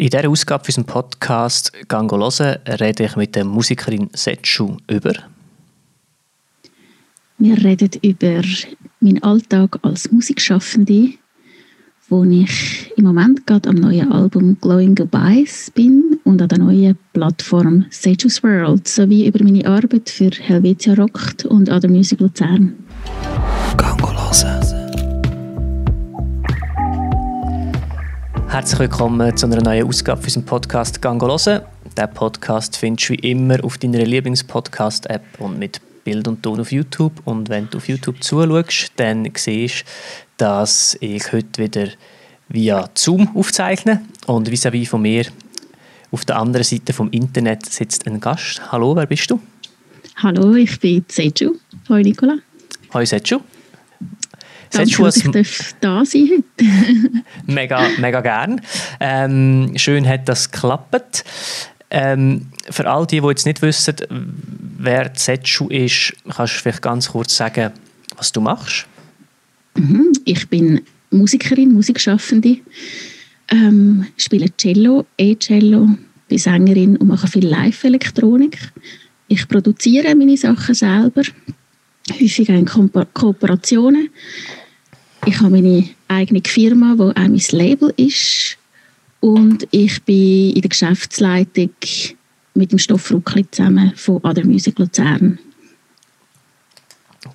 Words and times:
In 0.00 0.10
dieser 0.10 0.28
Ausgabe 0.28 0.64
für 0.64 0.70
unseren 0.70 0.84
Podcast 0.84 1.72
«Gango 1.88 2.16
hören» 2.16 2.58
rede 2.80 3.04
ich 3.04 3.16
mit 3.16 3.34
der 3.34 3.44
Musikerin 3.44 4.08
Setchu 4.14 4.76
über 4.88 5.12
wir 7.40 7.56
reden 7.56 7.90
über 8.02 8.42
meinen 9.00 9.22
Alltag 9.22 9.78
als 9.82 10.10
Musikschaffende, 10.10 11.14
wo 12.08 12.24
ich 12.24 12.92
im 12.96 13.04
Moment 13.04 13.46
gerade 13.46 13.68
am 13.68 13.76
neuen 13.76 14.12
Album 14.12 14.56
Glowing 14.60 14.94
Goodbyes 14.96 15.70
bin 15.72 16.18
und 16.24 16.42
an 16.42 16.48
der 16.48 16.58
neuen 16.58 16.98
Plattform 17.12 17.86
Seju's 17.90 18.42
World, 18.42 18.86
sowie 18.88 19.26
über 19.26 19.42
meine 19.44 19.66
Arbeit 19.66 20.10
für 20.10 20.30
Helvetia 20.30 20.94
Rockt 20.94 21.44
und 21.44 21.70
Other 21.70 21.88
Music 21.88 22.18
Luzern. 22.18 22.74
Gango 23.76 24.10
Herzlich 28.48 28.80
willkommen 28.80 29.36
zu 29.36 29.44
einer 29.44 29.60
neuen 29.60 29.86
Ausgabe 29.86 30.22
unserem 30.22 30.44
Podcast 30.44 31.02
Gango 31.02 31.28
hören. 31.28 31.62
Diesen 31.96 32.14
Podcast 32.14 32.78
findest 32.78 33.10
du 33.10 33.12
wie 33.12 33.30
immer 33.30 33.62
auf 33.62 33.76
deiner 33.76 33.98
Lieblingspodcast-App 33.98 35.22
und 35.38 35.58
mit 35.58 35.82
Bild 36.02 36.26
und 36.26 36.42
Ton 36.42 36.58
auf 36.58 36.72
YouTube. 36.72 37.12
Und 37.26 37.50
wenn 37.50 37.68
du 37.68 37.76
auf 37.76 37.88
YouTube 37.88 38.24
zuschaust, 38.24 38.92
dann 38.96 39.30
siehst 39.36 39.80
du, 39.80 39.84
dass 40.38 40.96
ich 41.00 41.30
heute 41.30 41.62
wieder 41.62 41.88
via 42.48 42.88
Zoom 42.94 43.28
aufzeichne. 43.36 44.02
Und 44.26 44.48
vis-à-vis 44.48 44.86
-vis 44.86 44.88
von 44.88 45.02
mir 45.02 45.26
auf 46.10 46.24
der 46.24 46.38
anderen 46.38 46.64
Seite 46.64 46.94
vom 46.94 47.10
Internet 47.10 47.66
sitzt 47.66 48.06
ein 48.06 48.18
Gast. 48.18 48.72
Hallo, 48.72 48.96
wer 48.96 49.06
bist 49.06 49.30
du? 49.30 49.40
Hallo, 50.16 50.54
ich 50.54 50.80
bin 50.80 51.04
Seju. 51.06 51.56
Hallo 51.88 52.02
Nicola. 52.02 52.38
Hallo 52.94 53.04
Seju. 53.04 53.40
Danke, 54.70 55.02
dass 55.02 55.16
ich 55.16 55.74
da 55.80 56.04
sein 56.04 56.28
heute. 56.30 56.70
mega, 57.46 57.88
mega 57.98 58.20
gern. 58.20 58.60
Ähm, 59.00 59.72
schön 59.76 60.06
hat 60.06 60.28
das 60.28 60.50
geklappt. 60.50 61.24
Ähm, 61.90 62.48
für 62.70 62.88
all 62.88 63.06
die, 63.06 63.20
die 63.20 63.26
jetzt 63.26 63.46
nicht 63.46 63.62
wissen, 63.62 63.94
wer 64.78 65.14
Zetschu 65.14 65.68
ist, 65.68 66.12
kannst 66.28 66.56
du 66.56 66.58
vielleicht 66.60 66.82
ganz 66.82 67.10
kurz 67.10 67.36
sagen, 67.36 67.72
was 68.16 68.32
du 68.32 68.40
machst? 68.40 68.86
Mhm, 69.76 70.12
ich 70.24 70.48
bin 70.48 70.82
Musikerin, 71.10 71.72
Musikschaffende, 71.72 72.58
ähm, 73.50 74.06
spiele 74.16 74.54
Cello, 74.56 75.06
E-Cello, 75.16 75.88
bin 76.28 76.38
Sängerin 76.38 76.96
und 76.96 77.08
mache 77.08 77.26
viel 77.26 77.46
Live-Elektronik. 77.46 78.58
Ich 79.28 79.48
produziere 79.48 80.14
meine 80.14 80.36
Sachen 80.36 80.74
selber, 80.74 81.22
häufig 82.10 82.48
in 82.48 82.66
Ko 82.66 82.88
Kooperationen. 83.14 84.10
Ich 85.26 85.40
habe 85.40 85.50
meine 85.50 85.88
eigene 86.08 86.42
Firma, 86.44 86.94
die 86.94 87.02
auch 87.02 87.14
mein 87.14 87.42
Label 87.50 87.92
ist 87.96 88.56
und 89.20 89.66
ich 89.70 90.02
bin 90.04 90.52
in 90.54 90.62
der 90.62 90.68
Geschäftsleitung 90.68 91.70
mit 92.54 92.72
dem 92.72 92.78
Stoff 92.78 93.10
Ruckli 93.10 93.48
zusammen 93.50 93.92
von 93.96 94.16
Other 94.24 94.44
Music 94.44 94.78
Luzern. 94.78 95.38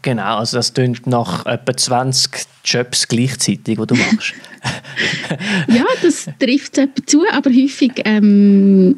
Genau, 0.01 0.37
also 0.37 0.57
das 0.57 0.73
klingt 0.73 1.07
nach 1.07 1.45
etwa 1.45 1.75
20 1.75 2.31
Jobs 2.65 3.07
gleichzeitig, 3.07 3.77
die 3.77 3.87
du 3.87 3.95
machst. 3.95 4.33
ja, 5.67 5.85
das 6.01 6.27
trifft 6.39 6.77
etwa 6.77 7.05
zu, 7.05 7.23
aber 7.31 7.49
häufig 7.49 7.91
ähm, 8.05 8.97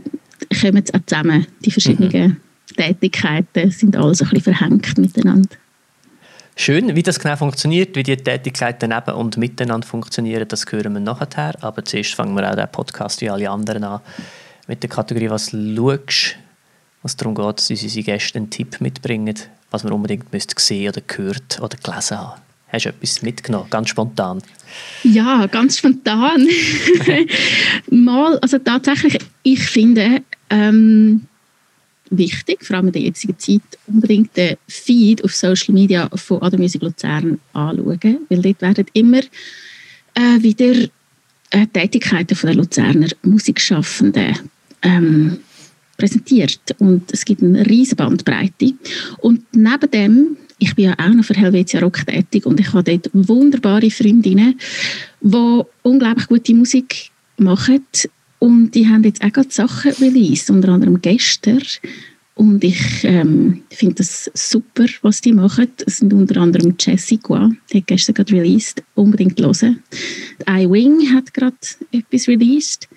kommen 0.61 0.83
es 0.83 0.93
auch 0.93 1.05
zusammen. 1.05 1.47
Die 1.63 1.71
verschiedenen 1.71 2.11
mhm. 2.11 2.37
Tätigkeiten 2.75 3.71
sind 3.71 3.95
alle 3.95 4.15
so 4.15 4.25
ein 4.25 4.31
bisschen 4.31 4.55
verhängt 4.55 4.97
miteinander. 4.97 5.49
Schön, 6.57 6.95
wie 6.95 7.03
das 7.03 7.19
genau 7.19 7.35
funktioniert, 7.35 7.97
wie 7.97 8.03
die 8.03 8.15
Tätigkeiten 8.15 8.89
neben 8.89 9.15
und 9.17 9.35
miteinander 9.35 9.85
funktionieren, 9.85 10.47
das 10.47 10.65
hören 10.71 10.93
wir 10.93 11.01
nachher. 11.01 11.53
Aber 11.61 11.83
zuerst 11.83 12.13
fangen 12.15 12.33
wir 12.33 12.49
auch 12.49 12.55
den 12.55 12.71
Podcast 12.71 13.19
wie 13.19 13.29
alle 13.29 13.49
anderen 13.49 13.83
an 13.83 13.99
mit 14.67 14.81
der 14.81 14.89
Kategorie 14.89 15.29
«Was 15.29 15.51
schaust?», 15.51 16.37
was 17.01 17.17
darum 17.17 17.35
geht, 17.35 17.57
dass 17.57 17.69
unsere 17.69 18.03
Gäste 18.03 18.39
einen 18.39 18.49
Tipp 18.49 18.79
mitbringen, 18.79 19.35
was 19.69 19.83
man 19.83 19.91
unbedingt 19.93 20.31
müsste 20.31 20.55
sehen 20.57 20.89
oder 20.89 21.01
gehört 21.01 21.59
oder 21.61 21.77
gelesen 21.77 22.19
haben. 22.19 22.41
Hast 22.69 22.85
du 22.85 22.89
etwas 22.89 23.21
mitgenommen, 23.21 23.69
ganz 23.69 23.89
spontan? 23.89 24.41
Ja, 25.03 25.45
ganz 25.47 25.77
spontan. 25.77 26.47
Mal, 27.89 28.39
also 28.39 28.57
tatsächlich, 28.59 29.19
ich 29.43 29.61
finde, 29.67 30.21
ähm, 30.49 31.27
wichtig, 32.17 32.65
vor 32.65 32.77
allem 32.77 32.87
in 32.87 32.93
der 32.93 33.01
jetzigen 33.03 33.37
Zeit, 33.37 33.61
unbedingt 33.87 34.35
den 34.35 34.57
Feed 34.67 35.23
auf 35.23 35.35
Social 35.35 35.73
Media 35.73 36.09
von 36.15 36.41
Other 36.41 36.57
Music 36.57 36.81
Luzern 36.81 37.39
anschauen, 37.53 38.19
weil 38.29 38.41
dort 38.41 38.61
werden 38.61 38.85
immer 38.93 39.21
äh, 40.13 40.41
wieder 40.41 40.87
äh, 41.51 41.67
Tätigkeiten 41.67 42.35
von 42.35 42.47
der 42.47 42.55
Luzerner 42.55 43.09
Musikschaffenden 43.23 44.37
ähm, 44.81 45.37
präsentiert. 45.97 46.75
Und 46.79 47.11
es 47.11 47.25
gibt 47.25 47.41
eine 47.41 47.65
riesige 47.65 47.97
Bandbreite. 47.97 48.73
Und 49.19 49.43
neben 49.53 49.91
dem 49.91 50.37
ich 50.57 50.75
bin 50.75 50.85
ja 50.85 50.95
auch 50.97 51.09
noch 51.09 51.25
für 51.25 51.33
Helvetia 51.33 51.81
Rock 51.81 52.05
tätig 52.05 52.45
und 52.45 52.59
ich 52.59 52.71
habe 52.71 52.83
dort 52.83 53.09
wunderbare 53.13 53.91
Freundinnen, 53.91 54.57
die 55.21 55.61
unglaublich 55.83 56.27
gute 56.27 56.53
Musik 56.53 57.11
machen 57.37 57.85
und 58.45 58.75
die 58.75 58.87
haben 58.87 59.03
jetzt 59.03 59.23
auch 59.23 59.31
gerade 59.31 59.49
Sachen 59.49 59.91
released, 59.93 60.51
unter 60.51 60.69
anderem 60.69 61.01
gestern. 61.01 61.63
Und 62.35 62.63
ich 62.63 63.03
ähm, 63.03 63.63
finde 63.71 63.95
das 63.95 64.29
super, 64.35 64.85
was 65.01 65.21
die 65.21 65.33
machen. 65.33 65.69
Es 65.83 65.97
sind 65.97 66.13
unter 66.13 66.39
anderem 66.41 66.75
Jessica, 66.79 67.49
die 67.73 67.79
hat 67.79 67.87
gestern 67.87 68.13
gerade 68.13 68.33
released. 68.33 68.83
Unbedingt 68.93 69.41
hören. 69.41 69.81
iWing 70.47 71.11
hat 71.11 71.33
gerade 71.33 71.57
etwas 71.91 72.27
released. 72.27 72.87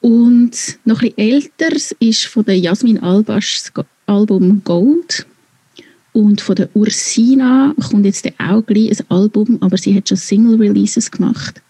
Und 0.00 0.56
noch 0.84 1.02
ein 1.02 1.12
bisschen 1.14 1.18
älter 1.18 1.76
ist 2.00 2.26
von 2.26 2.44
der 2.44 2.58
Jasmin 2.58 2.98
Albaschs 2.98 3.70
Album 4.06 4.60
Gold. 4.64 5.24
Und 6.12 6.40
von 6.40 6.56
der 6.56 6.68
Ursina 6.74 7.76
kommt 7.80 8.06
jetzt 8.06 8.28
auch 8.38 8.66
gleich 8.66 8.98
ein 8.98 9.06
Album, 9.08 9.58
aber 9.60 9.78
sie 9.78 9.94
hat 9.94 10.08
schon 10.08 10.18
Single-Releases 10.18 11.12
gemacht 11.12 11.62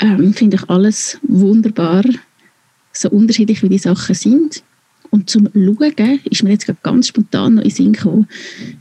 ähm, 0.00 0.34
finde 0.34 0.56
ich 0.56 0.68
alles 0.68 1.18
wunderbar, 1.22 2.04
so 2.92 3.08
unterschiedlich 3.10 3.62
wie 3.62 3.68
die 3.68 3.78
Sachen 3.78 4.14
sind. 4.14 4.62
Und 5.10 5.28
zum 5.28 5.48
Schauen 5.52 6.20
ist 6.24 6.42
mir 6.42 6.50
jetzt 6.50 6.72
ganz 6.82 7.08
spontan 7.08 7.56
noch 7.56 7.64
in 7.64 7.70
Sinn 7.70 7.92
gekommen, 7.92 8.28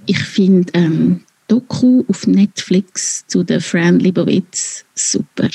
ich 0.05 0.19
finde 0.19 0.71
ähm, 0.73 1.21
Doku 1.47 2.03
auf 2.07 2.27
Netflix 2.27 3.25
zu 3.27 3.43
der 3.43 3.59
Fran 3.59 3.99
Libowitz 3.99 4.85
super. 4.93 5.49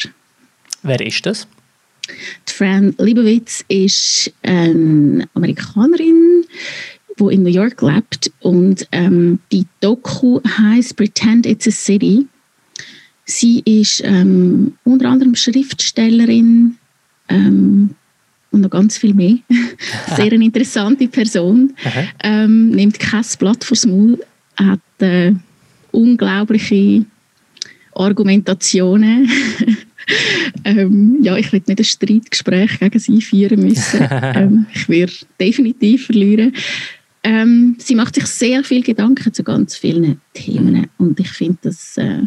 Wer 0.82 1.00
ist 1.00 1.24
das? 1.24 1.46
Die 2.48 2.52
Fran 2.52 2.94
Libowitz 2.98 3.64
ist 3.68 4.32
eine 4.42 5.26
Amerikanerin, 5.34 6.44
die 7.18 7.34
in 7.34 7.44
New 7.44 7.50
York 7.50 7.80
lebt 7.80 8.32
und 8.40 8.86
ähm, 8.90 9.38
die 9.52 9.66
Doku 9.80 10.40
heißt 10.44 10.96
Pretend 10.96 11.46
It's 11.46 11.68
a 11.68 11.70
City 11.70 12.26
Sie 13.24 13.60
ist 13.64 14.02
ähm, 14.04 14.74
unter 14.84 15.08
anderem 15.08 15.34
Schriftstellerin 15.34 16.76
ähm, 17.28 17.90
und 18.50 18.60
noch 18.60 18.70
ganz 18.70 18.98
viel 18.98 19.14
mehr. 19.14 19.38
Sehr 20.16 20.32
eine 20.32 20.44
interessante 20.44 21.08
Person. 21.08 21.74
Ähm, 22.22 22.70
nimmt 22.70 22.98
kein 22.98 23.24
Blatt 23.38 23.64
vors 23.64 23.86
Maul, 23.86 24.18
hat 24.56 24.80
äh, 25.00 25.32
unglaubliche 25.90 27.04
Argumentationen. 27.94 29.30
ähm, 30.64 31.18
ja, 31.22 31.36
ich 31.36 31.52
will 31.52 31.62
nicht 31.66 31.78
ein 31.78 31.84
Streitgespräch 31.84 32.78
gegen 32.78 32.98
sie 32.98 33.22
führen 33.22 33.60
müssen. 33.60 34.06
ähm, 34.10 34.66
ich 34.74 34.88
werde 34.88 35.12
definitiv 35.40 36.06
verlieren. 36.06 36.52
Ähm, 37.22 37.76
sie 37.78 37.94
macht 37.94 38.16
sich 38.16 38.26
sehr 38.26 38.62
viel 38.64 38.82
Gedanken 38.82 39.32
zu 39.32 39.42
ganz 39.42 39.76
vielen 39.76 40.20
Themen 40.34 40.88
und 40.98 41.18
ich 41.18 41.30
finde 41.30 41.58
das 41.62 41.96
äh, 41.96 42.24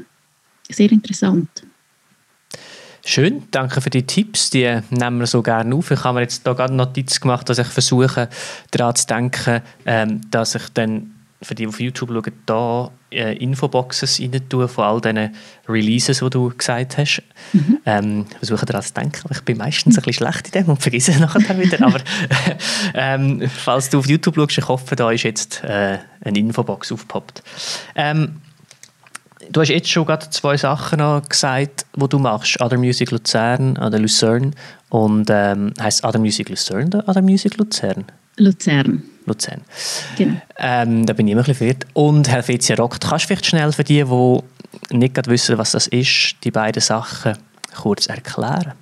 sehr 0.75 0.91
interessant. 0.91 1.49
Schön, 3.05 3.43
danke 3.51 3.79
für 3.79 3.89
die 3.89 4.03
Tipps. 4.03 4.49
Die 4.49 4.81
nehmen 4.89 5.19
wir 5.19 5.27
so 5.27 5.41
gerne 5.41 5.73
auf. 5.73 5.91
Ich 5.91 6.03
habe 6.03 6.15
mir 6.15 6.21
jetzt 6.23 6.43
hier 6.43 6.53
gerade 6.53 6.73
Notiz 6.73 7.21
gemacht, 7.21 7.47
dass 7.47 7.57
ich 7.57 7.67
versuche, 7.67 8.27
daran 8.71 8.95
zu 8.95 9.07
denken, 9.07 9.61
ähm, 9.85 10.29
dass 10.29 10.55
ich 10.55 10.67
dann 10.73 11.13
für 11.41 11.55
die, 11.55 11.63
die 11.63 11.67
auf 11.67 11.79
YouTube 11.79 12.09
schauen, 12.09 12.33
da 12.45 12.91
äh, 13.11 13.37
Infoboxes 13.37 14.19
rein 14.19 14.49
tue 14.49 14.67
von 14.67 14.83
all 14.83 15.01
diesen 15.01 15.33
Releases, 15.69 16.19
die 16.19 16.29
du 16.29 16.49
gesagt 16.49 16.97
hast. 16.97 17.23
Mhm. 17.53 17.77
Ähm, 17.85 18.25
versuche 18.39 18.65
daran 18.65 18.81
zu 18.81 18.93
denken. 18.93 19.29
Ich 19.31 19.41
bin 19.41 19.57
meistens 19.57 19.97
ein 19.97 20.03
bisschen 20.03 20.25
schlecht 20.25 20.47
in 20.47 20.63
dem 20.63 20.71
und 20.71 20.81
vergesse 20.81 21.11
es 21.11 21.19
nachher 21.19 21.57
wieder. 21.57 21.85
Aber 21.85 22.01
ähm, 22.93 23.49
falls 23.49 23.89
du 23.89 23.99
auf 23.99 24.07
YouTube 24.07 24.35
schaust, 24.35 24.57
ich 24.57 24.67
hoffe, 24.67 24.95
da 24.95 25.11
ist 25.11 25.23
jetzt 25.23 25.63
äh, 25.63 25.99
eine 26.21 26.39
Infobox 26.39 26.91
aufgepoppt. 26.91 27.41
Ähm, 27.95 28.41
Du 29.51 29.61
hast 29.61 29.69
jetzt 29.69 29.89
schon 29.89 30.05
gerade 30.05 30.29
zwei 30.29 30.57
Sachen 30.57 30.99
noch 30.99 31.27
gesagt, 31.27 31.85
die 31.95 32.07
du 32.07 32.19
machst. 32.19 32.59
Other 32.61 32.77
Music 32.77 33.11
Luzern 33.11 33.77
oder 33.77 33.99
Luzern. 33.99 34.53
Und 34.89 35.29
ähm, 35.29 35.73
heißt 35.79 36.03
Other 36.03 36.19
Music 36.19 36.49
Luzern 36.49 36.87
oder 36.87 37.07
Other 37.07 37.21
Music 37.21 37.57
Luzern? 37.57 38.05
Luzern. 38.37 39.03
Luzern. 39.25 39.61
Genau. 40.17 40.41
Ähm, 40.57 41.05
da 41.05 41.13
bin 41.13 41.27
ich 41.27 41.33
immer 41.33 41.41
ein 41.41 41.45
bisschen 41.45 41.57
verwirrt. 41.57 41.85
Und 41.93 42.29
Helvetia 42.29 42.75
Rockt. 42.75 43.03
Kannst 43.03 43.25
du 43.25 43.27
vielleicht 43.27 43.45
schnell 43.45 43.71
für 43.71 43.83
die, 43.83 44.03
die 44.03 44.97
nicht 44.97 45.27
wissen, 45.27 45.57
was 45.57 45.71
das 45.71 45.87
ist, 45.87 46.35
die 46.43 46.51
beiden 46.51 46.81
Sachen 46.81 47.37
kurz 47.75 48.07
erklären? 48.07 48.73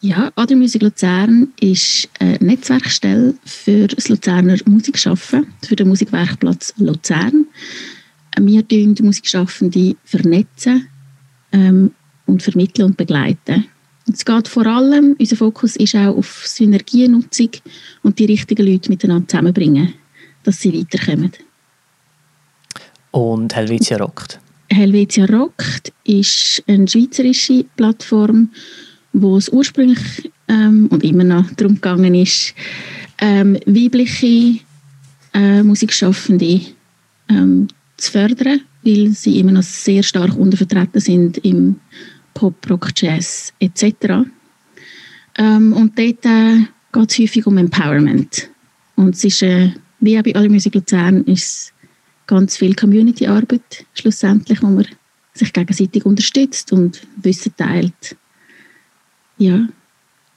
Ja, 0.00 0.30
Adria 0.36 0.56
Musik 0.56 0.82
Luzern 0.82 1.48
ist 1.58 2.08
eine 2.20 2.36
Netzwerkstelle 2.40 3.34
für 3.44 3.86
das 3.86 4.08
Luzerner 4.08 4.56
Musikschaffen, 4.66 5.52
für 5.66 5.74
den 5.74 5.88
Musikwerkplatz 5.88 6.74
Luzern. 6.76 7.46
Wir 8.38 8.62
vernetzen 8.62 8.94
die 8.94 9.02
Musikschaffenden 9.02 9.96
vernetzen 10.04 10.88
ähm, 11.52 11.92
und 12.26 12.42
vermitteln 12.42 12.86
und 12.86 12.96
begleiten. 12.96 13.66
Es 14.12 14.24
geht 14.24 14.46
vor 14.46 14.66
allem, 14.66 15.16
unser 15.18 15.36
Fokus 15.36 15.76
ist 15.76 15.96
auch 15.96 16.16
auf 16.16 16.46
Synergienutzung 16.46 17.50
und 18.02 18.18
die 18.18 18.26
richtigen 18.26 18.66
Leute 18.66 18.88
miteinander 18.88 19.26
zusammenbringen, 19.26 19.94
dass 20.44 20.60
sie 20.60 20.72
weiterkommen. 20.72 21.32
Und 23.10 23.56
Helvetia 23.56 23.96
Rockt? 23.96 24.38
Helvetia 24.70 25.24
Rockt 25.24 25.92
ist 26.04 26.62
eine 26.66 26.86
schweizerische 26.86 27.64
Plattform, 27.76 28.50
wo 29.12 29.38
es 29.38 29.48
ursprünglich 29.48 30.30
ähm, 30.48 30.88
und 30.90 31.02
immer 31.02 31.24
noch 31.24 31.50
darum 31.52 31.76
gegangen 31.76 32.14
ist, 32.14 32.54
ähm, 33.18 33.58
weibliche 33.66 34.60
äh, 35.32 35.62
Musikschaffende 35.62 36.60
ähm, 37.28 37.68
zu 37.96 38.12
fördern, 38.12 38.60
weil 38.82 39.10
sie 39.10 39.38
immer 39.38 39.52
noch 39.52 39.62
sehr 39.62 40.02
stark 40.02 40.36
untervertreten 40.36 41.00
sind 41.00 41.38
im 41.38 41.80
Pop, 42.34 42.54
Rock, 42.68 42.90
Jazz 42.94 43.52
etc. 43.58 44.26
Ähm, 45.38 45.72
und 45.72 45.98
dort 45.98 46.24
äh, 46.24 46.64
geht 46.92 47.10
es 47.10 47.18
häufig 47.18 47.46
um 47.46 47.58
Empowerment. 47.58 48.50
Und 48.94 49.14
es 49.14 49.24
ist, 49.24 49.42
äh, 49.42 49.72
wie 50.00 50.18
auch 50.18 50.22
bei 50.22 50.34
aller 50.34 50.48
Musik 50.48 50.74
Luzern, 50.74 51.24
ist 51.24 51.72
ganz 52.26 52.56
viel 52.56 52.74
Community-Arbeit 52.74 53.86
schlussendlich, 53.94 54.62
wo 54.62 54.68
man 54.68 54.86
sich 55.32 55.52
gegenseitig 55.52 56.04
unterstützt 56.04 56.72
und 56.72 57.02
Wissen 57.16 57.54
teilt. 57.56 58.16
Ja. 59.38 59.68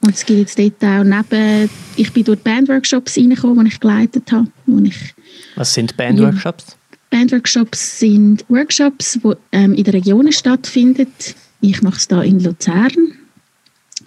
Und 0.02 0.14
es 0.14 0.24
gibt 0.24 0.38
jetzt 0.38 0.58
dort 0.58 0.82
auch 0.82 1.04
neben, 1.04 1.68
ich 1.96 2.12
bin 2.12 2.24
durch 2.24 2.40
Bandworkshops 2.40 3.18
reingekommen, 3.18 3.66
die 3.66 3.72
ich 3.72 3.80
geleitet 3.80 4.32
habe. 4.32 4.50
Wo 4.66 4.78
ich, 4.78 5.14
Was 5.56 5.74
sind 5.74 5.96
Bandworkshops? 5.96 6.76
Bandworkshops 7.10 7.98
sind 7.98 8.44
Workshops, 8.48 9.18
die 9.22 9.32
ähm, 9.52 9.74
in 9.74 9.84
den 9.84 9.94
Regionen 9.94 10.32
stattfinden. 10.32 11.08
Ich 11.60 11.82
mache 11.82 11.96
es 11.96 12.08
da 12.08 12.22
in 12.22 12.40
Luzern. 12.40 12.92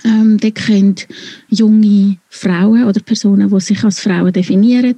Ähm, 0.06 0.38
dort 0.38 0.56
können 0.56 0.96
junge 1.50 2.18
Frauen 2.30 2.86
oder 2.86 3.00
Personen, 3.02 3.50
die 3.50 3.60
sich 3.60 3.84
als 3.84 4.00
Frauen 4.00 4.34
definieren, 4.34 4.96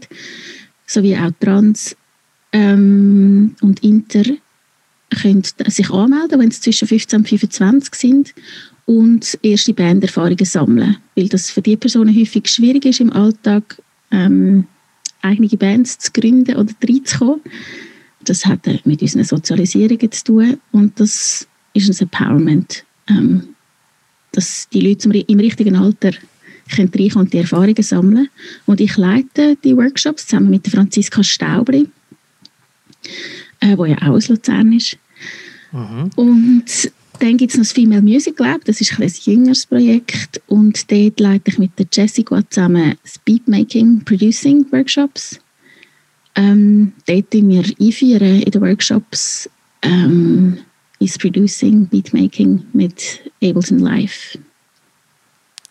sowie 0.85 1.15
auch 1.15 1.31
Trans 1.39 1.95
ähm, 2.53 3.55
und 3.61 3.83
Inter, 3.83 4.23
können 5.21 5.43
sich 5.67 5.89
anmelden, 5.89 6.39
wenn 6.39 6.51
sie 6.51 6.61
zwischen 6.61 6.87
15 6.87 7.19
und 7.19 7.29
25 7.29 7.95
sind 7.95 8.33
und 8.85 9.37
erste 9.41 9.73
Banderfahrungen 9.73 10.45
sammeln, 10.45 10.97
weil 11.15 11.27
das 11.27 11.49
für 11.49 11.61
die 11.61 11.77
Personen 11.77 12.15
häufig 12.15 12.47
schwierig 12.47 12.85
ist 12.85 12.99
im 12.99 13.11
Alltag, 13.11 13.81
ähm, 14.11 14.65
eigene 15.21 15.49
Bands 15.49 15.97
zu 15.97 16.11
gründen 16.11 16.55
oder 16.55 16.71
reinzukommen. 16.87 17.41
Das 18.25 18.45
hat 18.45 18.67
mit 18.85 19.01
unseren 19.01 19.23
Sozialisierungen 19.23 20.11
zu 20.11 20.23
tun 20.23 20.57
und 20.71 20.99
das 20.99 21.47
ist 21.73 21.89
ein 21.89 22.07
Empowerment, 22.07 22.83
ähm, 23.09 23.49
dass 24.31 24.67
die 24.69 24.81
Leute 24.81 25.09
im 25.09 25.39
richtigen 25.39 25.75
Alter 25.75 26.11
können 26.73 26.91
reinkommen 26.93 27.25
und 27.25 27.33
die 27.33 27.37
Erfahrungen 27.37 27.83
sammeln. 27.83 28.29
Und 28.65 28.81
ich 28.81 28.97
leite 28.97 29.57
die 29.63 29.75
Workshops 29.77 30.27
zusammen 30.27 30.49
mit 30.49 30.67
Franziska 30.67 31.23
Staubli, 31.23 31.87
äh, 33.59 33.77
wo 33.77 33.85
ja 33.85 33.97
auch 33.97 34.15
aus 34.15 34.29
Luzern 34.29 34.73
ist. 34.73 34.97
Mhm. 35.71 36.09
Und 36.15 36.91
dann 37.19 37.37
gibt 37.37 37.51
es 37.51 37.57
noch 37.57 37.63
das 37.63 37.71
Female 37.71 38.01
Music 38.01 38.39
Lab, 38.39 38.65
das 38.65 38.81
ist 38.81 38.99
ein 38.99 39.11
jüngeres 39.23 39.65
Projekt 39.65 40.41
und 40.47 40.91
dort 40.91 41.19
leite 41.19 41.49
ich 41.49 41.57
mit 41.57 41.71
der 41.79 41.87
Jessica 41.91 42.41
zusammen 42.49 42.95
Speedmaking 43.05 44.03
Producing 44.03 44.65
Workshops. 44.71 45.39
Ähm, 46.35 46.93
dort 47.05 47.33
wir 47.33 47.63
einführen 47.79 48.41
in 48.41 48.51
den 48.51 48.61
Workshops 48.61 49.49
ähm, 49.81 50.57
ist 50.99 51.19
Producing, 51.19 51.87
Beatmaking 51.87 52.65
mit 52.73 53.21
Ableton 53.41 53.79
Live. 53.79 54.37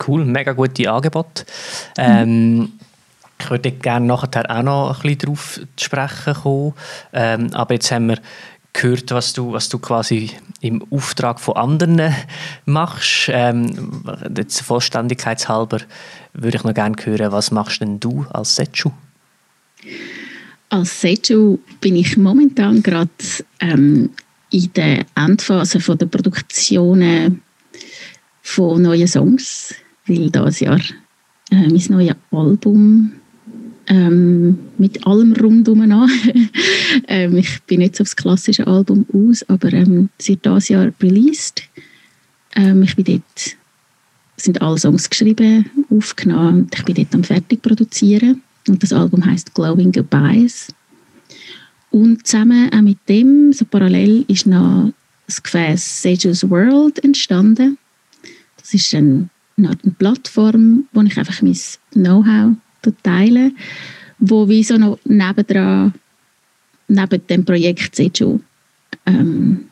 Cool, 0.06 0.24
mega 0.24 0.52
gute 0.52 0.90
Angebot. 0.90 1.44
Ähm. 1.96 2.72
Ich 3.40 3.50
würde 3.50 3.72
gerne 3.72 4.06
nachher 4.06 4.48
auch 4.48 4.62
noch 4.62 4.96
ein 4.96 5.02
bisschen 5.02 5.18
darauf 5.18 5.60
zu 5.76 5.84
sprechen 5.84 6.34
kommen. 6.34 6.72
Ähm, 7.12 7.50
aber 7.52 7.74
jetzt 7.74 7.90
haben 7.90 8.08
wir 8.08 8.18
gehört, 8.72 9.10
was 9.10 9.32
du, 9.32 9.52
was 9.52 9.68
du 9.68 9.78
quasi 9.78 10.30
im 10.60 10.84
Auftrag 10.90 11.40
von 11.40 11.56
anderen 11.56 12.14
machst. 12.64 13.28
Ähm, 13.28 14.02
jetzt 14.36 14.62
vollständigkeitshalber 14.62 15.80
würde 16.32 16.56
ich 16.56 16.64
noch 16.64 16.74
gerne 16.74 16.96
hören, 17.02 17.32
was 17.32 17.50
machst 17.50 17.80
denn 17.80 18.00
du 18.00 18.24
als 18.30 18.56
Setchu? 18.56 18.92
Als 20.70 21.00
Setchu 21.00 21.58
bin 21.80 21.96
ich 21.96 22.16
momentan 22.16 22.82
gerade 22.82 23.10
ähm, 23.60 24.10
in 24.50 24.72
der 24.74 25.04
Endphase 25.14 25.80
von 25.80 25.98
der 25.98 26.06
Produktion 26.06 27.40
von 28.42 28.82
neuen 28.82 29.08
Songs, 29.08 29.74
weil 30.06 30.30
dieses 30.30 30.60
Jahr 30.60 30.80
äh, 31.50 31.68
mein 31.68 31.84
neues 31.88 32.16
Album 32.30 33.12
ähm, 33.86 34.58
mit 34.78 35.06
allem 35.06 35.32
rundum 35.32 35.80
an. 35.80 36.10
ähm, 37.08 37.36
ich 37.36 37.62
bin 37.62 37.82
auf 37.82 37.90
das 37.92 38.16
klassische 38.16 38.66
Album 38.66 39.06
aus, 39.12 39.42
aber 39.48 39.72
ähm, 39.72 40.08
es 40.18 40.28
wird 40.28 40.44
dieses 40.44 40.68
Jahr 40.68 40.92
released. 41.02 41.62
Ähm, 42.56 42.82
ich 42.82 42.96
bin 42.96 43.04
dort, 43.04 43.56
sind 44.36 44.62
alle 44.62 44.78
Songs 44.78 45.08
geschrieben, 45.08 45.70
aufgenommen 45.90 46.62
und 46.62 46.74
ich 46.74 46.84
bin 46.84 46.94
dort 46.94 47.14
am 47.14 47.24
fertig 47.24 47.62
produzieren. 47.62 48.42
Und 48.68 48.82
das 48.82 48.92
Album 48.92 49.24
heißt 49.24 49.54
Glowing 49.54 49.92
Goodbyes. 49.92 50.68
Und 51.90 52.26
zusammen 52.26 52.72
auch 52.72 52.82
mit 52.82 52.98
dem, 53.08 53.52
so 53.52 53.64
parallel, 53.64 54.24
ist 54.28 54.46
noch 54.46 54.92
das 55.26 55.42
Gefäß 55.42 56.02
Sage's 56.02 56.48
World 56.48 57.02
entstanden. 57.04 57.78
Das 58.56 58.74
ist 58.74 58.94
eine, 58.94 59.28
eine 59.56 59.76
Plattform, 59.98 60.86
wo 60.92 61.02
ich 61.02 61.18
einfach 61.18 61.40
mein 61.42 61.56
Know-how 61.92 62.56
teile, 63.02 63.52
wo 64.18 64.48
wie 64.48 64.62
so 64.62 64.76
noch 64.76 64.98
nebendran, 65.04 65.94
neben 66.88 67.26
dem 67.26 67.44
Projekt 67.44 67.96
Seju 67.96 68.40
ähm, 69.06 69.68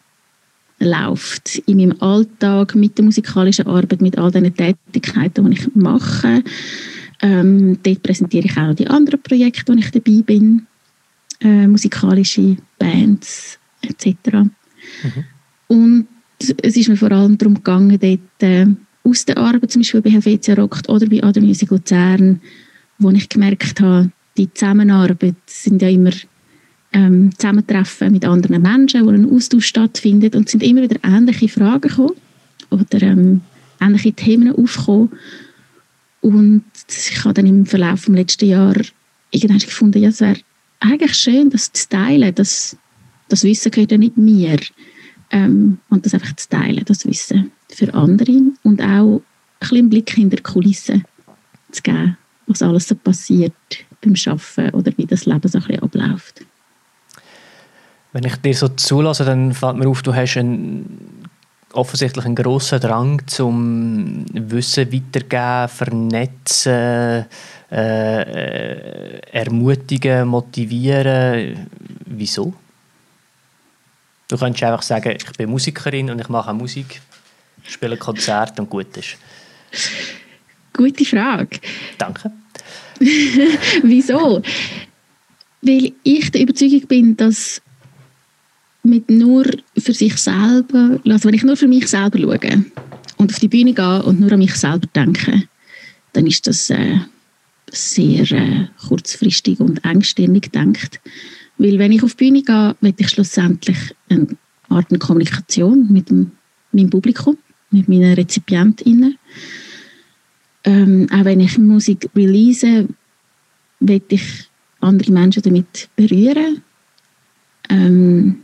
läuft. 0.78 1.58
In 1.66 1.76
meinem 1.78 2.00
Alltag, 2.00 2.74
mit 2.74 2.96
der 2.98 3.04
musikalischen 3.04 3.66
Arbeit, 3.66 4.00
mit 4.00 4.18
all 4.18 4.30
den 4.30 4.54
Tätigkeiten, 4.54 5.50
die 5.50 5.58
ich 5.58 5.74
mache. 5.74 6.42
Ähm, 7.22 7.78
dort 7.82 8.02
präsentiere 8.02 8.46
ich 8.46 8.56
auch 8.56 8.74
die 8.74 8.88
anderen 8.88 9.22
Projekte, 9.22 9.72
wo 9.72 9.78
ich 9.78 9.90
dabei 9.90 10.22
bin. 10.22 10.66
Äh, 11.40 11.68
musikalische 11.68 12.56
Bands 12.78 13.58
etc. 13.82 14.16
Mhm. 14.32 15.24
Und 15.68 16.06
es 16.38 16.76
ist 16.76 16.88
mir 16.88 16.96
vor 16.96 17.12
allem 17.12 17.38
darum 17.38 17.54
gegangen, 17.54 17.98
dort 18.00 18.42
äh, 18.42 18.66
aus 19.04 19.24
der 19.24 19.38
Arbeit, 19.38 19.70
zum 19.70 19.82
Beispiel 19.82 20.02
bei 20.02 20.10
Helvetia 20.10 20.54
Rockt 20.54 20.88
oder 20.88 21.06
bei 21.06 21.22
Other 21.22 21.40
Music 21.40 21.70
Luzern, 21.70 22.40
wo 22.98 23.10
ich 23.10 23.28
gemerkt 23.28 23.80
habe, 23.80 24.10
die 24.36 24.52
Zusammenarbeit 24.52 25.34
sind 25.46 25.82
ja 25.82 25.88
immer 25.88 26.12
ähm, 26.92 27.30
Zusammentreffen 27.36 28.12
mit 28.12 28.24
anderen 28.24 28.62
Menschen, 28.62 29.04
wo 29.06 29.10
ein 29.10 29.30
Austausch 29.30 29.66
stattfindet 29.66 30.36
und 30.36 30.46
es 30.46 30.52
sind 30.52 30.62
immer 30.62 30.82
wieder 30.82 31.00
ähnliche 31.02 31.48
Fragen 31.48 31.88
gekommen 31.88 32.14
oder 32.70 33.02
ähm, 33.02 33.40
ähnliche 33.80 34.12
Themen 34.12 34.54
aufgekommen 34.54 35.10
und 36.22 36.64
ich 36.88 37.24
habe 37.24 37.34
dann 37.34 37.46
im 37.46 37.66
Verlauf 37.66 38.06
des 38.06 38.14
letzten 38.14 38.46
Jahres 38.46 38.92
irgendwann 39.30 39.58
gefunden, 39.58 40.02
ja, 40.02 40.08
es 40.08 40.20
wäre 40.20 40.40
eigentlich 40.80 41.14
schön, 41.14 41.50
das 41.50 41.70
zu 41.72 41.88
teilen, 41.88 42.34
das, 42.34 42.76
das 43.28 43.44
Wissen 43.44 43.70
gehört 43.70 43.92
ja 43.92 43.98
nicht 43.98 44.16
mir. 44.16 44.58
Ähm, 45.30 45.78
und 45.90 46.06
das 46.06 46.14
einfach 46.14 46.34
zu 46.36 46.48
teilen, 46.48 46.84
das 46.84 47.06
Wissen 47.06 47.52
für 47.68 47.92
andere. 47.94 48.42
Und 48.62 48.80
auch 48.80 49.16
ein 49.16 49.22
bisschen 49.60 49.78
einen 49.78 49.90
Blick 49.90 50.10
hinter 50.10 50.36
die 50.36 50.42
Kulissen 50.42 51.04
zu 51.70 51.82
geben 51.82 52.16
was 52.46 52.62
alles 52.62 52.88
so 52.88 52.94
passiert 52.94 53.52
beim 54.00 54.14
Arbeiten 54.26 54.74
oder 54.74 54.92
wie 54.96 55.06
das 55.06 55.26
Leben 55.26 55.48
so 55.48 55.58
ein 55.58 55.64
bisschen 55.64 55.82
abläuft. 55.82 56.44
Wenn 58.12 58.24
ich 58.24 58.36
dir 58.36 58.54
so 58.54 58.68
zulasse, 58.68 59.24
dann 59.24 59.52
fällt 59.52 59.76
mir 59.76 59.88
auf, 59.88 60.02
du 60.02 60.14
hast 60.14 60.36
einen, 60.36 61.21
offensichtlich 61.72 62.24
einen 62.24 62.34
grossen 62.34 62.80
Drang 62.80 63.26
zum 63.26 64.24
Wissen 64.32 64.92
weitergeben, 64.92 65.68
vernetzen, 65.68 67.26
äh, 67.70 68.22
äh, 68.22 69.20
ermutigen, 69.32 70.28
motivieren. 70.28 71.68
Wieso? 72.06 72.52
Du 74.28 74.38
könntest 74.38 74.64
einfach 74.64 74.82
sagen, 74.82 75.16
ich 75.16 75.32
bin 75.32 75.50
Musikerin 75.50 76.10
und 76.10 76.20
ich 76.20 76.28
mache 76.28 76.54
Musik, 76.54 77.00
spiele 77.64 77.96
Konzerte 77.96 78.62
und 78.62 78.70
gut 78.70 78.96
ist. 78.96 79.16
Gute 80.72 81.04
Frage. 81.04 81.60
Danke. 81.98 82.30
Wieso? 83.82 84.42
Weil 85.60 85.92
ich 86.02 86.30
der 86.30 86.40
Überzeugung 86.40 86.86
bin, 86.86 87.16
dass 87.16 87.60
mit 88.82 89.10
nur 89.10 89.44
für 89.78 89.92
sich 89.92 90.16
selber, 90.16 91.00
also 91.04 91.28
wenn 91.28 91.34
ich 91.34 91.44
nur 91.44 91.56
für 91.56 91.68
mich 91.68 91.86
selber 91.88 92.18
schaue 92.18 92.64
und 93.16 93.32
auf 93.32 93.38
die 93.38 93.48
Bühne 93.48 93.74
gehe 93.74 94.02
und 94.02 94.20
nur 94.20 94.32
an 94.32 94.38
mich 94.38 94.54
selber 94.54 94.86
denke, 94.94 95.44
dann 96.12 96.26
ist 96.26 96.46
das 96.46 96.68
äh, 96.70 96.98
sehr 97.70 98.30
äh, 98.32 98.66
kurzfristig 98.88 99.60
und 99.60 99.84
engstirnig 99.84 100.50
gedacht. 100.52 101.00
Weil 101.58 101.78
wenn 101.78 101.92
ich 101.92 102.02
auf 102.02 102.14
die 102.14 102.24
Bühne 102.24 102.42
gehe, 102.42 102.76
will 102.80 102.94
ich 102.96 103.08
schlussendlich 103.08 103.78
eine 104.08 104.26
Art 104.68 104.88
Kommunikation 104.98 105.92
mit 105.92 106.10
dem, 106.10 106.32
meinem 106.72 106.90
Publikum, 106.90 107.38
mit 107.70 107.88
meinen 107.88 108.14
RezipientInnen. 108.14 109.16
Ähm, 110.64 111.06
auch 111.12 111.24
wenn 111.24 111.40
ich 111.40 111.58
Musik 111.58 112.08
release, 112.14 112.88
will 113.80 114.02
ich 114.08 114.48
andere 114.80 115.12
Menschen 115.12 115.42
damit 115.42 115.88
berühren. 115.96 116.62
Ähm, 117.68 118.42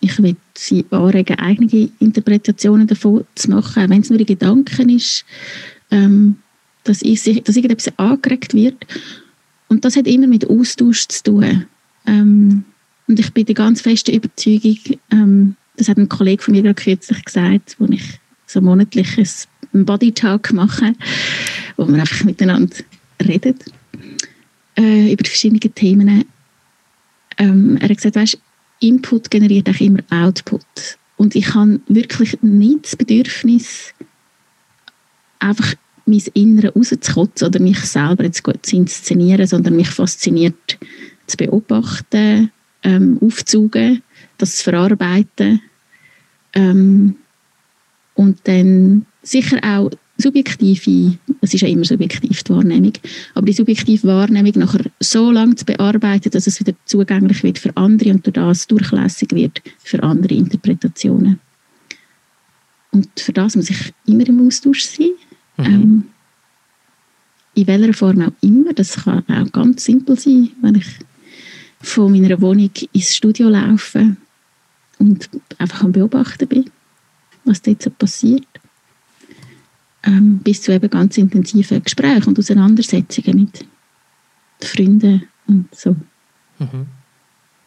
ich 0.00 0.22
will 0.22 0.36
sie 0.56 0.84
anregen, 0.90 1.38
eigene 1.38 1.90
Interpretationen 1.98 2.86
davon 2.86 3.24
zu 3.34 3.50
machen, 3.50 3.90
wenn 3.90 4.00
es 4.00 4.10
nur 4.10 4.20
in 4.20 4.26
Gedanken 4.26 4.88
ist, 4.88 5.24
ähm, 5.90 6.36
dass, 6.84 7.02
ich, 7.02 7.22
dass 7.44 7.56
irgendetwas 7.56 7.92
angeregt 7.98 8.54
wird. 8.54 8.86
Und 9.68 9.84
das 9.84 9.96
hat 9.96 10.06
immer 10.06 10.26
mit 10.26 10.48
Austausch 10.48 11.06
zu 11.08 11.22
tun. 11.22 11.66
Ähm, 12.06 12.64
und 13.06 13.18
ich 13.18 13.32
bin 13.32 13.44
der 13.44 13.54
ganz 13.54 13.80
festen 13.80 14.14
Überzeugung, 14.14 14.78
ähm, 15.12 15.56
das 15.76 15.88
hat 15.88 15.98
ein 15.98 16.08
Kollege 16.08 16.42
von 16.42 16.52
mir 16.52 16.62
gerade 16.62 16.82
kürzlich 16.82 17.24
gesagt, 17.24 17.76
wo 17.78 17.86
ich 17.86 18.20
so 18.46 18.60
monatlich 18.60 19.08
einen 19.72 19.84
Body 19.84 20.12
Talk 20.12 20.52
mache, 20.52 20.94
wo 21.76 21.86
wir 21.86 22.00
einfach 22.00 22.24
miteinander 22.24 22.76
reden 23.26 23.56
äh, 24.76 25.12
über 25.12 25.24
verschiedene 25.24 25.60
Themen. 25.60 26.24
Ähm, 27.38 27.76
er 27.80 27.88
hat 27.88 27.96
gesagt, 27.96 28.16
weißt, 28.16 28.38
Input 28.80 29.30
generiert 29.30 29.68
auch 29.68 29.80
immer 29.80 30.00
Output. 30.10 30.98
Und 31.16 31.34
ich 31.34 31.54
habe 31.54 31.80
wirklich 31.86 32.40
nicht 32.42 32.84
das 32.84 32.96
Bedürfnis, 32.96 33.94
einfach 35.38 35.74
mein 36.06 36.22
Innere 36.34 36.72
rauszukotzen 36.74 37.48
oder 37.48 37.60
mich 37.60 37.78
selber 37.80 38.24
jetzt 38.24 38.42
gut 38.42 38.64
zu 38.64 38.76
inszenieren, 38.76 39.46
sondern 39.46 39.76
mich 39.76 39.90
fasziniert 39.90 40.78
zu 41.26 41.36
beobachten, 41.36 42.50
ähm, 42.82 43.18
aufzusaugen, 43.20 44.02
das 44.38 44.56
zu 44.56 44.64
verarbeiten 44.64 45.60
ähm, 46.54 47.16
und 48.14 48.38
dann 48.44 49.06
sicher 49.22 49.58
auch 49.62 49.90
subjektive, 50.20 51.18
es 51.40 51.54
ist 51.54 51.60
ja 51.60 51.68
immer 51.68 51.84
subjektiv 51.84 52.42
die 52.42 52.52
Wahrnehmung, 52.52 52.92
aber 53.34 53.46
die 53.46 53.52
subjektive 53.52 54.06
Wahrnehmung 54.06 54.52
nachher 54.56 54.84
so 55.00 55.30
lange 55.30 55.54
zu 55.54 55.64
bearbeiten, 55.64 56.30
dass 56.30 56.46
es 56.46 56.60
wieder 56.60 56.74
zugänglich 56.84 57.42
wird 57.42 57.58
für 57.58 57.76
andere 57.76 58.10
und 58.10 58.26
durch 58.26 58.34
das 58.34 58.66
durchlässig 58.66 59.32
wird 59.32 59.62
für 59.78 60.02
andere 60.02 60.34
Interpretationen. 60.34 61.38
Und 62.92 63.08
für 63.18 63.32
das 63.32 63.56
muss 63.56 63.70
ich 63.70 63.92
immer 64.06 64.26
im 64.26 64.46
Austausch 64.46 64.84
sein. 64.84 65.10
Mhm. 65.56 65.64
Ähm, 65.64 66.04
in 67.54 67.66
welcher 67.66 67.94
Form 67.94 68.22
auch 68.22 68.32
immer. 68.40 68.72
Das 68.72 68.96
kann 69.04 69.24
auch 69.28 69.52
ganz 69.52 69.84
simpel 69.84 70.18
sein, 70.18 70.50
wenn 70.60 70.76
ich 70.76 70.86
von 71.80 72.12
meiner 72.12 72.40
Wohnung 72.40 72.70
ins 72.92 73.14
Studio 73.14 73.48
laufe 73.48 74.16
und 74.98 75.30
einfach 75.58 75.82
am 75.84 75.92
Beobachten 75.92 76.46
bin, 76.46 76.70
was 77.44 77.62
dort 77.62 77.82
so 77.82 77.90
passiert. 77.90 78.46
Ähm, 80.02 80.38
bis 80.38 80.62
zu 80.62 80.72
eben 80.72 80.88
ganz 80.88 81.18
intensiven 81.18 81.82
Gesprächen 81.82 82.28
und 82.28 82.38
Auseinandersetzungen 82.38 83.40
mit 83.40 83.66
Freunden 84.60 85.28
und 85.46 85.74
so. 85.74 85.94
Mhm. 86.58 86.86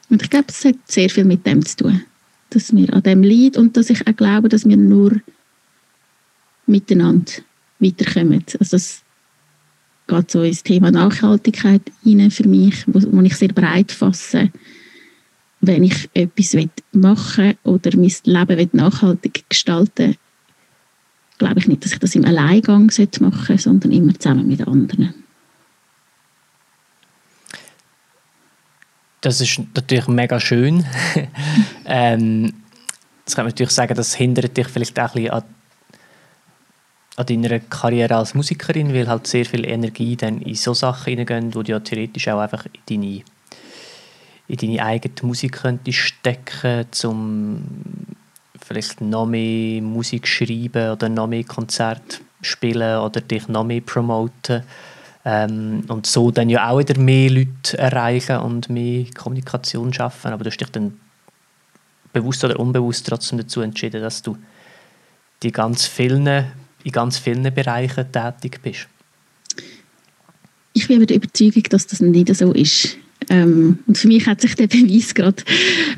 Und 0.09 0.21
ich 0.21 0.29
glaube, 0.29 0.47
es 0.49 0.65
hat 0.65 0.75
sehr 0.85 1.09
viel 1.09 1.25
mit 1.25 1.45
dem 1.45 1.63
zu 1.65 1.77
tun, 1.77 2.01
dass 2.49 2.71
mir 2.71 2.91
an 2.93 3.03
dem 3.03 3.23
liegt 3.23 3.57
und 3.57 3.77
dass 3.77 3.89
ich 3.89 4.07
auch 4.07 4.15
glaube, 4.15 4.49
dass 4.49 4.67
wir 4.67 4.77
nur 4.77 5.21
miteinander 6.65 7.31
weiterkommen. 7.79 8.43
Also 8.59 8.77
das 8.77 9.03
geht 10.07 10.31
so 10.31 10.41
ins 10.41 10.63
Thema 10.63 10.91
Nachhaltigkeit 10.91 11.81
rein 12.05 12.31
für 12.31 12.47
mich, 12.47 12.83
wo, 12.87 12.99
wo 13.11 13.21
ich 13.21 13.35
sehr 13.35 13.49
breit 13.49 13.91
fasse. 13.91 14.51
Wenn 15.61 15.83
ich 15.83 16.09
etwas 16.13 16.57
machen 16.91 17.55
will 17.63 17.73
oder 17.73 17.91
mein 17.95 18.11
Leben 18.23 18.69
nachhaltig 18.73 19.45
gestalten 19.49 20.15
glaube 21.37 21.59
ich 21.59 21.67
nicht, 21.67 21.83
dass 21.83 21.93
ich 21.93 21.99
das 21.99 22.15
im 22.15 22.25
Alleingang 22.25 22.85
machen 22.85 23.45
sollte, 23.45 23.57
sondern 23.57 23.91
immer 23.91 24.13
zusammen 24.17 24.47
mit 24.47 24.65
anderen. 24.67 25.13
Das 29.21 29.39
ist 29.39 29.61
natürlich 29.73 30.07
mega 30.07 30.39
schön. 30.39 30.85
ähm, 31.85 32.53
jetzt 33.25 33.35
kann 33.35 33.45
man 33.45 33.51
natürlich 33.51 33.71
sagen, 33.71 33.95
das 33.95 34.15
hindert 34.15 34.57
dich 34.57 34.67
vielleicht 34.67 34.99
auch 34.99 35.15
ein 35.15 35.23
bisschen 35.23 35.31
an 35.31 35.43
an 37.15 37.25
deiner 37.27 37.59
Karriere 37.59 38.15
als 38.15 38.33
Musikerin, 38.33 38.93
weil 38.93 39.07
halt 39.07 39.27
sehr 39.27 39.45
viel 39.45 39.65
Energie 39.65 40.15
dann 40.15 40.41
in 40.41 40.55
so 40.55 40.73
Sachen 40.73 41.11
hineingehen, 41.11 41.53
wo 41.53 41.61
du 41.61 41.71
ja 41.71 41.79
theoretisch 41.79 42.27
auch 42.27 42.39
einfach 42.39 42.65
in 42.65 43.01
deine, 43.01 43.23
in 44.47 44.57
deine 44.57 44.83
eigene 44.83 45.13
Musik 45.21 45.53
könntest 45.61 45.99
stecken, 45.99 46.87
um 47.03 47.63
vielleicht 48.65 49.01
noch 49.01 49.25
mehr 49.25 49.81
Musik 49.81 50.27
schreiben 50.27 50.91
oder 50.91 51.09
noch 51.09 51.27
mehr 51.27 51.43
Konzerte 51.43 52.19
spielen 52.41 52.99
oder 52.99 53.21
dich 53.21 53.47
noch 53.47 53.63
mehr 53.63 53.81
promoten 53.81 54.63
ähm, 55.25 55.83
und 55.87 56.05
so 56.05 56.31
dann 56.31 56.49
ja 56.49 56.69
auch 56.69 56.79
wieder 56.79 56.99
mehr 56.99 57.29
Leute 57.29 57.77
erreichen 57.77 58.37
und 58.37 58.69
mehr 58.69 59.05
Kommunikation 59.17 59.93
schaffen, 59.93 60.31
aber 60.31 60.43
du 60.43 60.49
hast 60.49 60.57
dich 60.57 60.69
dann 60.69 60.99
bewusst 62.11 62.43
oder 62.43 62.59
unbewusst 62.59 63.07
trotzdem 63.07 63.39
dazu 63.39 63.61
entschieden, 63.61 64.01
dass 64.01 64.21
du 64.21 64.37
die 65.41 65.51
ganz 65.51 65.85
vielen 65.85 66.45
in 66.83 66.91
ganz 66.91 67.17
vielen 67.17 67.43
Bereichen 67.53 68.11
tätig 68.11 68.59
bist. 68.61 68.87
Ich 70.73 70.87
bin 70.87 70.97
aber 70.97 71.05
der 71.05 71.17
Überzeugung, 71.17 71.63
dass 71.69 71.87
das 71.87 72.01
nicht 72.01 72.35
so 72.35 72.51
ist. 72.51 72.97
Ähm, 73.29 73.79
und 73.87 73.97
für 73.97 74.07
mich 74.07 74.27
hat 74.27 74.41
sich 74.41 74.55
der 74.55 74.67
Beweis 74.67 75.13
gerade 75.13 75.43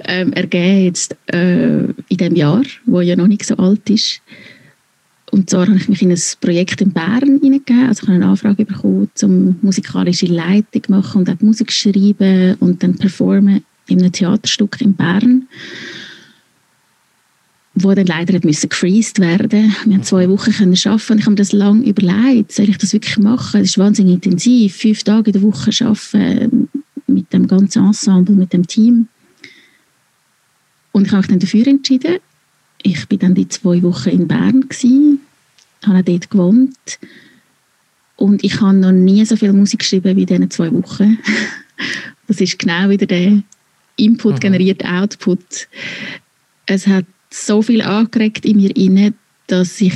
ähm, 0.05 0.33
ergeben 0.33 0.83
jetzt 0.85 1.15
äh, 1.27 1.83
in 1.83 2.17
dem 2.17 2.35
Jahr, 2.35 2.63
wo 2.85 3.01
ja 3.01 3.15
noch 3.15 3.27
nicht 3.27 3.45
so 3.45 3.55
alt 3.57 3.89
ist. 3.89 4.21
Und 5.31 5.49
zwar 5.49 5.67
habe 5.67 5.77
ich 5.77 5.89
mich 5.89 6.01
in 6.01 6.11
ein 6.11 6.21
Projekt 6.39 6.81
in 6.81 6.91
Bern 6.91 7.39
hineingegeben. 7.41 7.87
Also 7.87 8.03
ich 8.03 8.09
habe 8.09 8.15
eine 8.15 8.27
Anfrage 8.27 8.65
bekommen, 8.65 9.09
um 9.21 9.57
musikalische 9.61 10.27
Leitung 10.27 10.83
zu 10.83 10.91
machen 10.91 11.19
und 11.19 11.29
auch 11.29 11.41
Musik 11.41 11.71
zu 11.71 11.91
schreiben 11.91 12.55
und 12.59 12.83
dann 12.83 12.95
performen 12.95 13.63
in 13.87 13.99
einem 13.99 14.11
Theaterstück 14.11 14.79
in 14.81 14.93
Bern 14.93 15.47
wo 17.75 17.93
dann 17.93 18.05
leider 18.05 18.39
müssen 18.43 18.69
gefreezed 18.69 19.19
werden. 19.19 19.75
Wir 19.85 19.95
haben 19.95 20.03
zwei 20.03 20.29
Wochen 20.29 20.51
können 20.51 20.77
arbeiten 20.85 21.11
und 21.11 21.19
ich 21.19 21.25
habe 21.25 21.31
mir 21.31 21.35
das 21.35 21.51
lange 21.51 21.85
überlegt, 21.85 22.53
soll 22.53 22.69
ich 22.69 22.77
das 22.77 22.93
wirklich 22.93 23.17
machen? 23.17 23.61
Es 23.61 23.71
ist 23.71 23.77
wahnsinnig 23.77 24.15
intensiv, 24.15 24.77
fünf 24.77 25.03
Tage 25.03 25.31
in 25.31 25.33
der 25.33 25.41
Woche 25.41 25.71
arbeiten 25.85 26.64
mit 27.15 27.33
dem 27.33 27.47
ganzen 27.47 27.85
Ensemble, 27.85 28.35
mit 28.35 28.53
dem 28.53 28.67
Team. 28.67 29.07
Und 30.91 31.07
ich 31.07 31.11
habe 31.11 31.21
mich 31.21 31.29
dann 31.29 31.39
dafür 31.39 31.67
entschieden. 31.67 32.17
Ich 32.83 33.07
bin 33.07 33.19
dann 33.19 33.33
die 33.33 33.47
zwei 33.47 33.81
Wochen 33.81 34.09
in 34.09 34.27
Bern 34.27 34.69
gewesen, 34.69 35.21
habe 35.85 36.03
dort 36.03 36.29
gewohnt 36.29 36.99
und 38.15 38.43
ich 38.43 38.61
habe 38.61 38.77
noch 38.77 38.91
nie 38.91 39.25
so 39.25 39.35
viel 39.35 39.53
Musik 39.53 39.79
geschrieben 39.79 40.15
wie 40.15 40.21
in 40.21 40.27
diesen 40.27 40.51
zwei 40.51 40.71
Wochen. 40.71 41.17
Das 42.27 42.41
ist 42.41 42.57
genau 42.57 42.89
wieder 42.89 43.05
der 43.05 43.43
Input 43.97 44.41
generiert 44.41 44.83
Output. 44.83 45.67
Es 46.65 46.87
hat 46.87 47.05
so 47.29 47.61
viel 47.61 47.83
angeregt 47.83 48.45
in 48.45 48.57
mir 48.57 48.75
inne, 48.75 49.13
dass 49.45 49.79
ich 49.79 49.93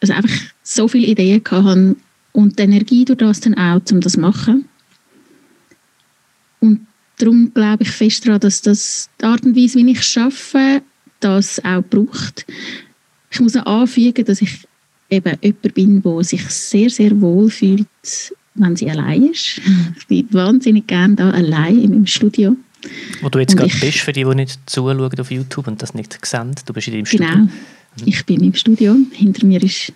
also 0.00 0.14
einfach 0.14 0.34
so 0.64 0.88
viele 0.88 1.06
Ideen 1.06 1.42
hatte 1.48 1.96
und 2.32 2.58
die 2.58 2.62
Energie 2.64 3.04
durch 3.04 3.18
das 3.18 3.38
dann 3.38 3.54
auch, 3.54 3.80
um 3.92 4.00
das 4.00 4.14
zu 4.14 4.20
machen. 4.20 4.64
Darum 7.18 7.52
glaube 7.54 7.84
ich 7.84 7.90
fest 7.90 8.26
daran, 8.26 8.40
dass 8.40 8.62
das 8.62 9.08
die 9.20 9.24
Art 9.24 9.44
und 9.44 9.56
Weise, 9.56 9.78
wie 9.78 9.90
ich 9.90 10.18
arbeite, 10.18 10.82
das 11.20 11.64
auch 11.64 11.82
braucht. 11.82 12.46
Ich 13.30 13.40
muss 13.40 13.54
noch 13.54 13.66
anfügen, 13.66 14.24
dass 14.24 14.42
ich 14.42 14.66
eben 15.10 15.36
jemand 15.40 15.74
bin, 15.74 16.02
der 16.02 16.24
sich 16.24 16.42
sehr, 16.48 16.90
sehr 16.90 17.20
wohl 17.20 17.50
fühlt, 17.50 17.86
wenn 18.54 18.76
sie 18.76 18.90
allein 18.90 19.30
ist. 19.30 19.60
Ich 19.98 20.06
bin 20.06 20.28
wahnsinnig 20.32 20.86
gerne 20.86 21.16
da 21.16 21.30
allein 21.30 21.80
in 21.80 21.90
meinem 21.90 22.06
Studio. 22.06 22.56
Wo 23.22 23.28
du 23.28 23.38
jetzt 23.38 23.56
gerade 23.56 23.72
bist, 23.80 23.98
für 23.98 24.12
die, 24.12 24.24
die 24.24 24.34
nicht 24.34 24.58
zuschauen 24.66 25.18
auf 25.18 25.30
YouTube 25.30 25.66
und 25.66 25.80
das 25.80 25.94
nicht 25.94 26.18
sehen, 26.24 26.54
du 26.66 26.72
bist 26.72 26.88
in 26.88 26.94
deinem 26.94 27.06
Studio. 27.06 27.26
Genau, 27.28 27.42
mhm. 27.44 27.50
ich 28.04 28.26
bin 28.26 28.42
im 28.42 28.54
Studio. 28.54 28.96
Hinter 29.12 29.46
mir 29.46 29.62
ist 29.62 29.92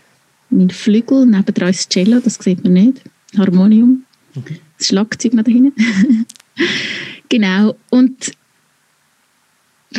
mein 0.51 0.71
Flügel, 0.71 1.27
nebendran 1.27 1.69
ist 1.69 1.81
das 1.81 1.89
Cello, 1.89 2.21
das 2.21 2.37
sieht 2.37 2.65
man 2.65 2.73
nicht. 2.73 3.03
Harmonium, 3.37 4.05
mhm. 4.35 4.43
das 4.79 4.87
Schlagzeug 4.87 5.35
noch 5.35 5.45
da 5.45 5.51
hinten. 5.51 5.75
genau, 7.29 7.77
und 7.91 8.33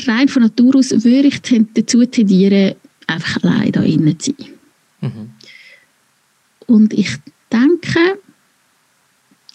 rein 0.08 0.28
von 0.28 0.44
Natur 0.44 0.75
aus 0.75 0.92
würde 0.92 1.28
ich 1.28 1.42
dazu 1.74 2.06
tendieren, 2.06 2.75
einfach 3.08 3.44
allein 3.44 3.72
da 3.72 3.82
innen 3.82 4.20
zu 4.20 4.34
sein. 4.38 4.50
Mhm. 5.01 5.30
Und 6.68 6.94
ich 6.94 7.10
denke, 7.51 8.20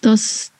dass 0.01 0.51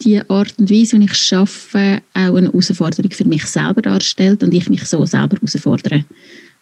die 0.00 0.20
Art 0.28 0.54
und 0.58 0.68
Weise, 0.68 0.98
wie 0.98 1.04
ich 1.04 1.32
arbeite, 1.32 2.02
auch 2.14 2.36
eine 2.36 2.48
Herausforderung 2.48 3.12
für 3.12 3.24
mich 3.24 3.46
selber 3.46 3.82
darstellt 3.82 4.42
und 4.42 4.52
ich 4.52 4.68
mich 4.68 4.84
so 4.84 5.06
selber 5.06 5.36
herausfordere, 5.36 6.04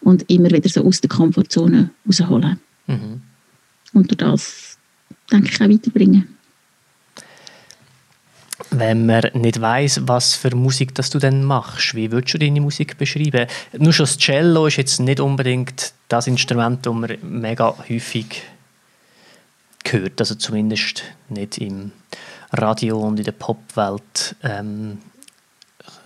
und 0.02 0.28
immer 0.30 0.50
wieder 0.50 0.68
so 0.68 0.84
aus 0.84 1.00
der 1.00 1.10
Komfortzone 1.10 1.90
rausholen. 2.06 2.58
Mhm. 2.86 3.20
Und 3.92 4.10
durch 4.10 4.18
das, 4.18 4.78
denke 5.30 5.48
ich, 5.48 5.60
auch 5.60 5.68
weiterbringen. 5.68 6.26
Wenn 8.72 9.06
man 9.06 9.22
nicht 9.34 9.60
weiß, 9.60 10.02
was 10.04 10.36
für 10.36 10.54
Musik 10.54 10.94
das 10.94 11.10
du 11.10 11.18
denn 11.18 11.44
machst, 11.44 11.94
wie 11.94 12.12
würdest 12.12 12.34
du 12.34 12.38
deine 12.38 12.60
Musik 12.60 12.96
beschreiben? 12.98 13.46
Nur 13.76 13.92
schon 13.92 14.04
das 14.04 14.16
Cello 14.18 14.66
ist 14.66 14.76
jetzt 14.76 15.00
nicht 15.00 15.18
unbedingt 15.18 15.92
das 16.08 16.28
Instrument, 16.28 16.86
das 16.86 16.94
man 16.94 17.18
mega 17.22 17.74
häufig 17.88 18.42
hört, 19.88 20.20
also 20.20 20.36
zumindest 20.36 21.02
nicht 21.28 21.58
im 21.58 21.90
Radio 22.52 23.00
und 23.00 23.18
in 23.18 23.24
der 23.24 23.32
Popwelt. 23.32 24.36
Ähm, 24.42 24.98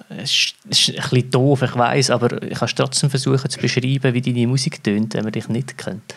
es 0.08 0.54
ist 0.68 0.90
ein 0.90 0.94
bisschen 0.94 1.30
doof, 1.30 1.62
ich 1.62 1.76
weiß, 1.76 2.10
aber 2.10 2.42
ich 2.42 2.58
kann 2.58 2.68
trotzdem 2.74 3.10
versuchen 3.10 3.50
zu 3.50 3.58
beschreiben, 3.58 4.14
wie 4.14 4.22
deine 4.22 4.46
Musik 4.46 4.82
tönt, 4.82 5.14
wenn 5.14 5.24
man 5.24 5.32
dich 5.32 5.48
nicht 5.48 5.76
kennt. 5.76 6.14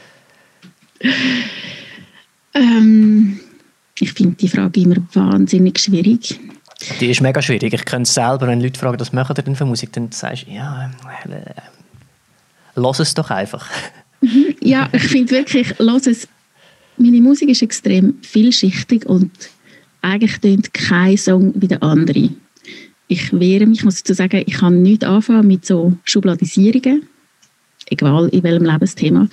Ähm, 2.54 3.40
ich 4.00 4.14
finde 4.14 4.36
die 4.36 4.48
Frage 4.48 4.82
immer 4.82 4.98
wahnsinnig 5.14 5.80
schwierig. 5.80 6.40
Die 7.00 7.10
ist 7.10 7.22
mega 7.22 7.42
schwierig. 7.42 7.74
Ich 7.74 7.86
kenne 7.86 8.04
es 8.04 8.14
selber, 8.14 8.48
wenn 8.48 8.62
Leute 8.62 8.80
fragen, 8.80 9.00
was 9.00 9.12
machen 9.12 9.36
ihr 9.38 9.44
denn 9.44 9.56
für 9.56 9.66
Musik, 9.66 9.92
dann 9.94 10.12
sagst 10.12 10.46
du, 10.48 10.52
ja, 10.52 10.92
äh, 11.26 11.54
lass 12.76 13.00
es 13.00 13.14
doch 13.14 13.30
einfach. 13.30 13.68
Mhm. 14.20 14.56
Ja, 14.64 14.90
ich 14.94 15.04
finde 15.04 15.30
wirklich, 15.30 15.76
lass 15.78 16.08
es. 16.08 16.28
Meine 16.98 17.22
Musik 17.22 17.50
ist 17.50 17.62
extrem 17.62 18.16
vielschichtig 18.24 19.06
und 19.06 19.30
eigentlich 20.02 20.40
tönt 20.40 20.74
kein 20.74 21.16
Song 21.18 21.54
wie 21.56 21.68
der 21.68 21.84
andere. 21.84 22.32
Ich 23.08 23.32
wehre 23.32 23.68
mich, 23.68 23.84
muss 23.84 24.02
dazu 24.02 24.16
sagen, 24.16 24.42
ich 24.44 24.56
kann 24.56 24.82
nicht 24.82 25.04
anfangen 25.04 25.46
mit 25.46 25.68
so 25.68 25.94
Schubladisierungen, 26.04 27.08
egal 27.92 28.30
in 28.30 28.42
welchem 28.42 28.66
Lebensthema 28.66 29.28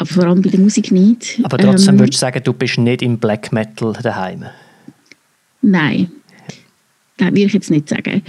aber 0.00 0.08
vor 0.08 0.24
allem 0.24 0.40
bei 0.40 0.48
der 0.48 0.60
Musik 0.60 0.90
nicht. 0.90 1.40
Aber 1.42 1.58
trotzdem 1.58 1.94
ähm, 1.94 2.00
würdest 2.00 2.18
du 2.18 2.20
sagen, 2.20 2.42
du 2.42 2.54
bist 2.54 2.78
nicht 2.78 3.02
im 3.02 3.18
Black 3.18 3.52
Metal 3.52 3.92
daheim? 4.02 4.46
Nein, 5.60 6.10
das 7.18 7.28
würde 7.28 7.42
ich 7.42 7.52
jetzt 7.52 7.70
nicht 7.70 7.88
sagen. 7.88 8.22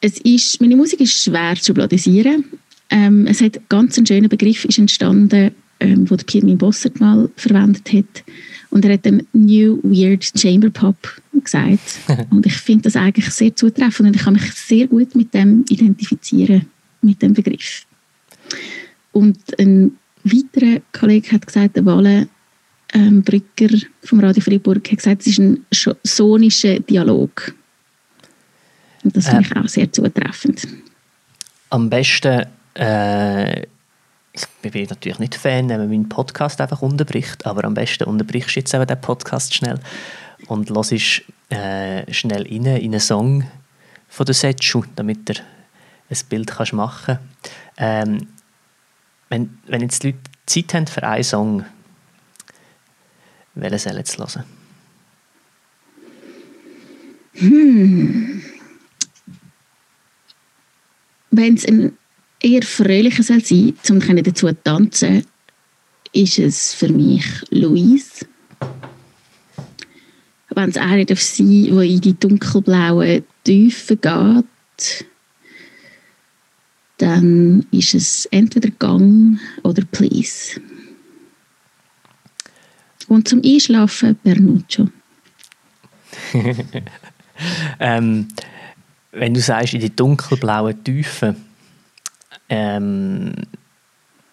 Es 0.00 0.18
ist, 0.18 0.60
meine 0.60 0.74
Musik 0.74 1.00
ist 1.00 1.22
schwer 1.22 1.54
zu 1.54 1.72
bladisieren. 1.72 2.44
Ähm, 2.90 3.28
es 3.28 3.40
hat 3.40 3.60
ganz 3.68 3.96
einen 3.96 4.06
schönen 4.06 4.28
Begriff 4.28 4.64
ist 4.64 4.78
entstanden, 4.78 5.52
ähm, 5.78 6.04
den 6.04 6.18
Pirmin 6.18 6.58
Bossert 6.58 6.98
mal 6.98 7.30
verwendet 7.36 7.92
hat. 7.92 8.24
Und 8.70 8.84
er 8.84 8.94
hat 8.94 9.06
dann 9.06 9.22
New 9.32 9.78
Weird 9.84 10.32
Chamber 10.36 10.70
Pop 10.70 10.96
gesagt. 11.32 12.00
und 12.30 12.44
ich 12.44 12.54
finde 12.54 12.82
das 12.82 12.96
eigentlich 12.96 13.30
sehr 13.30 13.54
zutreffend 13.54 14.08
und 14.08 14.16
ich 14.16 14.22
kann 14.22 14.34
mich 14.34 14.52
sehr 14.52 14.88
gut 14.88 15.14
mit 15.14 15.32
dem 15.32 15.64
identifizieren, 15.68 16.66
mit 17.02 17.22
dem 17.22 17.34
Begriff. 17.34 17.86
Und 19.16 19.58
ein 19.58 19.96
weiterer 20.24 20.82
Kollege 20.92 21.32
hat 21.32 21.46
gesagt, 21.46 21.76
der 21.76 21.86
Walle 21.86 22.28
ähm, 22.92 23.22
Brücker 23.22 23.74
vom 24.04 24.20
Radio 24.20 24.42
Freiburg 24.42 24.90
hat 24.90 24.98
gesagt, 24.98 25.22
es 25.22 25.28
ist 25.28 25.38
ein 25.38 25.64
sonischer 26.02 26.80
Dialog. 26.80 27.54
Und 29.04 29.16
das 29.16 29.26
finde 29.26 29.44
äh, 29.44 29.46
ich 29.46 29.56
auch 29.56 29.68
sehr 29.68 29.90
zutreffend. 29.90 30.68
Am 31.70 31.88
besten, 31.88 32.44
äh, 32.74 33.62
ich 33.62 34.46
bin 34.60 34.86
natürlich 34.86 35.18
nicht 35.18 35.34
Fan, 35.34 35.70
wenn 35.70 35.80
man 35.80 35.88
meinen 35.88 36.10
Podcast 36.10 36.60
einfach 36.60 36.82
unterbricht, 36.82 37.46
aber 37.46 37.64
am 37.64 37.72
besten 37.72 38.04
unterbrichst 38.04 38.54
du 38.54 38.60
jetzt 38.60 38.74
eben 38.74 38.86
den 38.86 39.00
Podcast 39.00 39.54
schnell 39.54 39.80
und 40.48 40.68
hörst 40.68 41.22
äh, 41.48 42.12
schnell 42.12 42.42
rein 42.42 42.66
in 42.66 42.92
einen 42.92 43.00
Song 43.00 43.44
von 44.10 44.26
der 44.26 44.34
Setchu, 44.34 44.84
damit 44.94 45.26
du 45.26 45.32
ein 46.10 46.18
Bild 46.28 46.48
kannst 46.48 46.74
machen 46.74 47.16
kannst. 47.16 47.54
Ähm, 47.78 48.28
wenn, 49.28 49.58
wenn 49.66 49.80
jetzt 49.80 50.02
die 50.02 50.08
Leute 50.08 50.18
Zeit 50.46 50.74
haben 50.74 50.86
für 50.86 51.02
einen 51.02 51.24
Song, 51.24 51.64
welchen 53.54 53.78
sollen 53.78 54.04
sie 54.04 54.18
hören? 54.18 54.44
Hm. 57.34 58.42
Wenn 61.30 61.54
es 61.54 61.66
ein 61.66 61.96
eher 62.40 62.62
fröhlicher 62.62 63.22
soll 63.22 63.44
sein 63.44 63.74
soll, 63.82 63.96
um 63.96 64.16
dazu 64.22 64.46
zu 64.46 64.62
tanzen, 64.62 65.26
ist 66.12 66.38
es 66.38 66.72
für 66.72 66.88
mich 66.88 67.26
Louise. 67.50 68.26
Wenn 70.50 70.70
es 70.70 70.78
eine 70.78 71.04
darf 71.04 71.20
sein, 71.20 71.46
die 71.48 71.68
in 71.68 72.00
die 72.00 72.18
dunkelblauen 72.18 73.24
Tiefen 73.44 74.00
geht, 74.00 75.06
dann 76.98 77.66
ist 77.70 77.94
es 77.94 78.26
entweder 78.26 78.70
Gang 78.70 79.38
oder 79.62 79.84
Please. 79.84 80.60
Und 83.08 83.28
zum 83.28 83.42
Einschlafen 83.44 84.16
Bernuccio. 84.22 84.88
ähm, 87.80 88.28
wenn 89.12 89.34
du 89.34 89.40
sagst, 89.40 89.74
in 89.74 89.80
die 89.80 89.94
dunkelblauen 89.94 90.82
Tiefen, 90.82 91.36
ähm, 92.48 93.32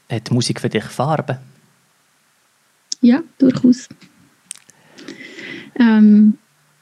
hat 0.10 0.30
die 0.30 0.34
Musik 0.34 0.62
für 0.62 0.70
dich 0.70 0.84
Farbe? 0.86 1.40
Ja, 3.02 3.22
durchaus. 3.38 3.90
Ähm, 5.78 6.38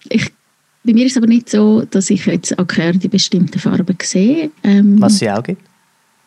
ich 0.10 0.32
bei 0.84 0.94
mir 0.94 1.06
ist 1.06 1.12
es 1.12 1.18
aber 1.18 1.28
nicht 1.28 1.50
so, 1.50 1.86
dass 1.86 2.10
ich 2.10 2.26
jetzt 2.26 2.58
Akkorde 2.58 3.00
in 3.04 3.10
bestimmten 3.10 3.60
Farben 3.60 3.98
sehe. 4.02 4.50
Ähm, 4.64 5.00
was 5.00 5.20
sie 5.20 5.30
auch 5.30 5.44
gibt? 5.44 5.62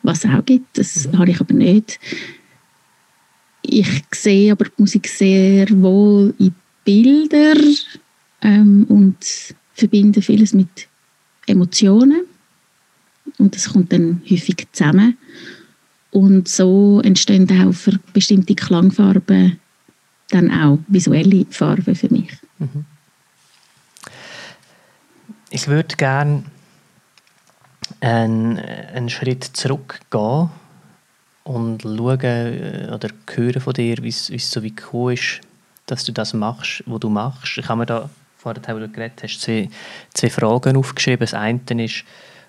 Was 0.04 0.24
es 0.24 0.30
auch 0.30 0.44
gibt, 0.44 0.78
das 0.78 1.08
habe 1.16 1.30
ich 1.30 1.40
aber 1.40 1.54
nicht. 1.54 1.98
Ich 3.62 3.88
sehe 4.12 4.52
aber 4.52 4.66
die 4.66 4.72
Musik 4.76 5.08
sehr 5.08 5.66
wohl 5.70 6.34
in 6.38 6.54
Bilder 6.84 7.58
ähm, 8.42 8.84
und 8.90 9.16
verbinde 9.72 10.20
vieles 10.20 10.52
mit 10.52 10.88
Emotionen. 11.46 12.26
Und 13.38 13.54
das 13.54 13.72
kommt 13.72 13.92
dann 13.94 14.20
häufig 14.30 14.66
zusammen. 14.72 15.16
Und 16.10 16.48
so 16.48 17.00
entstehen 17.02 17.48
auch 17.62 17.72
für 17.72 17.98
bestimmte 18.12 18.54
Klangfarben 18.54 19.58
dann 20.28 20.50
auch 20.50 20.78
visuelle 20.86 21.46
Farben 21.48 21.94
für 21.94 22.12
mich. 22.12 22.30
Mhm. 22.58 22.84
Ich 25.50 25.66
würde 25.66 25.96
gerne 25.96 26.44
einen, 28.04 28.58
einen 28.58 29.08
Schritt 29.08 29.44
zurückgehen 29.44 30.50
und 31.44 31.82
schauen 31.82 32.20
äh, 32.20 32.90
oder 32.92 33.08
hören 33.34 33.60
von 33.60 33.72
dir, 33.72 33.96
wie 34.02 34.08
es 34.08 34.50
so 34.50 34.62
weit 34.62 34.76
gekommen 34.76 35.14
ist, 35.14 35.40
dass 35.86 36.04
du 36.04 36.12
das 36.12 36.34
machst, 36.34 36.82
was 36.86 37.00
du 37.00 37.08
machst. 37.08 37.58
Ich 37.58 37.68
habe 37.68 37.80
mir 37.80 37.86
da 37.86 38.10
vorher, 38.36 38.62
wo 38.74 38.78
du 38.78 38.88
geredet 38.88 39.22
hast, 39.22 39.40
zwei, 39.40 39.68
zwei 40.12 40.30
Fragen 40.30 40.76
aufgeschrieben. 40.76 41.20
Das 41.20 41.34
eine 41.34 41.60
ist, 41.84 42.04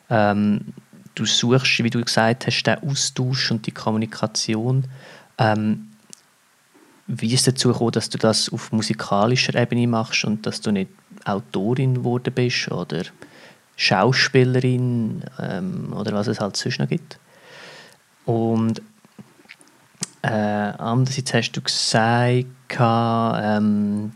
ähm, 0.09 0.73
du 1.15 1.25
suchst, 1.25 1.83
wie 1.83 1.89
du 1.89 2.03
gesagt 2.03 2.47
hast, 2.47 2.63
den 2.63 2.79
Austausch 2.83 3.51
und 3.51 3.65
die 3.65 3.71
Kommunikation. 3.71 4.85
Ähm, 5.37 5.87
wie 7.07 7.33
ist 7.33 7.47
es 7.47 7.53
dazu 7.53 7.69
gekommen, 7.69 7.91
dass 7.91 8.09
du 8.09 8.17
das 8.17 8.51
auf 8.51 8.71
musikalischer 8.71 9.55
Ebene 9.55 9.87
machst 9.87 10.25
und 10.25 10.45
dass 10.45 10.59
du 10.59 10.71
nicht 10.71 10.89
Autorin 11.23 11.95
geworden 11.95 12.33
bist 12.33 12.71
oder 12.71 13.03
Schauspielerin 13.77 15.23
ähm, 15.39 15.93
oder 15.93 16.13
was 16.13 16.27
es 16.27 16.39
halt 16.39 16.55
sonst 16.55 16.79
noch 16.79 16.87
gibt? 16.87 17.19
Und 18.25 18.81
äh, 20.21 20.27
andererseits 20.27 21.33
hast 21.33 21.51
du 21.51 21.61
gesagt, 21.61 22.45
ähm, 22.79 24.11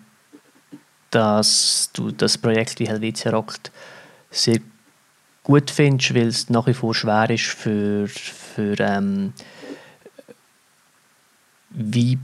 dass 1.12 1.90
du 1.94 2.12
das 2.12 2.38
Projekt 2.38 2.80
wie 2.80 2.88
Helvetia 2.88 3.32
Rockt 3.32 3.72
sehr 4.32 4.60
gut 5.44 5.72
findest, 5.72 6.14
weil 6.16 6.28
es 6.28 6.50
nach 6.50 6.68
wie 6.68 6.74
vor 6.74 6.94
schwer 6.94 7.30
ist 7.30 7.46
für, 7.46 8.08
für 8.08 8.80
ähm, 8.80 9.34
wie 11.70 12.18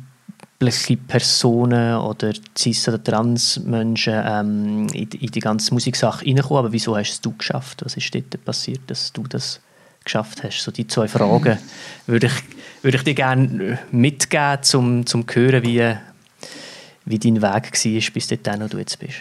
weibliche 0.60 0.98
Personen 0.98 1.98
oder 1.98 2.34
cis- 2.58 2.88
oder 2.88 3.04
trans-Menschen 3.04 4.14
ähm, 4.26 4.88
in, 4.94 5.10
in, 5.10 5.32
die 5.32 5.40
ganze 5.40 5.74
Musiksache 5.74 6.26
reinkommen. 6.26 6.60
Aber 6.60 6.72
wieso 6.72 6.96
hast 6.96 7.22
du 7.22 7.32
es 7.32 7.38
geschafft? 7.38 7.82
Was 7.84 7.98
ist 7.98 8.14
dort 8.14 8.44
passiert, 8.46 8.82
dass 8.88 9.12
du 9.12 9.24
das 9.24 9.60
geschafft 10.04 10.44
hast? 10.44 10.62
So 10.62 10.72
die 10.72 10.88
zwei 10.88 11.08
Fragen 11.08 11.58
würde 12.08 12.28
ich, 12.28 12.84
würde 12.84 12.98
ich 12.98 13.04
dir 13.04 13.14
gerne 13.14 13.80
mitgeben, 13.92 14.60
um 14.76 15.06
zu 15.06 15.24
hören, 15.34 15.64
wie, 15.64 15.96
wie 17.06 17.20
dein 17.20 17.42
Weg 17.42 17.44
war, 17.44 18.12
bis 18.14 18.28
dorthin, 18.28 18.62
wo 18.62 18.68
du 18.68 18.78
jetzt 18.78 19.00
bist. 19.00 19.18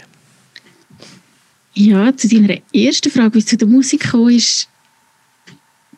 Ja, 1.76 2.16
zu 2.16 2.28
deiner 2.28 2.58
ersten 2.72 3.10
Frage, 3.10 3.34
wie 3.34 3.38
es 3.40 3.46
zu 3.46 3.56
der 3.56 3.66
Musik 3.66 4.02
gekommen 4.02 4.36
ist, 4.36 4.68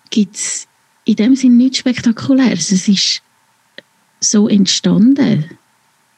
gibt 0.08 0.36
es 0.36 0.66
in 1.04 1.16
dem 1.16 1.36
Sinne 1.36 1.56
nichts 1.56 1.78
Spektakuläres. 1.78 2.72
Es 2.72 2.88
ist 2.88 3.22
so 4.20 4.48
entstanden 4.48 5.44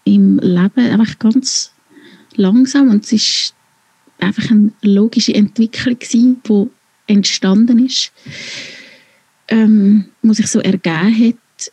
im 0.05 0.39
Leben, 0.39 0.91
einfach 1.01 1.19
ganz 1.19 1.73
langsam 2.35 2.91
und 2.91 3.05
es 3.05 3.13
ist 3.13 3.55
einfach 4.19 4.51
eine 4.51 4.73
logische 4.83 5.35
Entwicklung 5.35 5.99
gewesen, 5.99 6.43
die 6.47 6.67
entstanden 7.07 7.85
ist. 7.85 8.13
ähm, 9.49 10.05
muss 10.23 10.37
sich 10.37 10.47
so 10.47 10.61
ergeben 10.61 11.29
hat, 11.29 11.73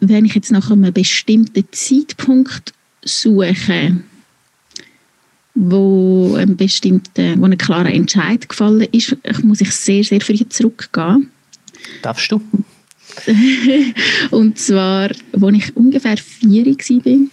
wenn 0.00 0.24
ich 0.24 0.34
jetzt 0.34 0.50
nach 0.50 0.70
einem 0.70 0.92
bestimmten 0.92 1.64
Zeitpunkt 1.70 2.72
suche, 3.02 3.96
wo 5.54 6.34
ein 6.36 6.56
bestimmter, 6.56 7.38
wo 7.38 7.44
ein 7.44 7.58
klarer 7.58 7.92
Entscheid 7.92 8.48
gefallen 8.48 8.88
ist, 8.92 9.16
muss 9.42 9.60
ich 9.60 9.72
sehr, 9.72 10.02
sehr 10.04 10.20
früh 10.20 10.48
zurückgehen. 10.48 11.30
Darfst 12.02 12.32
du? 12.32 12.40
und 14.30 14.58
zwar, 14.58 15.10
als 15.10 15.56
ich 15.56 15.76
ungefähr 15.76 16.16
vier 16.16 16.66
war, 16.66 17.26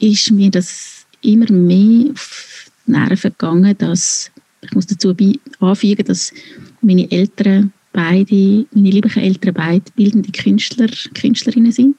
ist 0.00 0.30
mir 0.30 0.50
das 0.50 1.06
immer 1.22 1.50
mehr 1.50 2.10
auf 2.12 2.70
die 2.86 2.92
Nerven 2.92 3.30
gegangen, 3.30 3.76
dass, 3.78 4.30
ich 4.62 4.72
muss 4.72 4.86
dazu 4.86 5.14
anfügen, 5.60 6.04
dass 6.04 6.32
meine 6.80 7.10
Eltern 7.10 7.72
beide, 7.92 8.66
meine 8.72 8.90
lieben 8.90 9.16
Eltern 9.16 9.54
beide 9.54 9.90
bildende 9.94 10.30
Künstler, 10.32 10.88
Künstlerinnen 11.14 11.72
sind. 11.72 11.96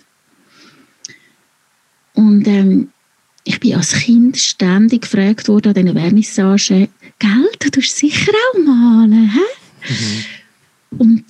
Und 2.13 2.47
ähm, 2.47 2.89
ich 3.43 3.59
bin 3.59 3.75
als 3.75 3.93
Kind 3.93 4.37
ständig 4.37 5.03
gefragt 5.03 5.47
worden 5.47 5.69
an 5.69 5.85
diesen 5.85 5.97
Vernissagen, 5.97 6.87
«Gell, 7.19 7.49
du 7.59 7.69
tust 7.69 7.97
sicher 7.97 8.31
auch 8.31 8.59
malen, 8.59 9.31
hä?» 9.31 9.93
mhm. 9.93 10.97
Und 10.97 11.25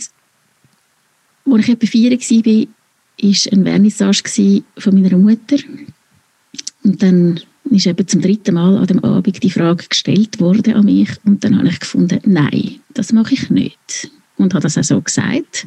als 1.46 1.64
ich 1.64 1.70
etwa 1.70 1.88
vier 1.88 2.12
war, 2.12 2.68
war 3.22 3.54
eine 3.54 3.64
Vernissage 3.64 4.64
von 4.78 5.02
meiner 5.02 5.18
Mutter. 5.18 5.58
Und 6.84 7.02
dann 7.02 7.40
ist 7.72 7.88
eben 7.88 8.08
zum 8.08 8.22
dritten 8.22 8.56
Mal 8.56 8.78
an 8.78 8.88
dem 8.88 9.04
Abend 9.04 9.42
die 9.42 9.50
Frage 9.50 9.86
gestellt 9.88 10.40
worden 10.40 10.76
an 10.76 10.86
mich. 10.86 11.10
Und 11.26 11.44
dann 11.44 11.58
habe 11.58 11.68
ich 11.68 11.80
gefunden, 11.80 12.20
nein, 12.26 12.80
das 12.94 13.12
mache 13.12 13.34
ich 13.34 13.50
nicht. 13.50 14.12
Und 14.38 14.54
habe 14.54 14.64
das 14.64 14.78
auch 14.78 14.84
so 14.84 15.02
gesagt. 15.02 15.66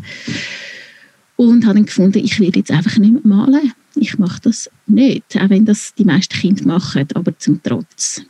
Und 1.36 1.64
habe 1.64 1.74
dann 1.74 1.86
gefunden, 1.86 2.24
ich 2.24 2.38
will 2.38 2.54
jetzt 2.54 2.70
einfach 2.70 2.98
nicht 2.98 3.12
mehr 3.12 3.22
malen. 3.24 3.72
Ich 3.94 4.18
mache 4.18 4.40
das 4.42 4.70
nicht, 4.86 5.36
auch 5.36 5.50
wenn 5.50 5.64
das 5.64 5.94
die 5.94 6.04
meisten 6.04 6.34
Kinder 6.34 6.66
machen, 6.66 7.06
aber 7.14 7.36
zum 7.38 7.62
Trotz. 7.62 8.22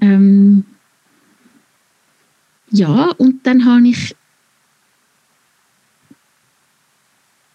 Ähm 0.00 0.64
ja, 2.70 3.10
und 3.18 3.46
dann 3.46 3.64
habe 3.64 3.88
ich 3.88 4.14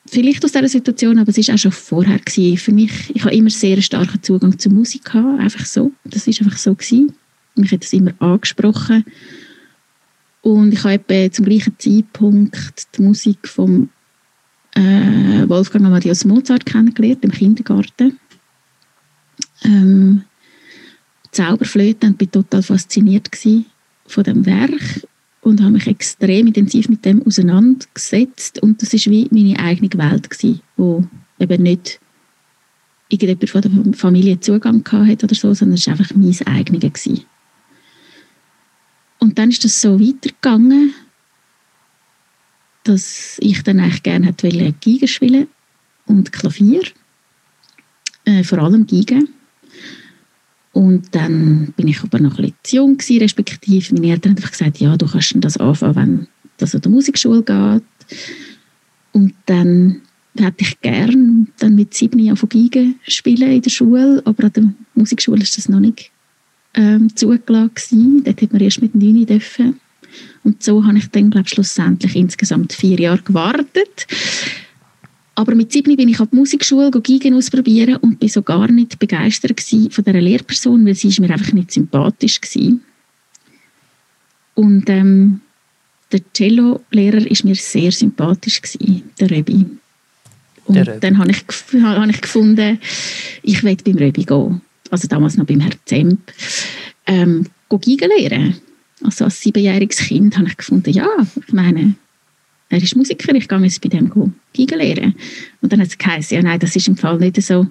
vielleicht 0.07 0.43
aus 0.43 0.51
dieser 0.51 0.67
Situation, 0.67 1.19
aber 1.19 1.29
es 1.29 1.47
war 1.47 1.55
auch 1.55 1.59
schon 1.59 1.71
vorher 1.71 2.19
gewesen. 2.19 2.57
Für 2.57 2.71
mich, 2.71 2.91
ich 3.13 3.23
habe 3.23 3.35
immer 3.35 3.49
sehr 3.49 3.81
starken 3.81 4.21
Zugang 4.23 4.57
zur 4.57 4.71
Musik 4.71 5.05
gehabt, 5.05 5.39
einfach 5.39 5.65
so. 5.65 5.91
Das 6.03 6.27
ist 6.27 6.41
einfach 6.41 6.57
so 6.57 6.73
gewesen. 6.73 7.13
Mich 7.55 7.71
hat 7.71 7.83
das 7.83 7.93
immer 7.93 8.13
angesprochen. 8.19 9.03
Und 10.41 10.73
ich 10.73 10.83
habe 10.83 11.31
zum 11.31 11.45
gleichen 11.45 11.73
Zeitpunkt 11.77 12.97
die 12.97 13.01
Musik 13.01 13.47
von 13.47 13.89
äh, 14.75 15.49
Wolfgang 15.49 15.85
Amadeus 15.85 16.23
Mozart 16.23 16.65
kennengelernt, 16.65 17.23
im 17.23 17.31
Kindergarten. 17.31 18.19
Ähm, 19.63 20.23
Zauberflöte 21.31 22.07
und 22.07 22.17
bin 22.17 22.31
total 22.31 22.63
fasziniert 22.63 23.29
von 24.05 24.23
dem 24.23 24.45
Werk 24.45 25.07
und 25.47 25.61
habe 25.61 25.71
mich 25.71 25.87
extrem 25.87 26.47
intensiv 26.47 26.89
mit 26.89 27.05
dem 27.05 27.25
auseinandergesetzt 27.25 28.61
und 28.61 28.81
das 28.81 28.93
ist 28.93 29.09
wie 29.09 29.27
meine 29.31 29.57
eigene 29.57 29.89
Welt 29.93 30.29
gewesen, 30.29 30.61
wo 30.75 31.05
eben 31.39 31.63
nicht 31.63 32.01
irgendjemand 33.07 33.49
von 33.49 33.61
der 33.61 33.93
Familie 33.93 34.39
Zugang 34.41 34.83
hatte 34.91 35.25
oder 35.25 35.35
so, 35.35 35.53
sondern 35.53 35.75
es 35.75 35.87
war 35.87 35.93
einfach 35.93 36.13
mein 36.15 36.35
eigenes 36.47 36.81
gewesen. 36.81 37.25
Und 39.19 39.39
dann 39.39 39.49
ist 39.49 39.63
das 39.63 39.81
so 39.81 39.99
weitergegangen, 39.99 40.93
dass 42.83 43.37
ich 43.39 43.63
dann 43.63 43.79
eigentlich 43.79 44.03
gerne 44.03 44.27
hätte 44.27 44.49
Geige 44.83 45.07
spielen 45.07 45.47
und 46.05 46.33
Klavier, 46.33 46.81
äh, 48.25 48.43
vor 48.43 48.59
allem 48.59 48.85
Geige. 48.85 49.27
Und 50.77 51.15
dann 51.15 51.73
bin 51.75 51.87
ich 51.87 52.03
aber 52.03 52.19
noch 52.19 52.37
ein 52.37 52.43
bisschen 52.43 52.55
zu 52.61 52.75
jung 52.75 52.97
gewesen, 52.99 53.17
respektive 53.17 53.95
meine 53.95 54.11
Eltern 54.11 54.33
haben 54.33 54.37
einfach 54.37 54.51
gesagt, 54.51 54.77
ja, 54.77 54.95
du 54.95 55.07
kannst 55.07 55.33
das 55.37 55.57
anfangen, 55.57 55.95
wenn 55.95 56.27
das 56.57 56.75
an 56.75 56.81
der 56.81 56.91
Musikschule 56.91 57.41
geht. 57.41 58.19
Und 59.11 59.33
dann 59.47 60.03
hätte 60.37 60.63
ich 60.63 60.79
gerne 60.79 61.47
dann 61.57 61.73
mit 61.73 61.95
sieben 61.95 62.19
Jahren 62.19 62.47
Geige 62.47 62.93
spielen 63.07 63.53
in 63.53 63.63
der 63.63 63.71
Schule, 63.71 64.21
aber 64.23 64.43
an 64.43 64.53
der 64.53 64.73
Musikschule 64.93 65.41
ist 65.41 65.57
das 65.57 65.67
noch 65.67 65.79
nicht 65.79 66.11
ähm, 66.75 67.09
zugelassen. 67.15 68.23
Dort 68.23 68.39
hat 68.39 68.53
man 68.53 68.61
erst 68.61 68.79
mit 68.79 68.93
neun 68.93 69.25
dürfen. 69.25 69.79
Und 70.43 70.61
so 70.61 70.85
habe 70.85 70.99
ich 70.99 71.07
dann, 71.07 71.31
glaube 71.31 71.47
ich, 71.47 71.53
schlussendlich 71.55 72.15
insgesamt 72.15 72.73
vier 72.73 72.99
Jahre 72.99 73.23
gewartet. 73.23 74.05
Aber 75.37 75.53
mit 75.53 75.71
sieben 75.71 75.95
bin 75.95 76.09
ich 76.09 76.19
an 76.19 76.29
die 76.31 76.35
Musikschule 76.35 76.89
Geigen 76.89 77.35
ausprobieren 77.35 77.97
und 77.97 78.19
bin 78.19 78.27
so 78.27 78.41
gar 78.41 78.71
nicht 78.71 78.97
begeistert 78.97 79.61
von 79.61 80.03
dieser 80.03 80.19
Lehrperson, 80.19 80.83
weil 80.83 80.95
sie 80.95 81.09
ist 81.09 81.19
mir 81.19 81.29
einfach 81.29 81.53
nicht 81.53 81.71
sympathisch 81.71 82.41
war. 82.41 82.79
Und 84.55 84.89
ähm, 84.89 85.41
der 86.11 86.21
Cello-Lehrer 86.33 87.29
ist 87.29 87.43
mir 87.43 87.53
sehr 87.53 87.91
sympathisch 87.91 88.63
gewesen, 88.63 89.11
der 89.19 89.29
Röbi. 89.29 89.67
Und 90.65 90.75
der 90.75 90.87
Röbi. 90.87 90.99
dann 91.01 91.19
habe 91.19 91.29
ich, 91.29 91.45
hab 91.83 92.09
ich 92.09 92.21
gefunden, 92.21 92.79
ich 93.43 93.63
will 93.63 93.77
beim 93.85 93.97
Röbi 93.97 94.23
gehen. 94.23 94.61
Also 94.89 95.07
damals 95.07 95.37
noch 95.37 95.45
beim 95.45 95.59
Herrn 95.59 95.75
Zemp. 95.85 96.33
Ähm, 97.05 97.45
Geigen 97.69 98.09
lernen. 98.17 98.57
Also 99.03 99.25
als 99.25 99.39
siebenjähriges 99.39 99.99
Kind 99.99 100.35
habe 100.35 100.47
ich 100.47 100.57
gefunden, 100.57 100.89
ja, 100.89 101.07
ich 101.45 101.53
meine, 101.53 101.93
er 102.69 102.83
ist 102.83 102.95
Musiker, 102.95 103.33
ich 103.33 103.47
gehe 103.47 103.59
jetzt 103.59 103.81
bei 103.81 103.89
dem 103.89 104.11
Geige 104.53 104.75
lernen. 104.75 105.15
Und 105.61 105.71
dann 105.71 105.79
hat 105.79 105.87
es 105.87 105.97
geheißen, 105.97 106.35
ja 106.35 106.43
nein, 106.43 106.59
das 106.59 106.75
ist 106.75 106.87
im 106.87 106.97
Fall 106.97 107.17
nicht 107.17 107.41
so 107.41 107.67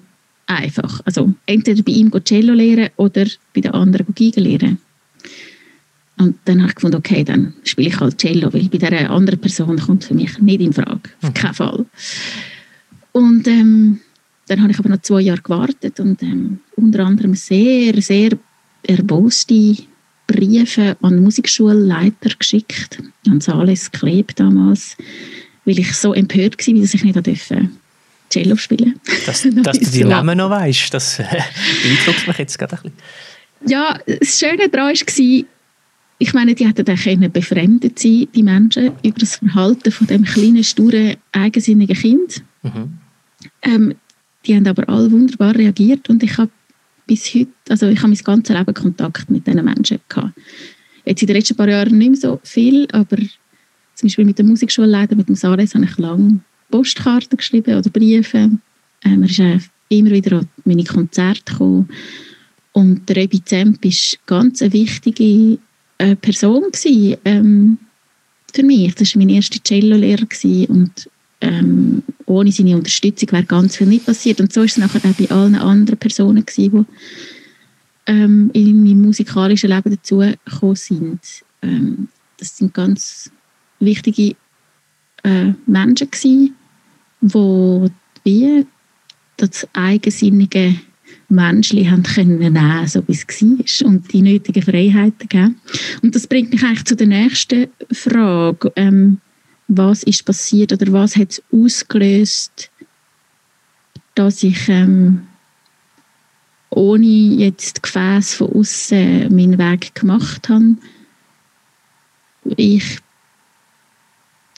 einfach. 0.47 1.01
Also 1.05 1.33
entweder 1.45 1.83
bei 1.83 1.91
ihm 1.91 2.11
Cello 2.23 2.53
lernen 2.53 2.89
oder 2.95 3.25
bei 3.53 3.61
den 3.61 3.71
anderen 3.73 4.13
Geige 4.15 4.41
lernen. 4.41 4.79
Und 6.17 6.35
dann 6.45 6.61
habe 6.61 6.69
ich 6.69 6.75
gefunden, 6.75 6.97
okay, 6.97 7.23
dann 7.23 7.53
spiele 7.63 7.89
ich 7.89 7.99
halt 7.99 8.17
Cello, 8.17 8.51
weil 8.51 8.67
bei 8.69 8.77
dieser 8.77 9.09
anderen 9.09 9.39
Person 9.39 9.77
kommt 9.77 10.03
für 10.03 10.15
mich 10.15 10.39
nicht 10.39 10.61
in 10.61 10.73
Frage, 10.73 11.01
auf 11.21 11.33
keinen 11.33 11.53
Fall. 11.53 11.85
Und 13.11 13.47
ähm, 13.47 13.99
dann 14.47 14.61
habe 14.61 14.71
ich 14.71 14.79
aber 14.79 14.89
noch 14.89 15.01
zwei 15.01 15.21
Jahre 15.21 15.41
gewartet 15.41 15.99
und 15.99 16.23
ähm, 16.23 16.59
unter 16.75 17.05
anderem 17.05 17.35
sehr, 17.35 18.01
sehr 18.01 18.31
erboste 18.83 19.75
Briefe 20.37 20.95
an 21.01 21.21
Musikschulleiter 21.21 22.29
geschickt, 22.37 23.01
an 23.27 23.41
Sales 23.41 23.91
Kleb 23.91 24.35
damals, 24.35 24.95
weil 25.65 25.79
ich 25.79 25.93
so 25.93 26.13
empört 26.13 26.55
war, 26.67 26.73
dass 26.75 26.93
ich 26.93 27.03
nicht 27.03 27.27
durfte 27.27 27.69
Cello 28.29 28.55
spielen 28.55 28.99
Dass, 29.25 29.47
dass 29.63 29.79
du 29.79 29.89
die 29.89 30.03
Namen 30.03 30.37
noch 30.37 30.49
weißt, 30.49 30.93
das 30.93 31.17
beeindruckt 31.83 32.27
mich 32.27 32.37
jetzt 32.37 32.59
gerade 32.59 32.77
ein 32.77 32.91
bisschen. 32.91 33.71
Ja, 33.71 33.99
das 34.05 34.37
Schöne 34.39 34.69
daran 34.69 34.93
war, 34.95 35.45
ich 36.19 36.33
meine, 36.33 36.55
die 36.55 36.67
hätten 36.67 36.85
dann 36.85 37.31
befremdet 37.31 37.99
sein, 37.99 38.27
die 38.33 38.43
Menschen, 38.43 38.91
über 39.03 39.19
das 39.19 39.37
Verhalten 39.37 39.91
von 39.91 40.07
dem 40.07 40.23
kleinen, 40.23 40.63
sturen, 40.63 41.15
eigensinnigen 41.31 41.95
Kind. 41.95 42.43
Mhm. 42.63 42.97
Ähm, 43.63 43.95
die 44.45 44.55
haben 44.55 44.67
aber 44.67 44.87
alle 44.87 45.11
wunderbar 45.11 45.55
reagiert 45.55 46.09
und 46.09 46.23
ich 46.23 46.37
habe 46.37 46.51
bis 47.07 47.33
heute, 47.33 47.51
also 47.69 47.87
ich 47.87 47.99
habe 47.99 48.09
mein 48.09 48.17
ganzes 48.17 48.55
Leben 48.55 48.73
Kontakt 48.73 49.29
mit 49.29 49.47
diesen 49.47 49.65
Menschen 49.65 49.99
gehabt. 50.07 50.37
Jetzt 51.05 51.21
in 51.21 51.27
den 51.27 51.37
letzten 51.37 51.55
paar 51.55 51.69
Jahren 51.69 51.97
nicht 51.97 52.09
mehr 52.09 52.19
so 52.19 52.39
viel, 52.43 52.87
aber 52.91 53.17
zum 53.95 54.07
Beispiel 54.07 54.25
mit 54.25 54.37
der 54.37 54.45
Musikschulleiter, 54.45 55.15
mit 55.15 55.27
dem 55.27 55.35
Sares, 55.35 55.73
habe 55.73 55.85
ich 55.85 55.97
lange 55.97 56.41
Postkarten 56.69 57.37
geschrieben 57.37 57.77
oder 57.77 57.89
Briefe. 57.89 58.51
Ähm, 59.03 59.23
er 59.23 59.39
äh, 59.39 59.59
immer 59.89 60.11
wieder 60.11 60.39
an 60.39 60.47
meine 60.65 60.83
Konzerte 60.83 61.51
gekommen. 61.51 61.89
Und 62.73 63.07
der 63.09 63.15
Rebi 63.15 63.43
Zemp 63.43 63.83
war 63.83 63.91
ganz 64.25 64.61
eine 64.61 64.73
wichtige 64.73 65.57
äh, 65.97 66.15
Person 66.15 66.65
gewesen, 66.71 67.17
ähm, 67.25 67.77
für 68.53 68.63
mich. 68.63 68.93
Das 68.95 69.15
war 69.15 69.19
mein 69.19 69.29
erster 69.29 69.63
Cello-Lehrer 69.63 70.27
und 70.67 71.09
ähm, 71.41 72.03
ohne 72.25 72.51
seine 72.51 72.75
Unterstützung 72.75 73.31
wäre 73.31 73.43
ganz 73.43 73.75
viel 73.75 73.87
nicht 73.87 74.05
passiert. 74.05 74.39
Und 74.39 74.51
so 74.51 74.63
ist 74.63 74.71
es 74.71 74.77
nachher 74.77 75.09
auch 75.09 75.15
bei 75.15 75.29
allen 75.29 75.55
anderen 75.55 75.99
Personen 75.99 76.45
gewesen, 76.45 76.85
die 78.07 78.11
ähm, 78.11 78.49
in 78.53 78.83
meinem 78.83 79.01
musikalischen 79.01 79.69
Leben 79.69 79.91
dazugekommen 79.91 80.75
sind. 80.75 81.19
Ähm, 81.61 82.07
das 82.37 82.57
sind 82.57 82.73
ganz 82.73 83.31
wichtige 83.79 84.35
äh, 85.23 85.53
Menschen 85.65 86.09
gewesen, 86.11 86.55
die 87.21 87.91
wie 88.23 88.65
das 89.37 89.67
eigensinnige 89.73 90.75
Menschen 91.29 91.89
haben 91.89 92.03
können 92.03 92.39
nehmen, 92.39 92.87
so 92.87 93.03
wie 93.07 93.13
es 93.13 93.27
war 93.27 93.87
und 93.87 94.11
die 94.11 94.21
nötigen 94.21 94.63
Freiheiten 94.63 95.29
geben. 95.29 95.61
Und 96.01 96.15
das 96.15 96.27
bringt 96.27 96.51
mich 96.51 96.63
eigentlich 96.63 96.85
zu 96.85 96.95
der 96.95 97.07
nächsten 97.07 97.67
Frage. 97.91 98.71
Ähm, 98.75 99.19
was 99.67 100.03
ist 100.03 100.25
passiert 100.25 100.71
oder 100.73 100.91
was 100.93 101.15
hat 101.15 101.31
es 101.31 101.43
ausgelöst, 101.51 102.71
dass 104.15 104.43
ich 104.43 104.69
ähm, 104.69 105.27
ohne 106.69 107.05
jetzt 107.05 107.83
Gefäß 107.83 108.35
von 108.35 108.51
außen 108.53 109.35
meinen 109.35 109.57
Weg 109.57 109.93
gemacht 109.95 110.49
habe. 110.49 110.75
Ich 112.55 112.99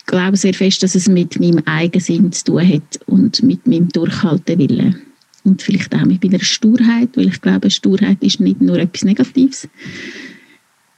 glaube 0.05 0.37
sehr 0.37 0.53
fest, 0.53 0.83
dass 0.83 0.95
es 0.95 1.07
mit 1.07 1.39
meinem 1.39 1.63
Eigensinn 1.65 2.31
zu 2.31 2.45
tun 2.45 2.67
hat 2.67 2.99
und 3.05 3.43
mit 3.43 3.67
meinem 3.67 3.89
Durchhaltewillen. 3.89 5.01
Und 5.43 5.61
vielleicht 5.61 5.95
auch 5.95 6.05
mit 6.05 6.23
meiner 6.23 6.43
Sturheit, 6.43 7.15
weil 7.15 7.29
ich 7.29 7.41
glaube, 7.41 7.71
Sturheit 7.71 8.21
ist 8.21 8.39
nicht 8.39 8.61
nur 8.61 8.77
etwas 8.77 9.03
Negatives. 9.03 9.67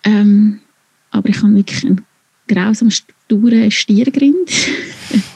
Ähm, 0.03 0.59
aber 1.11 1.29
ich 1.29 1.41
habe 1.41 1.55
wirklich 1.55 1.85
einen 1.85 2.01
grausam 2.53 2.91
sturen 2.91 3.71
Stiergrind. 3.71 4.51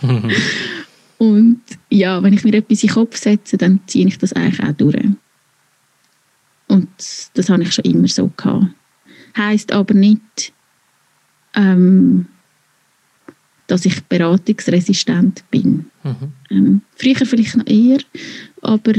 und 1.17 1.61
ja, 1.89 2.21
wenn 2.21 2.33
ich 2.33 2.43
mir 2.43 2.53
etwas 2.55 2.83
in 2.83 2.87
den 2.87 2.93
Kopf 2.93 3.17
setze, 3.17 3.57
dann 3.57 3.79
ziehe 3.87 4.07
ich 4.07 4.17
das 4.17 4.33
eigentlich 4.33 4.63
auch 4.63 4.73
durch. 4.73 5.05
Und 6.67 6.89
das 7.33 7.49
habe 7.49 7.63
ich 7.63 7.73
schon 7.73 7.85
immer 7.85 8.07
so 8.07 8.31
gehabt. 8.35 8.67
Heißt 9.37 9.71
aber 9.71 9.93
nicht, 9.93 10.53
ähm, 11.55 12.27
dass 13.67 13.85
ich 13.85 14.03
beratungsresistent 14.03 15.43
bin. 15.49 15.85
Mhm. 16.03 16.31
Ähm, 16.49 16.81
früher 16.95 17.25
vielleicht 17.25 17.57
noch 17.57 17.67
eher, 17.67 17.99
aber 18.61 18.93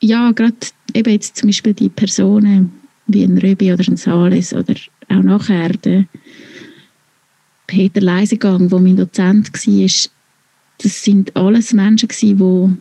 ja, 0.00 0.32
gerade 0.32 0.56
eben 0.94 1.12
jetzt 1.12 1.36
zum 1.36 1.48
Beispiel 1.48 1.74
die 1.74 1.88
Personen 1.88 2.72
wie 3.06 3.24
ein 3.24 3.38
Röbi 3.38 3.72
oder 3.72 3.84
ein 3.88 3.96
Sales 3.96 4.52
oder 4.52 4.74
auch 5.08 5.22
nachher 5.22 5.70
Peter 7.68 8.00
Leisegang, 8.00 8.68
der 8.68 8.80
mein 8.80 8.96
Dozent 8.96 9.52
war, 9.52 10.10
das 10.78 11.04
sind 11.04 11.36
alles 11.36 11.72
Menschen 11.72 12.08
die 12.08 12.76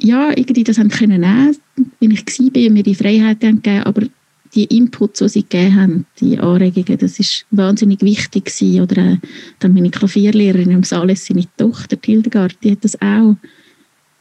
ja, 0.00 0.30
irgendwie 0.30 0.64
das 0.64 0.78
haben 0.78 0.90
können 0.90 1.20
nehmen, 1.20 1.56
wenn 2.00 2.10
ich 2.10 2.26
war, 2.26 2.66
und 2.66 2.72
mir 2.72 2.82
die 2.82 2.94
Freiheit 2.94 3.40
gegeben 3.40 3.82
aber 3.82 4.02
die 4.54 4.64
Inputs, 4.64 5.18
die 5.18 5.28
sie 5.28 5.42
gegeben 5.42 5.76
haben, 5.76 6.06
die 6.20 6.38
Anregungen, 6.38 6.98
das 6.98 7.18
ist 7.18 7.44
wahnsinnig 7.50 8.00
wichtig 8.00 8.46
gewesen. 8.46 8.80
Oder 8.80 8.96
äh, 8.96 9.16
dann 9.58 9.74
meine 9.74 9.90
Klavierlehrerin 9.90 10.70
im 10.70 10.84
Sales, 10.84 11.26
seine 11.26 11.44
Tochter, 11.56 11.98
Hildegard, 12.02 12.56
die 12.62 12.72
hat 12.72 12.82
das 12.84 13.00
auch. 13.02 13.36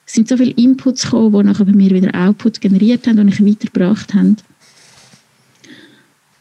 Es 0.06 0.14
sind 0.14 0.28
so 0.28 0.38
viele 0.38 0.52
Inputs 0.52 1.04
gekommen, 1.04 1.34
die 1.34 1.44
nachher 1.44 1.66
bei 1.66 1.74
mir 1.74 1.92
wieder 1.92 2.14
Output 2.14 2.60
generiert 2.62 3.08
haben 3.08 3.20
und 3.20 3.30
ich 3.30 3.46
weitergebracht 3.46 4.14
haben. 4.14 4.38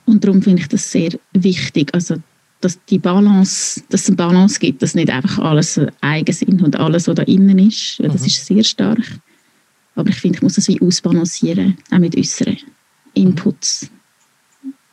Und 0.07 0.25
darum 0.25 0.41
finde 0.41 0.63
ich 0.63 0.69
das 0.69 0.91
sehr 0.91 1.11
wichtig, 1.33 1.93
also 1.93 2.17
dass 2.61 2.79
die 2.87 2.99
Balance, 2.99 3.83
dass 3.91 4.03
es 4.03 4.09
eine 4.09 4.17
Balance 4.17 4.59
gibt, 4.59 4.83
dass 4.83 4.95
nicht 4.95 5.11
einfach 5.11 5.41
alles 5.41 5.79
eigen 6.01 6.33
sind 6.33 6.63
und 6.63 6.77
alles, 6.77 7.07
was 7.07 7.17
da 7.17 7.23
innen 7.25 7.59
ist, 7.59 8.01
weil 8.01 8.09
das 8.09 8.23
mhm. 8.23 8.29
ist 8.29 8.47
sehr 8.47 8.65
stark. 8.65 9.03
Aber 9.95 10.09
ich 10.09 10.17
finde, 10.17 10.39
ich 10.39 10.43
muss 10.43 10.55
das 10.55 10.69
wie 10.69 10.81
ausbalancieren, 10.81 11.77
auch 11.91 11.99
mit 11.99 12.17
äußeren. 12.17 12.57
Inputs. 13.15 13.91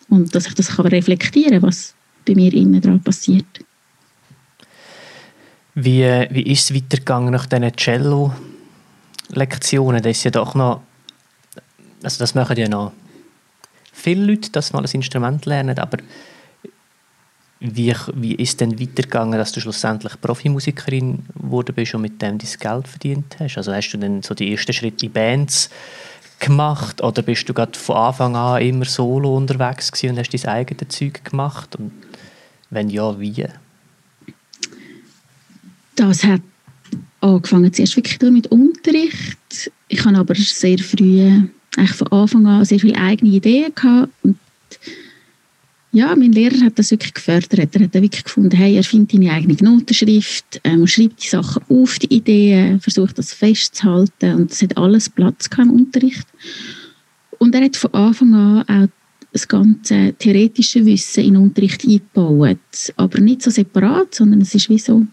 Und 0.09 0.35
dass 0.35 0.47
ich 0.47 0.55
das 0.55 0.75
kann 0.75 0.87
reflektieren 0.87 1.61
kann, 1.61 1.63
was 1.63 1.95
bei 2.25 2.35
mir 2.35 2.53
innen 2.53 2.81
dran 2.81 3.01
passiert. 3.01 3.45
Wie, 5.75 6.03
wie 6.03 6.51
ist 6.51 6.69
es 6.69 6.75
weitergegangen 6.75 7.31
nach 7.31 7.47
diesen 7.47 7.75
Cello-Lektionen? 7.75 10.01
Das 10.01 10.17
ist 10.17 10.23
ja 10.23 10.31
doch 10.31 10.55
noch, 10.55 10.81
also 12.03 12.19
das 12.19 12.35
machen 12.35 12.55
ja 12.57 12.69
noch 12.69 12.93
viele 13.93 14.25
Leute, 14.25 14.51
dass 14.51 14.73
mal 14.73 14.83
ein 14.83 14.91
Instrument 14.91 15.45
lernen, 15.45 15.79
aber 15.79 15.99
wie, 17.61 17.95
wie 18.15 18.35
ist 18.35 18.59
denn 18.59 18.77
weitergegangen, 18.77 19.39
dass 19.39 19.53
du 19.53 19.61
schlussendlich 19.61 20.19
Profimusikerin 20.19 21.23
geworden 21.41 21.73
bist 21.73 21.95
und 21.95 22.01
mit 22.01 22.21
dem 22.21 22.37
dein 22.37 22.49
Geld 22.59 22.87
verdient 22.89 23.37
hast? 23.39 23.57
Also 23.57 23.73
hast 23.73 23.91
du 23.91 23.97
dann 23.97 24.21
so 24.21 24.33
die 24.33 24.51
ersten 24.51 24.73
Schritte 24.73 25.05
in 25.05 25.13
Bands 25.13 25.69
gemacht 26.39 27.01
oder 27.01 27.21
bist 27.21 27.47
du 27.47 27.53
gerade 27.53 27.79
von 27.79 27.95
Anfang 27.95 28.35
an 28.35 28.61
immer 28.61 28.83
solo 28.83 29.37
unterwegs 29.37 29.91
und 30.03 30.19
hast 30.19 30.31
dein 30.31 30.45
eigenes 30.51 30.89
Zeug 30.89 31.23
gemacht? 31.23 31.77
Und 31.77 31.93
wenn 32.69 32.89
ja, 32.89 33.17
wie? 33.17 33.45
Das 35.95 36.23
hat 36.25 36.41
angefangen 37.21 37.71
zuerst 37.71 37.95
wirklich 37.95 38.19
mit 38.29 38.47
Unterricht. 38.47 39.71
Ich 39.87 40.03
habe 40.03 40.17
aber 40.17 40.35
sehr 40.35 40.79
früh, 40.79 41.43
eigentlich 41.77 41.97
von 41.97 42.07
Anfang 42.07 42.45
an, 42.45 42.65
sehr 42.65 42.79
viele 42.79 42.97
eigene 42.97 43.31
Ideen 43.31 43.73
gehabt 43.73 44.11
und 44.23 44.37
ja, 45.95 46.15
mein 46.15 46.31
Lehrer 46.31 46.59
hat 46.65 46.79
das 46.79 46.89
wirklich 46.89 47.13
gefördert. 47.13 47.53
Er 47.53 47.83
hat 47.83 47.93
wirklich 47.93 48.23
gefunden, 48.23 48.57
hey, 48.57 48.75
er 48.75 48.83
findet 48.83 49.13
deine 49.13 49.31
eigene 49.31 49.55
Notenschrift, 49.61 50.59
ähm, 50.63 50.87
schreibt 50.87 51.23
die 51.23 51.27
Sachen 51.27 51.61
auf, 51.69 51.99
die 51.99 52.11
Ideen, 52.11 52.79
versucht 52.79 53.19
das 53.19 53.31
festzuhalten 53.31 54.33
und 54.33 54.51
es 54.51 54.63
hat 54.63 54.75
alles 54.75 55.07
Platz 55.07 55.47
im 55.55 55.69
Unterricht. 55.69 56.25
Und 57.37 57.53
er 57.53 57.65
hat 57.65 57.77
von 57.77 57.93
Anfang 57.93 58.33
an 58.33 58.63
auch 58.67 58.87
das 59.31 59.47
ganze 59.47 60.13
theoretische 60.17 60.83
Wissen 60.83 61.25
in 61.25 61.33
den 61.35 61.43
Unterricht 61.43 61.83
eingebaut. 61.83 62.57
Aber 62.95 63.19
nicht 63.19 63.43
so 63.43 63.51
separat, 63.51 64.15
sondern 64.15 64.41
es 64.41 64.55
ist 64.55 64.69
wie 64.69 64.79
so 64.79 65.05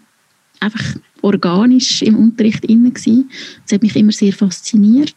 einfach 0.61 0.97
organisch 1.21 2.01
im 2.03 2.17
Unterricht 2.17 2.65
inne. 2.65 2.93
Das 2.93 3.73
hat 3.73 3.83
mich 3.83 3.97
immer 3.97 4.13
sehr 4.13 4.33
fasziniert. 4.33 5.15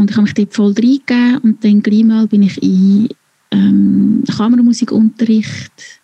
Und 0.00 0.10
ich 0.10 0.16
habe 0.16 0.24
mich 0.24 0.34
dort 0.34 0.54
voll 0.54 0.72
reingegeben 0.72 1.38
und 1.42 1.62
dann 1.62 1.82
gleich 1.82 2.04
mal 2.04 2.26
bin 2.26 2.42
ich 2.42 2.62
in 2.62 3.10
ähm, 3.50 4.24
Kammermusikunterricht. 4.26 6.00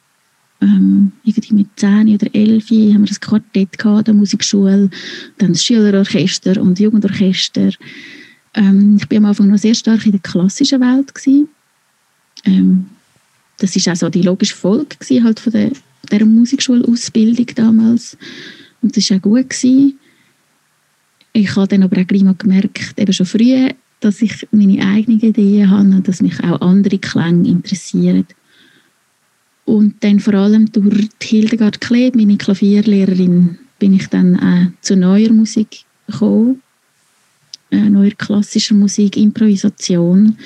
Ähm, 0.61 1.13
irgendwie 1.25 1.55
mit 1.55 1.69
10 1.77 2.15
oder 2.15 2.35
11 2.35 2.71
haben 2.71 3.07
wir 3.07 3.11
ein 3.11 3.21
Quartett 3.21 3.79
gehabt, 3.79 4.07
der 4.07 4.15
Musikschule, 4.15 4.91
dann 5.39 5.53
das 5.53 5.65
Schülerorchester 5.65 6.61
und 6.61 6.79
Jugendorchester. 6.79 7.71
Ähm, 8.55 8.99
ich 9.01 9.11
war 9.11 9.17
am 9.17 9.25
Anfang 9.25 9.49
noch 9.49 9.59
sehr 9.59 9.75
stark 9.75 10.05
in 10.05 10.13
der 10.13 10.21
klassischen 10.21 10.81
Welt. 10.81 11.13
Ähm, 12.45 12.87
das 13.59 13.77
war 13.77 13.93
auch 13.95 13.97
so 13.97 14.09
die 14.11 14.23
logische 14.23 14.57
Folge 14.57 14.97
gewesen, 14.99 15.25
halt 15.25 15.41
von 15.41 15.53
der, 15.53 15.71
der 16.11 16.27
Musikschulausbildung 16.27 17.47
damals. 17.55 18.19
Und 18.83 18.95
das 18.95 19.11
war 19.11 19.17
auch 19.17 19.23
gut. 19.23 19.49
Gewesen. 19.49 19.99
Ich 21.33 21.57
habe 21.57 21.69
dann 21.69 21.83
aber 21.83 22.01
auch 22.01 22.07
gleich 22.07 22.25
mal 22.25 22.35
gemerkt, 22.35 22.95
eben 22.99 23.13
schon 23.13 23.27
früh, 23.27 23.71
dass 24.01 24.23
ich 24.23 24.47
meine 24.51 24.85
eigenen 24.87 25.21
Ideen 25.21 25.71
habe 25.71 25.89
und 25.89 26.09
dass 26.09 26.23
mich 26.23 26.43
auch 26.45 26.61
andere 26.61 26.99
Klänge 26.99 27.49
interessieren. 27.49 28.27
Und 29.65 30.03
dann 30.05 30.21
vor 30.21 30.35
allem 30.35 30.71
durch 30.71 31.09
Hildegard 31.23 31.81
Kleb, 31.81 32.15
meine 32.15 32.37
Klavierlehrerin, 32.37 33.59
bin 33.79 33.95
ich 33.95 34.07
dann 34.09 34.39
auch 34.39 34.71
zu 34.81 34.97
neuer 34.97 35.33
Musik 35.33 35.85
gekommen, 36.07 36.63
äh, 37.71 37.91
neuer 37.91 38.13
klassischer 38.13 38.75
Musik, 38.75 39.17
Improvisation. 39.17 40.39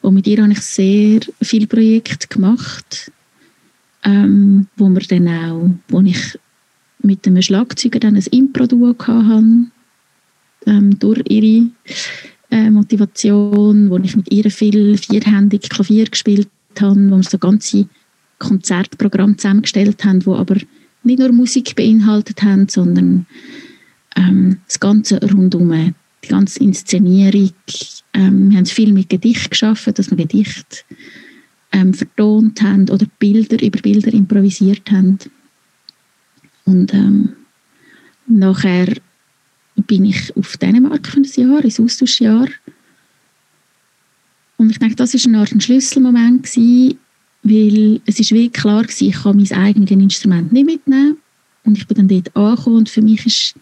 Und 0.00 0.14
mit 0.14 0.26
ihr 0.26 0.42
habe 0.42 0.52
ich 0.52 0.60
sehr 0.60 1.20
viele 1.42 1.66
Projekte 1.66 2.26
gemacht, 2.28 3.12
ähm, 4.04 4.66
wo 4.76 4.88
wir 4.88 5.02
dann 5.02 5.28
auch, 5.28 5.70
wo 5.88 6.00
ich 6.00 6.38
mit 7.02 7.26
einem 7.26 7.42
Schlagzeuger 7.42 8.00
dann 8.00 8.16
ein 8.16 8.26
Impro-Duo 8.30 8.96
hatte, 8.98 9.44
ähm, 10.66 10.98
durch 10.98 11.22
ihre 11.28 11.70
äh, 12.52 12.70
Motivation, 12.70 13.88
wo 13.88 13.96
ich 13.96 14.14
mit 14.14 14.30
ihr 14.30 14.50
viel 14.50 14.98
vierhändig 14.98 15.70
Klavier 15.70 16.04
gespielt 16.04 16.48
habe, 16.78 17.10
wo 17.10 17.16
wir 17.16 17.22
so 17.22 17.38
ganze 17.38 17.86
Konzertprogramm 18.38 19.38
zusammengestellt 19.38 20.04
haben, 20.04 20.24
wo 20.26 20.34
aber 20.36 20.56
nicht 21.02 21.18
nur 21.18 21.32
Musik 21.32 21.74
beinhaltet 21.74 22.42
haben, 22.42 22.68
sondern 22.68 23.26
ähm, 24.16 24.58
das 24.66 24.78
Ganze 24.78 25.18
rundum, 25.20 25.94
die 26.22 26.28
ganze 26.28 26.60
Inszenierung. 26.60 27.52
Ähm, 28.12 28.50
wir 28.50 28.58
haben 28.58 28.66
viel 28.66 28.92
mit 28.92 29.08
Gedicht 29.08 29.50
geschaffen, 29.50 29.94
dass 29.94 30.10
wir 30.10 30.18
Gedicht 30.18 30.84
ähm, 31.72 31.94
vertont 31.94 32.60
haben 32.60 32.90
oder 32.90 33.06
Bilder 33.18 33.62
über 33.62 33.80
Bilder 33.80 34.12
improvisiert 34.12 34.90
haben. 34.90 35.18
Und 36.66 36.92
ähm, 36.92 37.30
nachher 38.26 38.88
bin 39.76 40.04
ich 40.04 40.36
auf 40.36 40.56
Dänemark 40.56 41.06
für 41.06 41.18
ein 41.18 41.24
Jahr, 41.24 41.64
ein 41.64 41.84
Austauschjahr. 41.84 42.48
Und 44.56 44.70
ich 44.70 44.78
denke, 44.78 44.96
das 44.96 45.14
war 45.14 45.20
eine 45.26 45.38
Art 45.38 45.52
ein 45.52 45.60
Schlüsselmoment, 45.60 46.44
gewesen, 46.44 46.98
weil 47.42 48.00
es 48.06 48.20
ist 48.20 48.30
wirklich 48.30 48.52
klar 48.52 48.82
gewesen, 48.82 49.08
ich 49.08 49.22
kann 49.22 49.36
mein 49.36 49.52
eigenes 49.52 49.90
Instrument 49.90 50.52
nicht 50.52 50.66
mitnehmen. 50.66 51.18
Und 51.64 51.78
ich 51.78 51.86
bin 51.86 51.96
dann 51.96 52.08
dort 52.08 52.36
angekommen 52.36 52.76
und 52.76 52.88
für 52.88 53.02
mich 53.02 53.24
ist 53.26 53.54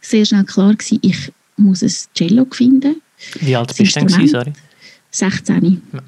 sehr 0.00 0.24
schnell 0.24 0.44
klar 0.44 0.74
gewesen, 0.74 0.98
ich 1.02 1.32
muss 1.56 1.82
ein 1.82 1.92
Cello 2.14 2.46
finden. 2.50 3.00
Wie 3.40 3.56
alt 3.56 3.76
bist 3.76 3.96
du 3.96 4.04
denn, 4.04 4.28
sorry? 4.28 4.52
16. 5.10 5.82
Ja. 5.92 6.00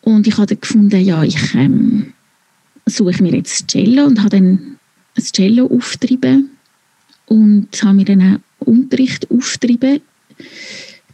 Und 0.00 0.26
ich 0.26 0.36
habe 0.36 0.46
dann 0.46 0.60
gefunden, 0.60 1.00
ja, 1.00 1.22
ich 1.22 1.54
ähm, 1.54 2.12
suche 2.86 3.22
mir 3.22 3.34
jetzt 3.34 3.62
ein 3.62 3.68
Cello 3.68 4.04
und 4.06 4.18
habe 4.20 4.30
dann 4.30 4.78
ein 5.16 5.22
Cello 5.22 5.66
aufgetrieben 5.66 6.51
und 7.32 7.68
habe 7.82 7.94
mir 7.94 8.04
dann 8.04 8.20
auch 8.60 8.66
Unterricht 8.66 9.30
aufgetrieben. 9.30 10.02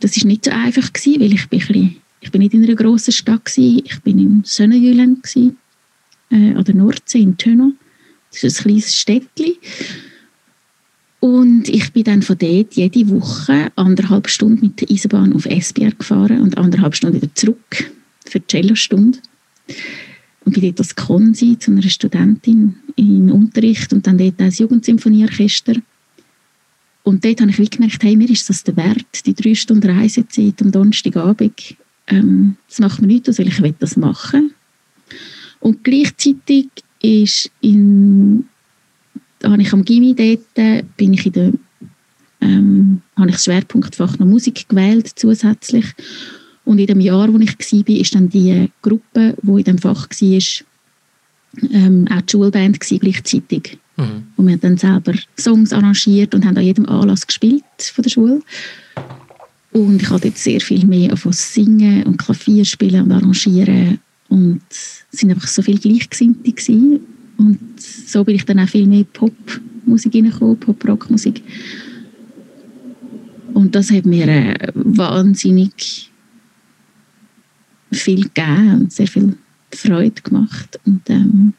Das 0.00 0.16
war 0.16 0.26
nicht 0.26 0.46
so 0.46 0.50
einfach 0.50 0.92
gewesen, 0.92 1.20
weil 1.20 1.33
ich 1.33 1.48
bin, 1.48 1.61
bisschen, 1.61 1.96
ich 2.20 2.33
bin 2.33 2.40
nicht 2.40 2.54
in 2.54 2.64
einer 2.64 2.74
grossen 2.74 3.12
Stadt 3.12 3.44
gewesen. 3.44 3.83
Ich 3.85 4.00
bin 4.00 4.18
im 4.18 4.42
Sonnenjüland 4.44 5.24
äh, 5.37 6.54
an 6.54 6.64
der 6.64 6.74
Nordsee 6.74 7.20
in 7.20 7.37
Tönno. 7.37 7.72
Das 8.33 8.42
ist 8.42 8.59
ein 8.59 8.62
kleines 8.64 8.96
Städtchen. 8.96 9.52
Und 11.20 11.68
ich 11.68 11.92
bin 11.92 12.04
dann 12.04 12.22
von 12.22 12.37
dort 12.37 12.74
jede 12.74 13.09
Woche 13.11 13.70
anderthalb 13.76 14.28
Stunden 14.28 14.66
mit 14.66 14.81
der 14.81 14.90
Eisenbahn 14.90 15.33
auf 15.35 15.46
Esbjerg 15.46 16.00
gefahren 16.00 16.40
und 16.40 16.59
anderthalb 16.59 16.96
Stunden 16.96 17.22
wieder 17.22 17.35
zurück 17.35 17.92
für 18.26 18.40
die 18.40 18.46
Cellostunde. 18.48 19.18
bin 20.44 20.62
dort 20.62 20.81
als 20.81 20.96
Konsi 20.96 21.57
zu 21.61 21.70
einer 21.70 21.83
Studentin 21.83 22.76
in 22.96 23.31
Unterricht 23.31 23.92
und 23.92 24.07
dann 24.07 24.18
dort 24.18 24.40
das 24.40 24.59
Jugendsymphonieorchester. 24.59 25.74
Und 27.09 27.25
dort 27.25 27.40
habe 27.40 27.51
ich 27.51 27.59
wie 27.59 27.71
gemerkt, 27.71 28.03
hey, 28.03 28.16
mir 28.16 28.29
ist 28.29 28.51
das 28.51 28.64
der 28.64 28.77
Wert, 28.77 29.25
die 29.25 29.33
drei 29.33 29.55
Stunden 29.55 29.88
Reisezeit 29.88 30.61
am 30.61 30.71
Donnerstagabend. 30.71 31.75
Ähm, 32.07 32.57
das 32.68 32.81
macht 32.81 33.01
mir 33.01 33.07
nichts 33.07 33.38
weil 33.38 33.49
ich 33.49 33.62
will 33.62 33.75
das 33.79 33.97
machen 33.97 34.53
Und 35.61 35.83
gleichzeitig 35.85 36.68
ist 37.01 37.51
in, 37.62 38.44
habe 39.42 39.62
ich 39.62 39.73
am 39.73 39.87
Gimmi 39.87 40.14
dort, 40.14 40.87
bin 40.99 41.14
ich 41.14 41.25
in 41.25 41.33
der, 41.33 41.53
ähm, 42.42 43.01
habe 43.16 43.31
ich 43.31 43.38
Schwerpunktfach 43.38 44.18
noch 44.18 44.27
Musik 44.27 44.68
gewählt 44.68 45.11
zusätzlich. 45.16 45.87
Und 46.66 46.79
in 46.79 46.88
dem 46.88 47.01
Jahr, 47.01 47.33
wo 47.33 47.38
ich 47.38 47.59
war, 47.59 47.97
ist 47.97 48.14
dann 48.14 48.29
die 48.29 48.71
Gruppe, 48.83 49.35
die 49.40 49.51
in 49.51 49.64
dem 49.64 49.79
Fach 49.79 50.09
war, 50.11 50.42
ähm, 51.73 52.07
auch 52.11 52.21
die 52.21 52.33
Schulband 52.33 52.81
gleichzeitig. 52.81 53.79
Mhm. 53.98 54.28
Und 54.37 54.46
wir 54.46 54.52
haben 54.54 54.61
dann 54.61 54.78
selber 54.78 55.12
Songs 55.38 55.72
arrangiert 55.72 56.34
und 56.34 56.46
haben 56.46 56.56
an 56.56 56.64
jedem 56.64 56.88
Anlass 56.88 57.26
gespielt 57.26 57.64
von 57.78 58.02
der 58.02 58.11
Schule. 58.11 58.42
Und 59.72 60.00
ich 60.00 60.08
hatte 60.08 60.28
jetzt 60.28 60.42
sehr 60.42 60.61
viel 60.61 60.87
mehr 60.87 61.16
von 61.16 61.32
Singen 61.32 62.04
und 62.04 62.16
Klavier 62.16 62.64
spielen 62.64 63.02
und 63.02 63.12
arrangieren. 63.12 63.98
Und 64.28 64.62
es 64.70 65.04
sind 65.11 65.30
einfach 65.30 65.48
so 65.48 65.62
viele 65.62 65.78
Gleichgesinnte 65.78 66.52
gewesen. 66.52 67.00
Und 67.37 67.58
so 67.80 68.24
bin 68.24 68.37
ich 68.37 68.44
dann 68.44 68.61
auch 68.61 68.68
viel 68.68 68.87
mehr 68.87 69.04
Popmusik 69.04 70.14
reingekommen, 70.14 70.58
Pop-Rock-Musik. 70.58 71.42
Und 73.54 73.74
das 73.74 73.90
hat 73.90 74.06
mir 74.06 74.28
äh, 74.28 74.72
wahnsinnig 74.74 76.11
viel 77.92 78.22
gegeben 78.22 78.80
und 78.80 78.92
sehr 78.92 79.06
viel 79.06 79.37
Freude 79.72 80.22
gemacht. 80.22 80.78
Und 80.84 81.02
ähm, 81.08 81.54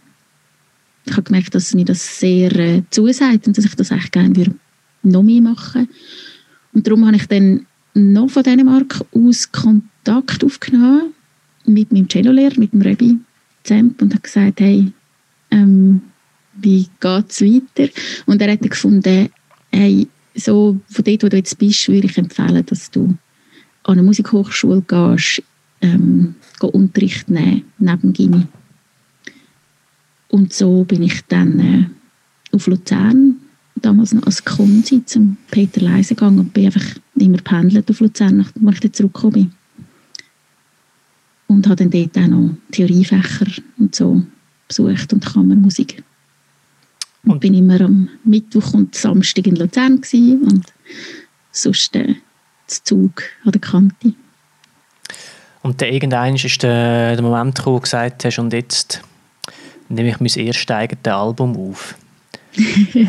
ich 1.10 1.18
habe 1.18 1.24
gemerkt, 1.24 1.56
dass 1.56 1.74
mir 1.74 1.86
das 1.86 2.20
sehr 2.20 2.56
äh, 2.58 2.84
zusagt 2.90 3.48
und 3.48 3.58
dass 3.58 3.66
ich 3.66 3.76
das 3.76 3.92
echt 3.92 4.12
gerne 4.12 4.36
würde 4.36 4.56
noch 5.04 5.24
mehr 5.24 5.42
machen 5.42 5.88
Und 6.74 6.86
darum 6.86 7.06
habe 7.06 7.16
ich 7.16 7.28
dann 7.28 7.66
noch 7.94 8.30
von 8.30 8.44
Dänemark 8.44 9.06
aus 9.14 9.52
Kontakt 9.52 10.44
aufgenommen 10.44 11.14
mit 11.66 11.92
meinem 11.92 12.10
Cellolehrer, 12.10 12.60
mit 12.60 12.74
dem 12.74 12.82
Rebi 12.82 13.18
Zemp 13.64 14.02
und 14.02 14.14
habe 14.14 14.22
gesagt, 14.22 14.60
hey, 14.60 14.92
ähm, 15.52 16.02
wie 16.62 16.88
geht 17.00 17.30
es 17.30 17.42
weiter? 17.42 17.92
Und 18.26 18.42
er 18.42 18.52
hat 18.52 18.62
gefunden, 18.62 19.30
hey, 19.72 20.08
so 20.36 20.80
von 20.88 21.04
dort, 21.06 21.24
wo 21.24 21.30
du 21.30 21.38
jetzt 21.38 21.58
bist, 21.58 21.88
würde 21.88 22.08
ich 22.08 22.18
empfehlen, 22.18 22.66
dass 22.66 22.92
du 22.92 23.16
an 23.84 23.94
eine 23.94 24.04
Musikhochschule 24.04 24.84
gehst, 24.88 25.44
ähm, 25.82 26.36
Unterricht 26.62 27.30
nehmen, 27.30 27.64
neben 27.78 28.14
Gimmi. 28.14 28.46
Und 30.30 30.54
so 30.54 30.84
bin 30.84 31.04
ich 31.04 31.22
dann 31.28 31.60
äh, 31.60 32.56
auf 32.56 32.68
Luzern, 32.68 33.38
damals 33.76 34.14
noch 34.14 34.26
als 34.26 34.44
Konzi, 34.46 35.04
zum 35.06 35.38
Peter 35.50 35.82
Leise 35.82 36.16
gegangen 36.16 36.40
und 36.40 36.54
bin 36.54 36.66
einfach 36.66 36.86
immer 37.16 37.38
pendelt 37.40 37.90
auf 37.90 38.00
Luzern, 38.00 38.38
nachdem 38.38 38.70
ich 38.70 38.80
dann 38.80 38.94
zurückgekommen 38.94 39.34
bin. 39.34 39.54
Und 41.48 41.68
habe 41.68 41.78
dann 41.78 41.90
dort 41.90 42.18
auch 42.18 42.28
noch 42.28 42.56
Theoriefächer 42.72 43.48
und 43.78 43.96
so 43.96 44.22
besucht 44.68 45.12
und 45.14 45.26
Kammermusik. 45.26 46.04
Und, 47.24 47.34
und 47.34 47.40
bin 47.40 47.56
immer 47.56 47.82
am 47.82 48.10
Mittwoch 48.24 48.74
und 48.74 48.94
Samstag 48.96 49.48
in 49.48 49.56
Luzern 49.56 50.00
gewesen 50.00 50.44
und 50.44 50.74
sonst 51.52 51.96
äh, 51.96 52.16
das 52.68 52.84
Zug 52.84 53.24
an 53.44 53.52
der 53.52 53.62
Kante. 53.62 54.14
Und 55.62 55.82
dann 55.82 55.90
irgendwann 55.90 56.36
ist 56.36 56.64
der, 56.64 57.16
der 57.16 57.22
Moment 57.22 57.56
gekommen, 57.56 57.76
wo 57.76 57.80
du 57.80 57.84
gesagt 57.84 58.24
hast, 58.24 58.40
und 58.40 58.54
jetzt 58.54 59.02
nehme 59.90 60.10
ich 60.10 60.20
mein 60.20 60.46
erstes 60.46 60.70
eigenes 60.70 61.06
Album 61.06 61.58
auf. 61.58 61.96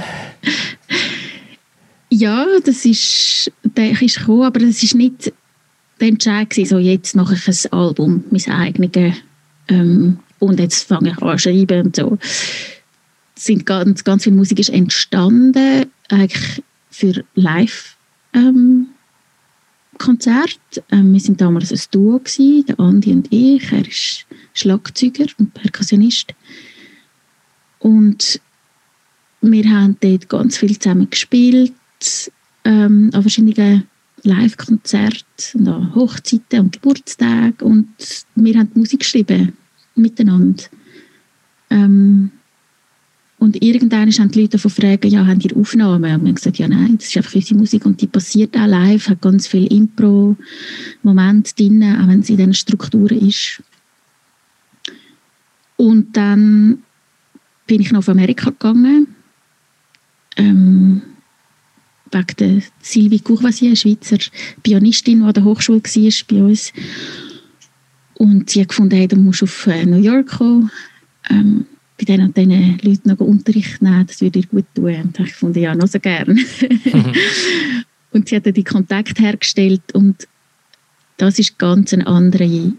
ja, 2.10 2.46
das 2.64 2.84
ist, 2.84 3.52
der 3.62 3.90
ist 4.02 4.18
gekommen, 4.18 4.42
aber 4.42 4.60
das 4.60 4.82
ist 4.82 4.94
nicht 4.94 5.32
der 6.00 6.08
Entscheid 6.08 6.52
so 6.64 6.78
jetzt 6.78 7.14
mache 7.14 7.34
ich 7.34 7.46
ein 7.46 7.72
Album, 7.72 8.24
mein 8.30 8.54
eigenes, 8.54 9.16
ähm, 9.68 10.18
und 10.38 10.58
jetzt 10.58 10.88
fange 10.88 11.10
ich 11.10 11.22
an 11.22 11.38
schreiben 11.38 11.86
und 11.86 11.96
so. 11.96 12.18
Sind 13.34 13.66
ganz, 13.66 14.04
ganz 14.04 14.24
viel 14.24 14.32
Musik 14.32 14.58
ist 14.58 14.70
entstanden, 14.70 15.86
eigentlich 16.08 16.62
für 16.90 17.24
Live 17.34 17.96
ähm, 18.32 18.88
Konzert. 19.98 20.58
Ähm, 20.90 21.12
wir 21.12 21.20
sind 21.20 21.40
damals 21.40 21.72
ein 21.72 21.80
Duo 21.90 22.18
gewesen, 22.18 22.64
der 22.66 22.80
Andi 22.80 23.12
und 23.12 23.32
ich. 23.32 23.70
Er 23.70 23.86
ist 23.86 24.26
Schlagzeuger 24.54 25.26
und 25.38 25.54
Perkussionist. 25.54 26.34
Und 27.80 28.40
wir 29.40 29.70
haben 29.70 29.96
dort 30.00 30.28
ganz 30.28 30.58
viel 30.58 30.78
zusammen 30.78 31.10
gespielt, 31.10 31.72
ähm, 32.64 33.10
an 33.12 33.22
verschiedenen 33.22 33.84
Live-Konzerten, 34.22 35.66
an 35.66 35.94
Hochzeiten 35.94 36.60
und 36.60 36.72
Geburtstagen. 36.72 37.60
Und 37.60 37.88
wir 38.34 38.58
haben 38.58 38.70
Musik 38.74 39.00
geschrieben, 39.00 39.54
miteinander. 39.94 40.64
Ähm, 41.70 42.30
und 43.38 43.62
irgendwann 43.62 44.12
haben 44.12 44.30
die 44.30 44.42
Leute 44.42 44.58
davon 44.58 44.70
fragen, 44.70 45.08
ja, 45.08 45.26
haben 45.26 45.38
die 45.38 45.54
Aufnahmen? 45.54 45.94
Und 45.94 46.02
wir 46.02 46.12
haben 46.12 46.34
gesagt, 46.34 46.58
ja, 46.58 46.68
nein, 46.68 46.98
das 46.98 47.08
ist 47.08 47.16
einfach 47.16 47.34
unsere 47.34 47.58
Musik 47.58 47.86
und 47.86 47.98
die 48.02 48.06
passiert 48.06 48.54
auch 48.54 48.66
live, 48.66 49.08
hat 49.08 49.22
ganz 49.22 49.46
viel 49.46 49.66
Impro-Momente 49.72 51.54
drin, 51.54 51.82
auch 51.82 52.06
wenn 52.06 52.22
sie 52.22 52.34
in 52.34 52.38
diesen 52.38 52.52
Strukturen 52.52 53.18
ist. 53.26 53.62
Und 55.78 56.14
dann 56.18 56.82
bin 57.70 57.80
ich 57.80 57.94
auf 57.94 58.08
Amerika 58.08 58.50
gegangen, 58.50 59.14
ähm, 60.36 61.02
wegen 62.10 62.36
der 62.40 62.62
Sylvie 62.82 63.20
Courvoisier, 63.20 63.76
Schweizer 63.76 64.18
Pianistin, 64.64 65.20
die 65.20 65.24
an 65.24 65.32
der 65.32 65.44
Hochschule 65.44 65.80
war 65.80 66.12
bei 66.28 66.42
uns. 66.42 66.72
Und 68.14 68.50
sie 68.50 68.62
hat 68.62 68.70
gefunden, 68.70 68.96
hey, 68.96 69.06
du 69.06 69.14
musst 69.14 69.44
auf 69.44 69.68
äh, 69.68 69.86
New 69.86 70.02
York 70.02 70.26
kommen. 70.26 70.72
Ähm, 71.30 71.66
bei 71.96 72.06
diesen 72.06 72.24
und 72.24 72.36
diesen 72.36 72.80
Leuten 72.82 73.08
noch 73.08 73.20
Unterricht 73.20 73.80
nehmen, 73.80 74.04
das 74.04 74.20
würde 74.20 74.40
dir 74.40 74.48
gut 74.48 74.66
tun. 74.74 74.96
Und 75.02 75.20
ich 75.20 75.34
fand 75.34 75.56
ja 75.56 75.72
noch 75.72 75.86
so 75.86 76.00
gern. 76.00 76.34
Mhm. 76.34 77.12
und 78.10 78.28
sie 78.28 78.34
hat 78.34 78.46
dann 78.46 78.54
die 78.54 78.64
Kontakt 78.64 79.20
hergestellt 79.20 79.92
und 79.92 80.26
das 81.18 81.38
ist 81.38 81.56
ganz 81.56 81.92
eine 81.92 82.08
andere 82.08 82.72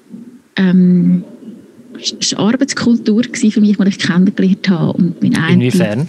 ähm, 0.57 1.23
Arbeitskultur 2.35 3.23
für 3.23 3.61
mich, 3.61 3.77
die 3.77 3.87
ich 3.87 3.97
kennengelernt 3.97 4.69
habe. 4.69 4.93
Und 4.93 5.21
mein 5.21 5.33
Inwiefern? 5.53 6.07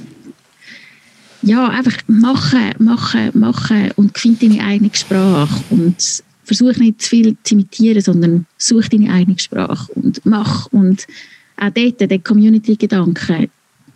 Ja, 1.43 1.69
einfach 1.69 1.97
machen, 2.07 2.71
machen, 2.79 3.31
machen 3.35 3.91
und 3.97 4.17
find 4.17 4.43
deine 4.43 4.65
eigene 4.65 4.91
Sprache 4.95 5.63
und 5.71 6.23
versuche 6.45 6.79
nicht 6.79 7.03
zu 7.03 7.09
viel 7.11 7.37
zu 7.43 7.55
imitieren, 7.55 8.01
sondern 8.01 8.47
such 8.59 8.89
deine 8.89 9.13
eigene 9.13 9.39
Sprache 9.39 9.93
und 9.95 10.25
mach 10.25 10.67
und 10.67 11.07
auch 11.57 11.71
dort, 11.71 12.01
der 12.01 12.19
Community-Gedanke, 12.19 13.51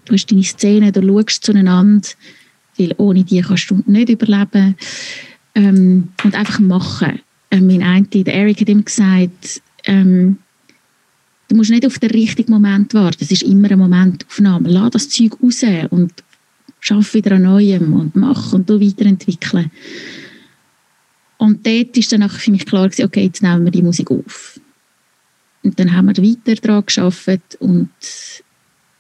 du 0.05 0.13
hast 0.13 0.31
deine 0.31 0.43
Szene, 0.43 0.93
du 0.93 1.03
schaust 1.03 1.45
zueinander, 1.45 2.09
weil 2.79 2.95
ohne 2.99 3.25
die 3.25 3.41
kannst 3.41 3.71
du 3.71 3.83
nicht 3.87 4.09
überleben. 4.09 4.77
Ähm, 5.55 6.09
und 6.23 6.35
einfach 6.35 6.59
machen. 6.61 7.21
Ähm, 7.51 7.67
mein 7.67 7.83
eine, 7.83 8.07
der 8.07 8.35
Eric 8.35 8.61
hat 8.61 8.69
ihm 8.69 8.85
gesagt, 8.85 9.63
ähm, 9.85 10.39
du 11.49 11.57
musst 11.57 11.71
nicht 11.71 11.87
auf 11.87 11.99
den 11.99 12.11
richtigen 12.11 12.53
Moment 12.53 12.95
warten, 12.95 13.23
es 13.23 13.31
ist 13.31 13.43
immer 13.43 13.69
eine 13.69 13.77
Momentaufnahme. 13.77 14.69
Lass 14.69 14.91
das 14.91 15.09
Zeug 15.09 15.37
raus 15.43 15.63
und 15.91 16.13
schaff 16.81 17.15
wieder 17.15 17.33
an 17.37 17.43
Neuem 17.43 17.93
und 17.93 18.17
mach 18.17 18.53
und 18.53 18.69
du 18.69 18.81
weiterentwickeln. 18.81 19.71
Und 21.39 21.67
dort 21.67 21.97
ist 21.97 22.13
dann 22.13 22.29
für 22.29 22.51
mich 22.51 22.65
klar 22.65 22.89
gewesen, 22.89 23.05
okay, 23.05 23.25
jetzt 23.25 23.43
nehmen 23.43 23.65
wir 23.65 23.73
die 23.73 23.83
Musik 23.83 24.11
auf. 24.11 24.61
Und 25.63 25.79
dann 25.79 25.95
haben 25.95 26.07
wir 26.07 26.17
weiter 26.17 26.61
daran 26.61 26.85
gearbeitet 26.87 27.57
und 27.59 27.91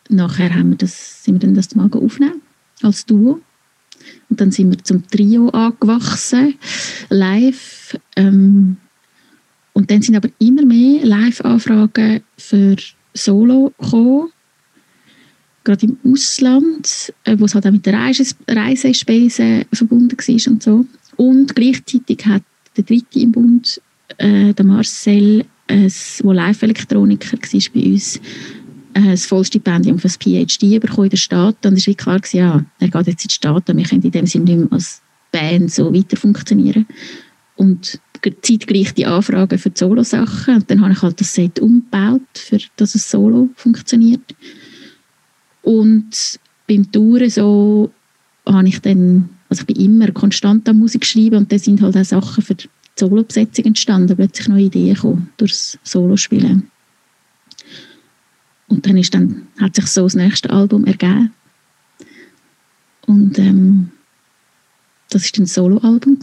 nachher 0.08 0.54
haben 0.54 0.70
wir 0.70 0.76
das, 0.76 1.24
sind 1.24 1.34
wir 1.34 1.40
dann 1.40 1.54
das 1.54 1.74
mal 1.74 1.88
aufnehmen 1.92 2.42
als 2.82 3.06
Duo. 3.06 3.40
Und 4.28 4.40
dann 4.40 4.50
sind 4.50 4.70
wir 4.70 4.84
zum 4.84 5.06
Trio 5.08 5.48
angewachsen, 5.50 6.54
live. 7.08 7.96
Ähm, 8.16 8.76
und 9.76 9.90
dann 9.90 10.00
sind 10.00 10.16
aber 10.16 10.30
immer 10.38 10.64
mehr 10.64 11.04
Live-Anfragen 11.04 12.22
für 12.38 12.76
Solo 13.12 13.74
gekommen, 13.78 14.30
gerade 15.64 15.84
im 15.84 15.98
Ausland, 16.02 17.12
äh, 17.24 17.38
wo 17.38 17.44
es 17.44 17.54
halt 17.54 17.66
auch 17.66 17.72
mit 17.72 17.84
der 17.84 17.92
Reisespesen 17.92 19.66
verbunden 19.70 20.16
war 20.16 20.52
und 20.52 20.62
so. 20.62 20.86
Und 21.16 21.54
gleichzeitig 21.54 22.24
hat 22.24 22.42
der 22.74 22.84
Dritte 22.84 23.20
im 23.20 23.32
Bund, 23.32 23.82
äh, 24.16 24.54
der 24.54 24.64
Marcel, 24.64 25.44
äh, 25.66 25.90
wo 26.22 26.32
Live-Elektroniker 26.32 27.32
war 27.36 27.60
bei 27.74 27.86
uns, 27.86 28.16
äh, 28.94 29.00
ein 29.00 29.16
Vollstipendium 29.18 29.98
für 29.98 30.08
das 30.08 30.16
PhD 30.16 30.80
bekommen 30.80 31.04
in 31.04 31.10
den 31.10 31.18
Staaten. 31.18 31.68
Und 31.68 31.76
es 31.76 31.86
war 31.86 31.94
klar, 31.94 32.20
ja, 32.32 32.64
er 32.78 32.88
geht 32.88 33.06
jetzt 33.08 33.24
in 33.24 33.28
die 33.28 33.34
Staaten, 33.34 33.76
wir 33.76 33.84
können 33.84 34.02
in 34.02 34.10
dem 34.10 34.26
Sinne 34.26 34.44
nicht 34.46 34.58
mehr 34.58 34.72
als 34.72 35.02
Band 35.32 35.70
so 35.70 35.92
weiter 35.92 36.16
funktionieren. 36.16 36.86
Und 37.56 38.00
zeitgleich 38.42 38.94
die 38.94 39.06
Anfragen 39.06 39.58
für 39.58 39.70
die 39.70 39.78
Solo-Sachen 39.78 40.56
und 40.56 40.70
dann 40.70 40.80
habe 40.82 40.92
ich 40.92 41.02
halt 41.02 41.20
das 41.20 41.34
Set 41.34 41.58
umgebaut, 41.60 42.20
für 42.34 42.58
dass 42.76 42.94
es 42.94 43.10
solo 43.10 43.48
funktioniert. 43.56 44.34
Und 45.62 46.38
beim 46.68 46.90
Touren 46.90 47.30
so 47.30 47.90
habe 48.46 48.68
ich 48.68 48.80
dann, 48.80 49.28
also 49.48 49.62
ich 49.62 49.66
bin 49.66 49.84
immer 49.84 50.10
konstant 50.12 50.68
an 50.68 50.78
Musik 50.78 51.04
schreiben 51.04 51.36
und 51.36 51.52
dann 51.52 51.58
sind 51.58 51.82
halt 51.82 51.96
auch 51.96 52.04
Sachen 52.04 52.42
für 52.42 52.54
die 52.54 52.68
Solo-Besetzung 52.98 53.66
entstanden, 53.66 54.16
plötzlich 54.16 54.48
neue 54.48 54.64
Ideen 54.64 54.94
gekommen 54.94 55.30
durchs 55.36 55.78
Solo-Spielen. 55.82 56.70
Und 58.68 58.86
dann, 58.86 58.96
ist 58.96 59.14
dann 59.14 59.46
hat 59.60 59.76
sich 59.76 59.86
so 59.86 60.04
das 60.04 60.14
nächste 60.14 60.50
Album 60.50 60.84
ergeben. 60.86 61.32
Und 63.06 63.38
ähm, 63.38 63.90
das 65.10 65.32
war 65.32 65.40
ein 65.40 65.46
Solo-Album. 65.46 66.18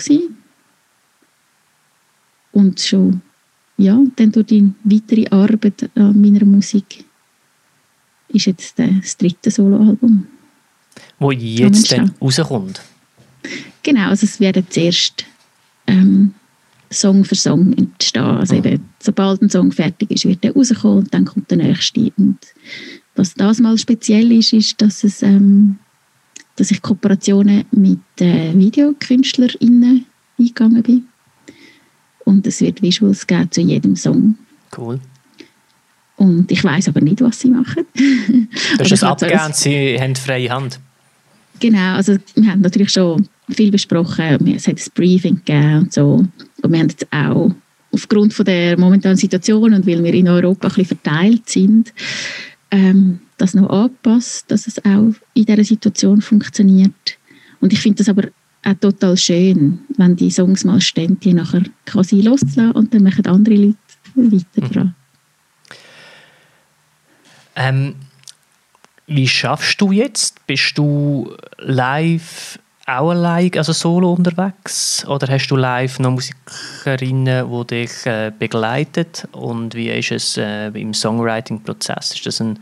Und 2.53 2.79
schon, 2.79 3.21
ja, 3.77 3.99
dann 4.15 4.31
durch 4.31 4.47
die 4.47 4.71
weitere 4.83 5.27
Arbeit 5.29 5.89
an 5.95 6.19
meiner 6.21 6.45
Musik 6.45 7.03
ist 8.29 8.45
jetzt 8.45 8.79
das 8.79 9.17
dritte 9.17 9.51
Soloalbum. 9.51 10.27
Wo 11.19 11.31
jetzt 11.31 11.91
dann 11.91 12.13
rauskommt? 12.21 12.81
Genau, 13.81 14.09
also 14.09 14.25
es 14.25 14.39
werden 14.39 14.65
zuerst 14.69 15.25
ähm, 15.87 16.33
Song 16.91 17.25
für 17.25 17.35
Song 17.35 17.73
entstehen. 17.73 18.23
Also 18.23 18.55
eben, 18.55 18.83
sobald 18.99 19.41
ein 19.41 19.49
Song 19.49 19.71
fertig 19.71 20.11
ist, 20.11 20.25
wird 20.25 20.45
er 20.45 20.53
rauskommen 20.53 20.99
und 20.99 21.13
dann 21.13 21.25
kommt 21.25 21.49
der 21.51 21.57
nächste. 21.57 22.11
Und 22.17 22.37
was 23.15 23.33
das 23.33 23.59
mal 23.59 23.77
speziell 23.77 24.31
ist, 24.31 24.53
ist, 24.53 24.81
dass, 24.81 25.03
es, 25.03 25.21
ähm, 25.23 25.77
dass 26.55 26.71
ich 26.71 26.81
Kooperationen 26.81 27.65
mit 27.71 27.99
äh, 28.19 28.53
VideokünstlerInnen 28.57 30.05
eingegangen 30.39 30.83
bin. 30.83 31.07
Und 32.25 32.47
es 32.47 32.61
wird 32.61 32.81
Visuals 32.81 33.27
geben 33.27 33.51
zu 33.51 33.61
jedem 33.61 33.95
Song. 33.95 34.35
Cool. 34.77 34.99
Und 36.15 36.51
ich 36.51 36.63
weiß 36.63 36.87
aber 36.87 37.01
nicht, 37.01 37.21
was 37.21 37.39
sie 37.39 37.49
machen. 37.49 37.85
Das 38.77 38.91
ist 38.91 39.03
abgegeben, 39.03 39.51
sie 39.51 39.99
haben 39.99 40.15
freie 40.15 40.49
Hand. 40.49 40.79
Genau, 41.59 41.95
also 41.95 42.17
wir 42.35 42.51
haben 42.51 42.61
natürlich 42.61 42.91
schon 42.91 43.27
viel 43.49 43.71
besprochen. 43.71 44.47
Es 44.55 44.67
hat 44.67 44.77
ein 44.77 44.91
Briefing 44.95 45.41
gegeben 45.45 45.79
und 45.79 45.93
so. 45.93 46.25
Und 46.61 46.71
wir 46.71 46.79
haben 46.79 46.89
jetzt 46.89 47.07
auch 47.11 47.51
aufgrund 47.91 48.33
von 48.33 48.45
der 48.45 48.77
momentanen 48.77 49.17
Situation 49.17 49.73
und 49.73 49.85
weil 49.85 50.03
wir 50.03 50.13
in 50.13 50.27
Europa 50.27 50.67
ein 50.67 50.73
bisschen 50.73 50.97
verteilt 50.97 51.49
sind, 51.49 51.93
ähm, 52.71 53.19
das 53.37 53.53
noch 53.53 53.69
angepasst, 53.69 54.49
dass 54.49 54.67
es 54.67 54.83
auch 54.83 55.13
in 55.33 55.45
dieser 55.45 55.63
Situation 55.63 56.21
funktioniert. 56.21 57.17
Und 57.59 57.71
ich 57.71 57.79
finde 57.79 57.99
das 57.99 58.09
aber 58.09 58.29
auch 58.65 58.73
total 58.79 59.17
schön, 59.17 59.79
wenn 59.97 60.15
die 60.15 60.31
Songs 60.31 60.63
mal 60.63 60.79
stehen, 60.81 61.19
die 61.19 61.33
nachher 61.33 61.63
quasi 61.85 62.21
loslassen 62.21 62.71
und 62.71 62.93
dann 62.93 63.03
machen 63.03 63.27
andere 63.27 63.55
Leute 63.55 63.75
weiter 64.15 64.69
dran. 64.69 64.85
Mhm. 64.85 64.93
Ähm, 67.55 67.95
wie 69.07 69.27
schaffst 69.27 69.81
du 69.81 69.91
jetzt? 69.91 70.45
Bist 70.47 70.77
du 70.77 71.35
live 71.59 72.57
auch 72.85 73.11
allein, 73.11 73.51
also 73.55 73.71
solo 73.73 74.13
unterwegs? 74.13 75.05
Oder 75.07 75.27
hast 75.27 75.47
du 75.47 75.55
live 75.55 75.99
noch 75.99 76.11
Musikerinnen, 76.11 77.49
die 77.49 77.67
dich 77.67 78.05
äh, 78.05 78.33
begleiten? 78.37 79.07
Und 79.31 79.73
wie 79.75 79.89
ist 79.89 80.11
es 80.11 80.35
äh, 80.37 80.67
im 80.67 80.93
Songwriting-Prozess? 80.93 82.15
Ist 82.15 82.25
das 82.25 82.41
ein 82.41 82.59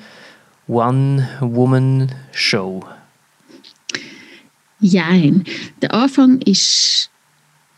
One-Woman-Show? 0.68 2.84
Nein, 4.82 5.44
der 5.82 5.94
Anfang 5.94 6.42
ist 6.42 7.10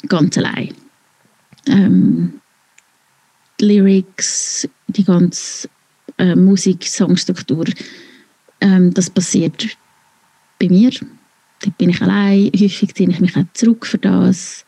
ganz 0.07 0.37
allein. 0.37 0.73
Ähm, 1.67 2.39
die 3.59 3.65
Lyrics, 3.65 4.67
die 4.87 5.03
ganze 5.03 5.67
äh, 6.17 6.35
Musik, 6.35 6.85
Songstruktur, 6.85 7.65
ähm, 8.61 8.93
das 8.93 9.09
passiert 9.09 9.67
bei 10.59 10.69
mir. 10.69 10.91
Da 11.61 11.69
bin 11.77 11.89
ich 11.89 12.01
allein, 12.01 12.51
häufig 12.55 12.95
ziehe 12.95 13.09
ich 13.09 13.19
mich 13.19 13.35
auch 13.35 13.45
zurück 13.53 13.85
für 13.85 13.97
das. 13.97 14.65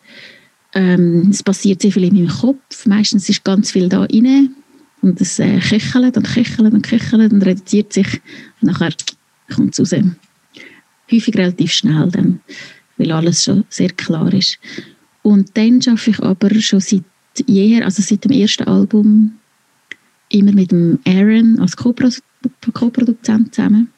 Ähm, 0.73 1.29
es 1.31 1.41
passiert 1.41 1.81
sehr 1.81 1.91
viel 1.91 2.03
in 2.03 2.15
meinem 2.15 2.27
Kopf, 2.27 2.85
meistens 2.85 3.29
ist 3.29 3.45
ganz 3.45 3.71
viel 3.71 3.87
da 3.87 4.01
rein 4.01 4.55
und 5.01 5.21
es 5.21 5.39
äh, 5.39 5.59
köchelt 5.59 6.17
und 6.17 6.27
köchelt 6.27 6.73
und 6.73 6.81
köchelt 6.81 7.31
und 7.31 7.45
reduziert 7.45 7.93
sich 7.93 8.21
und 8.61 8.71
nachher 8.71 8.93
kommt 9.53 9.77
es 9.77 9.93
raus. 9.93 10.01
Häufig 11.11 11.35
relativ 11.35 11.71
schnell 11.71 12.09
dann, 12.11 12.39
weil 12.97 13.11
alles 13.11 13.43
schon 13.43 13.65
sehr 13.69 13.89
klar 13.89 14.33
ist. 14.33 14.59
Und 15.21 15.57
dann 15.57 15.81
schaffe 15.81 16.11
ich 16.11 16.19
aber 16.19 16.53
schon 16.59 16.79
seit 16.79 17.03
jeher, 17.47 17.85
also 17.85 18.01
seit 18.01 18.23
dem 18.25 18.31
ersten 18.31 18.63
Album, 18.63 19.33
immer 20.29 20.51
mit 20.51 20.71
dem 20.71 20.99
Aaron 21.05 21.59
als 21.59 21.75
Co-Produzent 21.77 23.53
zusammen. 23.53 23.89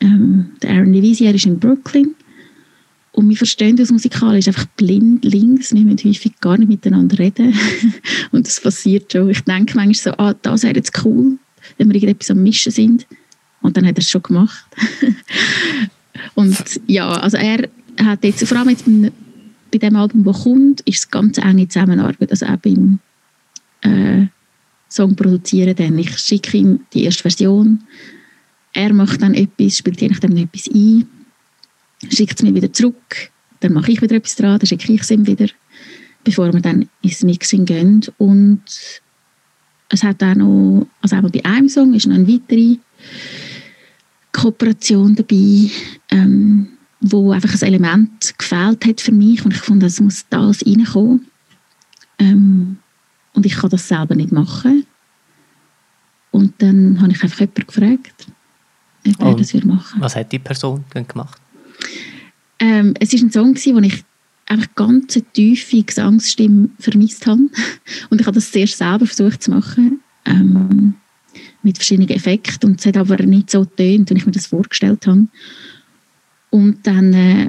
Ähm, 0.00 0.50
der 0.62 0.70
Aaron 0.70 0.92
Levisier 0.92 1.34
ist 1.34 1.46
in 1.46 1.58
Brooklyn 1.58 2.14
und 3.18 3.28
wir 3.28 3.36
verstehen 3.36 3.76
das 3.76 3.90
musikalisch 3.90 4.46
einfach 4.46 4.66
blind 4.76 5.24
links. 5.24 5.74
Wir 5.74 5.80
müssen 5.80 6.08
häufig 6.08 6.38
gar 6.40 6.56
nicht 6.56 6.68
miteinander 6.68 7.18
reden. 7.18 7.52
und 8.30 8.46
das 8.46 8.60
passiert 8.60 9.12
schon. 9.12 9.30
Ich 9.30 9.40
denke 9.40 9.74
manchmal 9.74 9.94
so, 9.94 10.10
ah, 10.18 10.34
das 10.34 10.62
wäre 10.62 10.76
jetzt 10.76 11.04
cool, 11.04 11.36
wenn 11.78 11.88
wir 11.88 11.96
irgendetwas 11.96 12.30
am 12.30 12.42
Mischen 12.44 12.70
sind. 12.70 13.08
Und 13.60 13.76
dann 13.76 13.86
hat 13.86 13.96
er 13.96 14.02
es 14.02 14.10
schon 14.10 14.22
gemacht. 14.22 14.64
und 16.34 16.80
ja, 16.86 17.08
also 17.08 17.36
er 17.36 17.68
hat 17.98 18.24
jetzt, 18.24 18.46
vor 18.46 18.58
allem 18.58 18.70
jetzt 18.70 18.84
bei 19.70 19.78
dem 19.78 19.96
Album, 19.96 20.24
das 20.24 20.42
kommt, 20.42 20.80
ist 20.82 20.98
es 20.98 21.10
ganz 21.10 21.38
enge 21.38 21.68
Zusammenarbeit. 21.68 22.30
Also 22.30 22.46
auch 22.46 22.56
beim 22.56 22.98
äh, 23.82 24.26
Song 24.88 25.14
produzieren 25.14 25.74
dann. 25.76 25.98
Ich 25.98 26.16
schicke 26.18 26.56
ihm 26.56 26.80
die 26.92 27.04
erste 27.04 27.22
Version. 27.22 27.80
Er 28.72 28.92
macht 28.92 29.22
dann 29.22 29.34
etwas, 29.34 29.78
spielt 29.78 30.00
nachdem 30.02 30.36
etwas 30.36 30.68
ein, 30.68 31.06
schickt 32.10 32.38
es 32.38 32.42
mir 32.42 32.54
wieder 32.54 32.72
zurück. 32.72 33.30
Dann 33.60 33.72
mache 33.72 33.92
ich 33.92 34.00
wieder 34.00 34.16
etwas 34.16 34.36
dran, 34.36 34.58
dann 34.58 34.66
schicke 34.66 34.92
ich 34.92 35.00
es 35.00 35.10
ihm 35.10 35.26
wieder, 35.26 35.48
bevor 36.24 36.52
wir 36.52 36.60
dann 36.60 36.88
ins 37.02 37.22
Mixing 37.24 37.64
gehen. 37.64 38.04
Und 38.18 38.62
es 39.88 40.02
hat 40.02 40.22
auch 40.22 40.34
noch, 40.34 40.86
also 41.02 41.16
auch 41.16 41.30
bei 41.30 41.44
einem 41.44 41.68
Song 41.68 41.94
ist 41.94 42.06
noch 42.06 42.14
eine 42.14 42.28
weitere 42.28 42.76
Kooperation 44.38 45.16
dabei, 45.16 45.70
ähm, 46.10 46.68
wo 47.00 47.32
einfach 47.32 47.54
ein 47.54 47.68
Element 47.68 48.34
gefehlt 48.38 48.84
hat 48.84 49.00
für 49.00 49.12
mich 49.12 49.44
und 49.44 49.52
ich 49.52 49.60
fand, 49.60 49.82
es 49.82 50.00
muss 50.00 50.26
das 50.30 50.64
reinkommen. 50.64 51.26
Ähm, 52.18 52.78
und 53.34 53.46
ich 53.46 53.56
kann 53.56 53.70
das 53.70 53.88
selber 53.88 54.14
nicht 54.14 54.32
machen. 54.32 54.86
Und 56.30 56.54
dann 56.58 57.00
habe 57.00 57.12
ich 57.12 57.22
einfach 57.22 57.40
jemanden 57.40 57.66
gefragt, 57.66 58.26
ob 59.20 59.20
er 59.20 59.34
das 59.36 59.54
machen 59.64 60.00
Was 60.00 60.16
hat 60.16 60.30
die 60.30 60.38
Person 60.38 60.84
denn 60.94 61.06
gemacht? 61.06 61.40
Ähm, 62.58 62.94
es 63.00 63.12
war 63.12 63.20
ein 63.20 63.32
Song, 63.32 63.54
wo 63.56 63.78
ich 63.80 64.04
einfach 64.46 64.74
ganz 64.74 65.16
eine 65.16 65.24
tiefe 65.32 65.82
Gesangsstimme 65.82 66.70
vermisst 66.78 67.26
habe. 67.26 67.42
Und 68.10 68.20
ich 68.20 68.26
habe 68.26 68.34
das 68.34 68.50
zuerst 68.50 68.78
selber 68.78 69.06
versucht 69.06 69.42
zu 69.42 69.50
machen. 69.50 70.00
Ähm, 70.24 70.94
mit 71.68 71.76
verschiedenen 71.76 72.08
Effekten. 72.08 72.70
Und 72.70 72.80
es 72.80 72.86
hat 72.86 72.96
aber 72.96 73.22
nicht 73.22 73.50
so 73.50 73.60
getönt, 73.60 74.10
wie 74.10 74.14
ich 74.14 74.26
mir 74.26 74.32
das 74.32 74.46
vorgestellt 74.46 75.06
habe. 75.06 75.26
Und 76.50 76.86
dann 76.86 77.12
äh, 77.12 77.48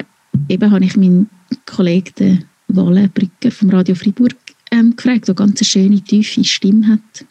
eben 0.50 0.72
habe 0.72 0.84
ich 0.84 0.98
meinen 0.98 1.30
Kollegen 1.66 2.46
Walle 2.68 3.08
Brücker 3.08 3.50
vom 3.50 3.70
Radio 3.70 3.96
Freiburg 3.96 4.36
ähm, 4.72 4.96
gefragt, 4.96 5.28
der 5.28 5.36
ganz 5.36 5.60
eine 5.60 5.66
schöne, 5.66 6.02
tiefe 6.02 6.44
Stimme 6.44 6.88
hat, 6.88 7.26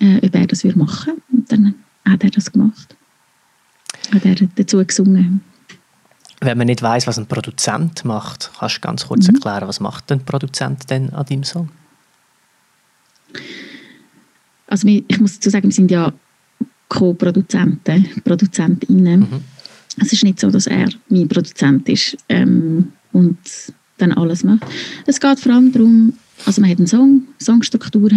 äh, 0.00 0.26
ob 0.26 0.34
er 0.34 0.46
das 0.46 0.64
würde 0.64 0.78
machen 0.78 1.14
Und 1.32 1.50
dann 1.50 1.74
hat 2.04 2.24
er 2.24 2.30
das 2.30 2.50
gemacht. 2.52 2.96
Hat 4.12 4.24
er 4.24 4.34
dazu 4.34 4.84
gesungen. 4.84 5.40
Wenn 6.40 6.58
man 6.58 6.66
nicht 6.66 6.82
weiß, 6.82 7.06
was 7.06 7.18
ein 7.18 7.26
Produzent 7.26 8.04
macht, 8.04 8.50
kannst 8.58 8.76
du 8.76 8.80
ganz 8.80 9.06
kurz 9.06 9.28
mhm. 9.28 9.36
erklären, 9.36 9.68
was 9.68 9.80
macht 9.80 10.10
ein 10.12 10.24
Produzent 10.24 10.90
denn 10.90 11.10
an 11.10 11.24
deinem 11.24 11.44
Song? 11.44 11.70
Also 14.66 14.88
ich 14.88 15.20
muss 15.20 15.34
dazu 15.34 15.50
sagen, 15.50 15.68
wir 15.68 15.72
sind 15.72 15.90
ja 15.90 16.12
Co-Produzenten, 16.88 18.06
Produzentinnen. 18.24 19.20
Mhm. 19.20 19.44
Es 20.00 20.12
ist 20.12 20.24
nicht 20.24 20.40
so, 20.40 20.50
dass 20.50 20.66
er 20.66 20.88
mein 21.08 21.28
Produzent 21.28 21.88
ist 21.88 22.16
ähm, 22.28 22.92
und 23.12 23.38
dann 23.98 24.12
alles 24.12 24.44
macht. 24.44 24.64
Es 25.06 25.20
geht 25.20 25.40
vor 25.40 25.52
allem 25.52 25.72
darum, 25.72 26.12
also 26.44 26.60
man 26.60 26.70
hat 26.70 26.78
einen 26.78 26.86
Song, 26.86 27.22
Songstruktur, 27.40 28.10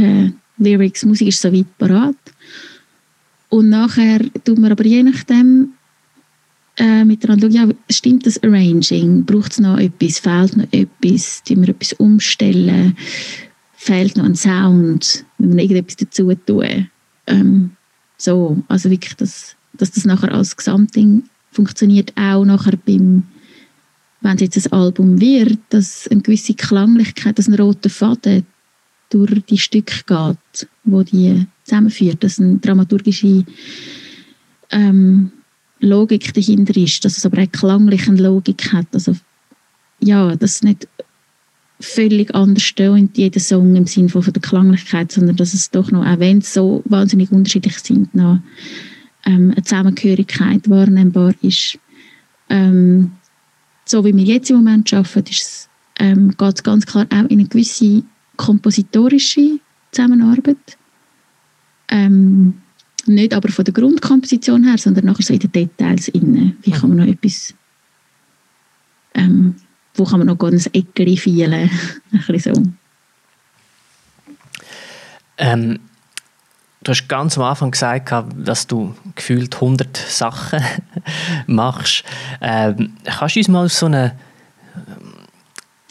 Lyrics, 0.58 1.06
Musik 1.06 1.30
ist 1.30 1.42
soweit 1.42 1.78
parat. 1.78 2.18
Und 3.50 3.70
nachher 3.70 4.20
tut 4.44 4.60
man 4.60 4.72
aber 4.72 4.86
je 4.86 5.04
nachdem 5.04 5.70
äh, 6.78 7.04
miteinander 7.04 7.52
schauen, 7.52 7.70
ja, 7.70 7.76
stimmt 7.90 8.26
das 8.26 8.42
Arranging? 8.44 9.26
Braucht 9.26 9.54
es 9.54 9.60
noch 9.60 9.80
etwas? 9.80 10.20
Fehlt 10.20 10.58
noch 10.58 10.68
etwas? 10.72 11.44
Tun 11.44 11.62
wir 11.62 11.70
etwas 11.70 11.94
umstellen? 11.94 12.96
Fehlt 13.82 14.18
noch 14.18 14.26
ein 14.26 14.36
Sound? 14.36 15.24
Wenn 15.38 15.56
wir 15.56 15.64
irgendetwas 15.64 15.96
dazu 15.96 16.36
tun? 16.36 16.90
Ähm, 17.28 17.72
so, 18.18 18.62
also 18.68 18.90
wirklich, 18.90 19.16
dass, 19.16 19.56
dass 19.72 19.92
das 19.92 20.04
nachher 20.04 20.34
als 20.34 20.58
Gesamtding 20.58 21.24
funktioniert, 21.50 22.12
auch 22.18 22.44
nachher 22.44 22.78
beim 22.86 23.24
wenn 24.22 24.36
es 24.36 24.42
jetzt 24.42 24.68
ein 24.68 24.74
Album 24.74 25.22
wird, 25.22 25.60
dass 25.70 26.06
eine 26.10 26.20
gewisse 26.20 26.54
Klanglichkeit, 26.54 27.40
dass 27.40 27.48
ein 27.48 27.54
roter 27.54 27.90
Faden 27.90 28.46
durch 29.10 29.46
die 29.46 29.58
Stücke 29.58 30.04
geht, 30.06 30.68
wo 30.84 31.04
die 31.04 31.48
zusammenführt, 31.64 32.22
dass 32.22 32.38
eine 32.38 32.58
dramaturgische 32.58 33.46
ähm, 34.72 35.32
Logik 35.80 36.34
dahinter 36.34 36.76
ist, 36.76 37.06
dass 37.06 37.18
es 37.18 37.26
aber 37.26 37.42
auch 37.42 37.52
klangliche 37.52 38.12
Logik 38.12 38.74
hat. 38.74 38.88
Also 38.92 39.16
ja, 40.02 40.36
dass 40.36 40.56
es 40.56 40.64
nicht 40.64 40.90
völlig 41.80 42.36
anders 42.36 42.64
stöhnt, 42.64 43.18
jeder 43.18 43.40
Song 43.40 43.76
im 43.76 43.88
Sinne 43.88 44.10
von, 44.10 44.22
der 44.22 44.42
Klanglichkeit, 44.42 45.12
sondern 45.12 45.38
dass 45.38 45.54
es 45.54 45.72
doch 45.72 45.92
noch, 45.92 46.06
auch 46.06 46.20
wenn 46.20 46.40
es 46.40 46.54
so 46.54 46.84
wahnsinnig 46.86 47.32
unterschiedlich 47.32 47.80
sind, 47.80 48.14
noch 48.14 48.40
ähm, 49.26 49.52
eine 49.52 49.64
Zusammengehörigkeit 49.64 50.70
wahrnehmbar 50.70 51.34
ist. 51.42 51.80
Ähm, 52.50 53.12
so 53.86 54.04
wie 54.04 54.16
wir 54.16 54.24
jetzt 54.24 54.50
im 54.50 54.58
Moment 54.58 54.94
arbeiten, 54.94 55.36
ähm, 56.00 56.36
geht 56.38 56.56
es 56.56 56.64
ganz 56.64 56.86
klar 56.86 57.06
auch 57.10 57.30
in 57.30 57.40
eine 57.40 57.48
gewisse 57.48 58.04
kompositorische 58.36 59.60
Zusammenarbeit. 59.92 60.78
Ähm, 61.90 62.56
nicht 63.06 63.34
aber 63.34 63.50
von 63.50 63.66
der 63.66 63.74
Grundkomposition 63.74 64.66
her, 64.66 64.78
sondern 64.78 65.06
nachher 65.06 65.24
so 65.24 65.34
in 65.34 65.40
den 65.40 65.52
Details 65.52 66.10
innen. 66.10 66.58
Wie 66.62 66.72
kann 66.72 66.90
man 66.90 67.00
noch 67.00 67.08
etwas, 67.08 67.54
ähm, 69.14 69.56
wo 70.00 70.06
kann 70.06 70.20
man 70.20 70.28
noch 70.28 70.38
ganz 70.38 70.68
Eckchen 70.68 71.18
feilen, 71.18 71.70
ein 72.12 72.24
bisschen 72.28 72.56
so. 72.56 72.64
Ähm, 75.38 75.80
du 76.82 76.92
hast 76.92 77.08
ganz 77.08 77.38
am 77.38 77.44
Anfang 77.44 77.72
gesagt, 77.72 78.14
dass 78.36 78.68
du 78.68 78.96
gefühlt 79.16 79.56
100 79.56 79.96
Sachen 79.96 80.64
machst. 81.48 82.04
Ähm, 82.42 82.94
kannst 83.06 83.36
du 83.36 83.40
uns 83.40 83.48
mal 83.48 83.70
so 83.70 83.86
eine 83.86 84.16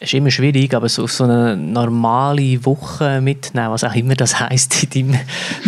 ist 0.00 0.14
immer 0.14 0.30
schwierig, 0.30 0.74
aber 0.74 0.88
so 0.88 1.04
auf 1.04 1.12
so 1.12 1.24
eine 1.24 1.56
normale 1.56 2.64
Woche 2.64 3.20
mitnehmen, 3.20 3.70
was 3.70 3.82
auch 3.82 3.94
immer 3.94 4.14
das 4.14 4.38
heißt 4.40 4.94
in 4.94 5.10
deinem 5.10 5.20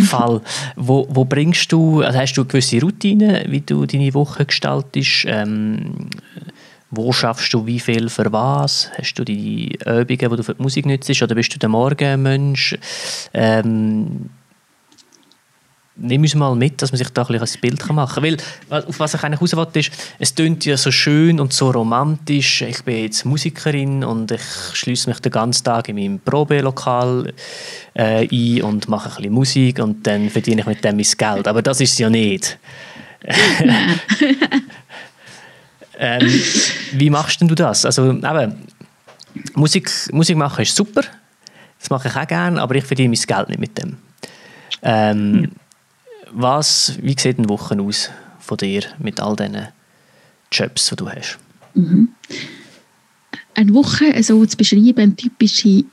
Fall. 0.05 0.41
Wo, 0.75 1.05
wo 1.09 1.25
bringst 1.25 1.71
du, 1.71 2.01
also 2.01 2.17
hast 2.17 2.33
du 2.35 2.45
gewisse 2.45 2.79
Routinen, 2.79 3.51
wie 3.51 3.61
du 3.61 3.85
deine 3.85 4.13
Woche 4.13 4.45
gestaltest? 4.45 5.25
Ähm, 5.27 6.07
wo 6.91 7.11
schaffst 7.13 7.53
du 7.53 7.65
wie 7.65 7.79
viel 7.79 8.09
für 8.09 8.31
was? 8.31 8.91
Hast 8.97 9.15
du 9.15 9.23
die 9.23 9.79
Übungen, 9.85 10.05
die 10.07 10.17
du 10.17 10.43
für 10.43 10.55
die 10.55 10.61
Musik 10.61 10.85
nützt, 10.85 11.21
oder 11.21 11.35
bist 11.35 11.53
du 11.53 11.59
der 11.59 11.69
Morgenmensch? 11.69 12.77
Ähm, 13.33 14.29
nimm 15.95 16.21
uns 16.21 16.35
mal 16.35 16.55
mit, 16.55 16.81
dass 16.81 16.91
man 16.91 16.97
sich 16.97 17.09
da 17.09 17.23
ein, 17.23 17.39
ein 17.39 17.47
Bild 17.61 17.89
machen 17.91 18.23
kann. 18.23 18.37
Weil, 18.69 18.83
auf 18.83 18.99
was 18.99 19.13
ich 19.13 19.23
eigentlich 19.23 19.41
raus 19.55 19.67
ist, 19.73 19.91
es 20.19 20.35
klingt 20.35 20.65
ja 20.65 20.77
so 20.77 20.91
schön 20.91 21.39
und 21.39 21.53
so 21.53 21.71
romantisch. 21.71 22.61
Ich 22.61 22.83
bin 22.83 23.03
jetzt 23.03 23.25
Musikerin 23.25 24.03
und 24.03 24.31
ich 24.31 24.41
schließe 24.73 25.09
mich 25.09 25.19
den 25.19 25.31
ganzen 25.31 25.63
Tag 25.63 25.89
in 25.89 25.95
meinem 25.95 26.19
Probelokal 26.19 27.33
äh, 27.93 28.27
ein 28.27 28.63
und 28.63 28.87
mache 28.89 29.09
ein 29.09 29.15
bisschen 29.15 29.33
Musik 29.33 29.79
und 29.79 30.05
dann 30.07 30.29
verdiene 30.29 30.61
ich 30.61 30.67
mit 30.67 30.83
dem 30.83 30.97
mein 30.97 31.05
Geld. 31.05 31.47
Aber 31.47 31.61
das 31.61 31.81
ist 31.81 31.93
es 31.93 31.99
ja 31.99 32.09
nicht. 32.09 32.57
ähm, 36.01 36.41
wie 36.93 37.11
machst 37.11 37.39
denn 37.39 37.47
du 37.47 37.53
das? 37.53 37.85
Also, 37.85 38.09
eben, 38.11 38.55
Musik, 39.53 39.91
Musik 40.11 40.35
machen 40.35 40.63
ist 40.63 40.75
super, 40.75 41.03
das 41.79 41.89
mache 41.91 42.07
ich 42.07 42.15
auch 42.15 42.27
gerne, 42.27 42.59
aber 42.59 42.73
ich 42.75 42.83
verdiene 42.83 43.09
mein 43.09 43.21
Geld 43.21 43.49
nicht 43.49 43.59
mit 43.59 43.77
dem. 43.77 43.97
Ähm, 44.81 45.51
was, 46.31 46.97
wie 47.01 47.15
sieht 47.17 47.37
eine 47.37 47.49
Woche 47.49 47.79
aus 47.79 48.09
von 48.39 48.57
dir 48.57 48.81
mit 48.97 49.19
all 49.19 49.35
diesen 49.35 49.67
Jobs, 50.51 50.89
die 50.89 50.95
du 50.95 51.07
hast? 51.07 51.37
Mhm. 51.75 52.09
Eine 53.53 53.73
Woche 53.75 54.23
so 54.23 54.43
zu 54.43 54.57
beschreiben, 54.57 54.97
eine 54.97 55.15
typische, 55.15 55.83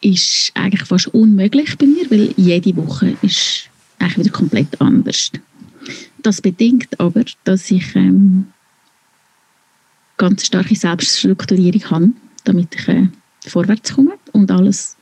ist 0.00 0.52
eigentlich 0.54 0.84
fast 0.84 1.08
unmöglich 1.08 1.76
bei 1.76 1.86
mir, 1.86 2.10
weil 2.10 2.32
jede 2.36 2.74
Woche 2.76 3.14
ist 3.20 3.68
eigentlich 3.98 4.18
wieder 4.18 4.30
komplett 4.30 4.80
anders. 4.80 5.32
Das 6.22 6.40
bedingt 6.40 6.98
aber, 6.98 7.24
dass 7.44 7.70
ich 7.70 7.94
ähm, 7.94 8.46
ganz 10.18 10.44
starke 10.46 10.74
Selbststrukturierung 10.74 11.90
habe, 11.90 12.08
damit 12.44 12.74
ich 12.74 12.88
äh, 12.88 13.08
vorwärts 13.46 13.94
komme 13.94 14.14
und 14.32 14.50
alles 14.50 14.96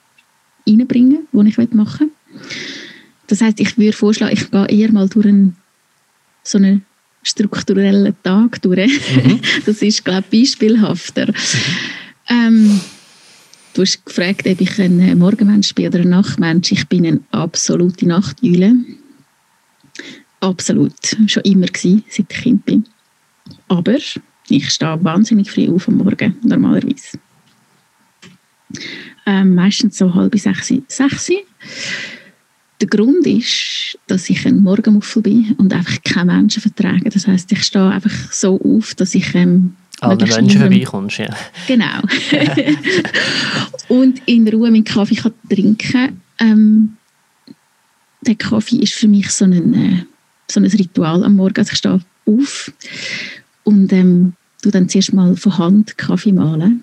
reinbringe, 0.69 1.21
was 1.33 1.47
ich 1.47 1.73
machen 1.73 2.11
will. 2.11 2.41
Das 3.27 3.41
heißt, 3.41 3.59
ich 3.61 3.77
würde 3.77 3.97
vorschlagen, 3.97 4.35
ich 4.35 4.51
gehe 4.51 4.67
eher 4.69 4.93
mal 4.93 5.09
durch 5.09 5.27
einen, 5.27 5.57
so 6.43 6.59
einen 6.59 6.85
strukturellen 7.23 8.15
Tag 8.23 8.63
durch. 8.63 9.01
Mhm. 9.25 9.41
Das 9.67 9.83
ist, 9.83 10.05
glaube 10.05 10.27
ich, 10.31 10.43
beispielhafter. 10.43 11.27
Mhm. 11.27 11.33
Ähm, 12.29 12.81
du 13.75 13.83
hast 13.83 14.05
gefragt, 14.05 14.47
ob 14.47 14.61
ich 14.61 14.81
ein 14.81 15.19
Morgenmensch 15.19 15.75
bin 15.75 15.89
oder 15.89 16.01
ein 16.01 16.11
Nachtmensch. 16.11 16.73
Ich 16.73 16.87
bin 16.87 17.07
eine 17.07 17.21
absolute 17.33 18.07
Nachtjüle. 18.07 18.75
Absolut. 20.41 20.93
Schon 21.27 21.43
immer 21.43 21.67
gewesen, 21.67 22.05
seit 22.09 22.33
ich 22.33 22.43
Kind 22.43 22.65
bin. 22.65 22.85
Aber 23.69 23.97
ich 24.49 24.71
stehe 24.71 25.03
wahnsinnig 25.03 25.51
früh 25.51 25.69
auf 25.69 25.89
am 25.89 25.99
Morgen, 25.99 26.37
normalerweise. 26.43 27.19
Ähm, 29.27 29.55
meistens 29.55 29.99
so 29.99 30.15
halb 30.15 30.39
sechs. 30.39 30.73
sechs. 30.89 31.33
Der 32.81 32.89
Grund 32.89 33.27
ist, 33.27 33.99
dass 34.07 34.29
ich 34.29 34.47
ein 34.47 34.63
Morgenmuffel 34.63 35.23
bin 35.23 35.55
und 35.59 35.73
einfach 35.73 35.97
keine 36.05 36.35
Menschen 36.35 36.61
vertrage. 36.61 37.09
Das 37.09 37.27
heißt, 37.27 37.51
ich 37.53 37.63
stehe 37.65 37.91
einfach 37.91 38.33
so 38.33 38.61
auf, 38.61 38.95
dass 38.95 39.15
ich 39.15 39.35
ähm, 39.35 39.75
alle 40.01 40.27
Menschen 40.27 40.61
vorbeikommst, 40.61 41.19
ja. 41.19 41.35
Genau. 41.67 42.03
und 43.89 44.21
in 44.27 44.47
Ruhe 44.49 44.71
meinen 44.71 44.85
Kaffee 44.85 45.15
kann 45.15 45.33
trinken 45.49 46.21
ähm, 46.39 46.97
Der 48.27 48.35
Kaffee 48.35 48.77
ist 48.77 48.95
für 48.95 49.09
mich 49.09 49.31
so 49.31 49.47
ein, 49.47 49.75
äh, 49.75 50.05
so 50.51 50.61
ein 50.61 50.67
Ritual 50.67 51.25
am 51.25 51.37
Morgen. 51.37 51.57
Also 51.57 51.73
ich 51.73 51.79
stehe 51.79 52.01
auf 52.27 52.73
und 53.67 53.93
ähm, 53.93 54.35
du 54.63 54.71
dann 54.71 54.89
zuerst 54.89 55.13
mal 55.13 55.37
von 55.37 55.59
Hand 55.59 55.99
Kaffee 55.99 56.33
mahlen 56.33 56.83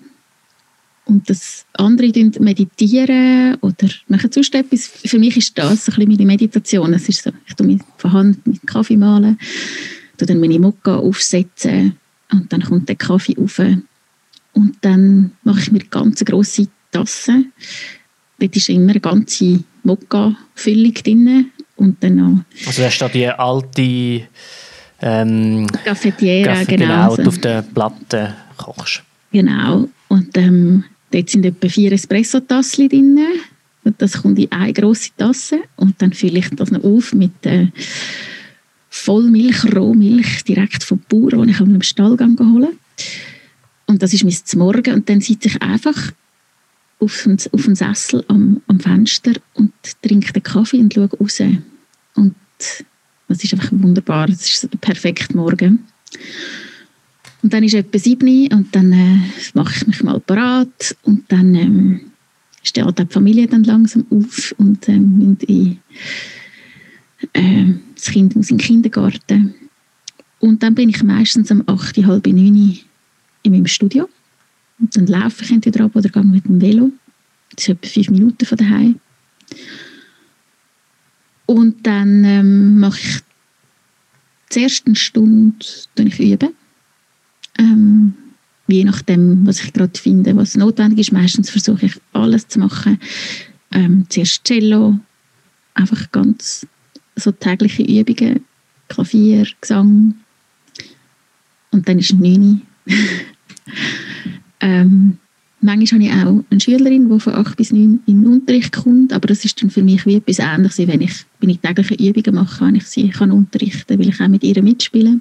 und 1.06 1.28
das 1.30 1.64
andere 1.72 2.12
meditieren 2.40 3.56
oder 3.62 3.88
machen 4.08 4.30
sonst 4.30 4.54
etwas. 4.54 4.86
Für 4.86 5.18
mich 5.18 5.36
ist 5.36 5.56
das 5.56 5.88
ein 5.88 5.94
bisschen 5.94 6.08
meine 6.08 6.26
Meditation. 6.26 6.92
Es 6.92 7.08
ist 7.08 7.22
so, 7.22 7.30
ich 7.46 7.54
tue 7.54 7.66
mich 7.66 7.80
von 7.96 8.12
Hand 8.12 8.46
mit 8.46 8.66
Kaffee 8.66 8.98
malen, 8.98 9.38
tue 10.18 10.26
dann 10.26 10.40
meine 10.40 10.58
Mokka 10.58 10.96
aufsetzen 10.96 11.96
und 12.30 12.52
dann 12.52 12.62
kommt 12.62 12.88
der 12.88 12.96
Kaffee 12.96 13.36
auf 13.38 13.58
und 14.52 14.76
dann 14.82 15.32
mache 15.42 15.60
ich 15.60 15.72
mir 15.72 15.80
ganz 15.80 16.22
grosse 16.22 16.68
Tasse. 16.90 17.44
Dort 18.38 18.56
ist 18.56 18.68
immer 18.68 18.90
eine 18.90 19.00
ganze 19.00 19.64
Mokka-Füllung 19.84 20.94
drin 20.94 21.50
und 21.76 22.02
dann 22.02 22.16
noch... 22.16 22.44
Also 22.66 22.82
hast 22.82 22.98
du 22.98 23.04
da 23.06 23.08
die 23.08 23.26
alte... 23.26 24.28
Ähm, 25.06 25.66
Cafetiera, 25.84 26.64
genau. 26.64 27.14
genau 27.14 27.28
auf 27.28 27.38
der 27.38 27.62
Platte 27.62 28.34
kochst. 28.56 29.02
Genau. 29.32 29.88
Und 30.08 30.36
ähm, 30.38 30.84
Dort 31.14 31.30
sind 31.30 31.46
etwa 31.46 31.68
vier 31.68 31.92
Espresso-Tassen 31.92 32.88
drin. 32.88 33.20
Und 33.84 34.02
das 34.02 34.20
kommt 34.20 34.36
in 34.36 34.50
eine 34.50 34.72
grosse 34.72 35.10
Tasse. 35.16 35.60
Und 35.76 36.02
dann 36.02 36.12
fülle 36.12 36.40
ich 36.40 36.50
das 36.50 36.72
noch 36.72 36.82
auf 36.82 37.14
mit 37.14 37.46
äh, 37.46 37.68
Vollmilch, 38.90 39.64
Rohmilch, 39.76 40.42
direkt 40.42 40.82
vom 40.82 41.00
Bauer, 41.08 41.44
die 41.44 41.52
ich 41.52 41.60
am 41.60 41.80
Stallgang 41.82 42.36
holen 42.40 42.76
Und 43.86 44.02
das 44.02 44.12
ist 44.12 44.24
mein 44.24 44.58
Morgen. 44.58 44.94
Und 44.94 45.08
dann 45.08 45.20
sitze 45.20 45.46
ich 45.46 45.62
einfach 45.62 46.10
auf 46.98 47.22
dem, 47.22 47.36
auf 47.52 47.64
dem 47.64 47.76
Sessel 47.76 48.24
am, 48.26 48.60
am 48.66 48.80
Fenster 48.80 49.34
und 49.52 49.72
trinke 50.02 50.32
den 50.32 50.42
Kaffee 50.42 50.80
und 50.80 50.92
schaue 50.92 51.10
raus. 51.10 51.40
Und 52.16 52.34
das 53.34 53.44
ist 53.44 53.52
einfach 53.52 53.70
wunderbar. 53.72 54.26
Das 54.26 54.42
ist 54.42 54.60
so 54.60 54.68
der 54.68 54.78
perfekte 54.78 55.36
Morgen. 55.36 55.84
Und 57.42 57.52
dann 57.52 57.64
ist 57.64 57.74
etwa 57.74 57.98
sieben 57.98 58.48
und 58.52 58.74
dann 58.74 58.92
äh, 58.92 59.18
mache 59.52 59.74
ich 59.76 59.86
mich 59.86 60.02
mal 60.02 60.18
parat 60.20 60.96
und 61.02 61.30
dann 61.30 61.54
ähm, 61.54 62.00
steht 62.62 62.98
die 62.98 63.06
Familie 63.06 63.46
dann 63.46 63.64
langsam 63.64 64.06
auf 64.10 64.54
und 64.56 64.88
ähm, 64.88 65.36
in, 65.46 65.78
äh, 67.34 67.74
das 67.94 68.06
Kind 68.06 68.34
muss 68.34 68.50
in 68.50 68.56
den 68.56 68.64
Kindergarten. 68.66 69.54
Und 70.38 70.62
dann 70.62 70.74
bin 70.74 70.88
ich 70.88 71.02
meistens 71.02 71.50
um 71.50 71.62
acht, 71.66 71.96
halb 71.98 72.26
neun 72.26 72.78
in 73.42 73.52
meinem 73.52 73.66
Studio. 73.66 74.08
Und 74.78 74.96
dann 74.96 75.06
laufe 75.06 75.44
ich 75.44 75.50
entweder 75.50 75.84
ab 75.84 75.96
oder 75.96 76.08
gehe 76.08 76.24
mit 76.24 76.46
dem 76.46 76.60
Velo. 76.60 76.90
Das 77.54 77.64
ist 77.64 77.68
etwa 77.68 77.88
fünf 77.88 78.10
Minuten 78.10 78.46
von 78.46 78.58
daheim. 78.58 79.00
Und 81.46 81.86
dann 81.86 82.24
ähm, 82.24 82.80
mache 82.80 83.00
ich 83.00 83.20
die 84.54 84.62
erste 84.62 84.94
Stunde 84.94 85.64
ich 85.96 86.20
üben 86.20 86.54
ähm, 87.58 88.14
je 88.66 88.84
nachdem, 88.84 89.46
was 89.46 89.60
ich 89.60 89.72
gerade 89.72 89.98
finde, 89.98 90.36
was 90.36 90.56
notwendig 90.56 91.00
ist. 91.00 91.12
Meistens 91.12 91.50
versuche 91.50 91.86
ich 91.86 92.00
alles 92.12 92.48
zu 92.48 92.58
machen. 92.58 92.98
Ähm, 93.72 94.06
zuerst 94.08 94.44
Cello, 94.44 94.98
einfach 95.74 96.10
ganz 96.12 96.66
so 97.16 97.32
tägliche 97.32 97.82
Übungen, 97.82 98.44
Klavier, 98.88 99.46
Gesang. 99.60 100.14
Und 101.70 101.88
dann 101.88 101.98
ist 101.98 102.12
es 102.12 102.18
9 102.18 102.62
manchmal 105.64 106.10
habe 106.10 106.20
ich 106.20 106.26
auch 106.26 106.44
eine 106.50 106.60
Schülerin, 106.60 107.08
die 107.08 107.20
von 107.20 107.34
8 107.34 107.56
bis 107.56 107.72
9 107.72 108.00
in 108.06 108.22
den 108.22 108.32
Unterricht 108.32 108.72
kommt, 108.72 109.12
aber 109.12 109.26
das 109.26 109.44
ist 109.44 109.60
dann 109.62 109.70
für 109.70 109.82
mich 109.82 110.06
wie 110.06 110.16
etwas 110.16 110.38
Ähnliches, 110.38 110.78
wenn 110.78 111.00
ich, 111.00 111.12
wenn 111.40 111.50
ich 111.50 111.60
tägliche 111.60 111.94
Übungen 111.94 112.34
mache, 112.34 112.66
wenn 112.66 112.76
ich 112.76 112.86
sie 112.86 113.08
kann 113.08 113.32
unterrichten 113.32 113.98
weil 113.98 114.08
ich 114.08 114.20
auch 114.20 114.28
mit 114.28 114.44
ihr 114.44 114.62
mitspiele. 114.62 115.20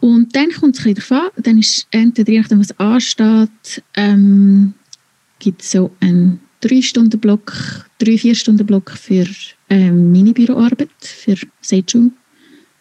Und 0.00 0.34
dann 0.34 0.50
kommt 0.50 0.76
es 0.76 0.84
ein 0.84 0.94
bisschen 0.94 1.08
darauf 1.08 1.32
an, 1.36 1.42
dann 1.42 1.58
ist 1.58 1.86
entweder 1.90 2.32
je 2.32 2.40
nachdem, 2.40 2.60
was 2.60 2.78
ansteht, 2.78 3.82
ähm, 3.94 4.74
gibt 5.38 5.62
es 5.62 5.70
so 5.70 5.92
einen 6.00 6.40
3-Stunden-Block, 6.62 7.86
3-4-Stunden-Block 8.00 8.90
für 8.90 9.26
ähm, 9.70 10.12
Mini-Büroarbeit, 10.12 10.90
für 11.00 11.36
Seju, 11.60 12.10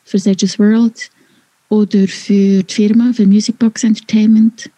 für 0.03 0.19
Seju's 0.19 0.59
World 0.59 1.11
oder 1.71 2.05
für 2.05 2.63
die 2.63 2.73
Firma, 2.73 3.13
für 3.13 3.25
Musicbox 3.25 3.85
Entertainment 3.85 4.69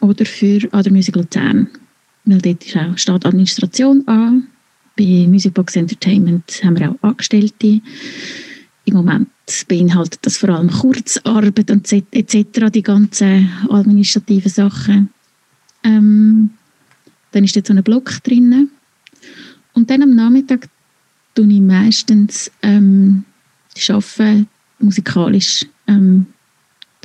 oder 0.00 0.24
für 0.24 0.60
Other 0.72 0.92
Music 0.92 1.16
Luzern. 1.16 1.68
Weil 2.24 2.40
dort 2.40 2.64
ist 2.64 2.76
auch, 2.76 2.96
steht 2.96 3.26
Administration 3.26 4.06
an. 4.06 4.46
Bei 4.96 5.26
Musicbox 5.26 5.74
Entertainment 5.74 6.62
haben 6.62 6.78
wir 6.78 6.92
auch 6.92 7.02
Angestellte. 7.02 7.80
Im 8.84 8.94
Moment 8.94 9.28
beinhaltet 9.66 10.20
das 10.22 10.36
vor 10.36 10.50
allem 10.50 10.70
Kurzarbeit 10.70 11.68
und 11.68 11.92
etc., 11.92 12.70
die 12.72 12.82
ganzen 12.82 13.50
administrativen 13.68 14.50
Sachen. 14.50 15.10
Ähm, 15.82 16.50
dann 17.32 17.42
ist 17.42 17.56
dort 17.56 17.66
so 17.66 17.74
ein 17.74 17.82
Block 17.82 18.22
drin. 18.22 18.70
Und 19.72 19.90
dann 19.90 20.02
am 20.04 20.14
Nachmittag 20.14 20.68
tue 21.34 21.52
ich 21.52 21.60
meistens 21.60 22.52
ähm, 22.62 23.24
arbeiten, 23.88 24.46
musikalisch. 24.78 25.66
Ähm, 25.88 26.26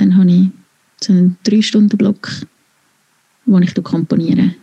dann 0.02 0.18
habe 0.18 0.32
ich 0.32 0.48
so 1.00 1.14
einen 1.14 1.38
3-Stunden-Block, 1.46 2.30
wo 3.46 3.60
ich 3.60 3.74
komponiere. 3.84 4.56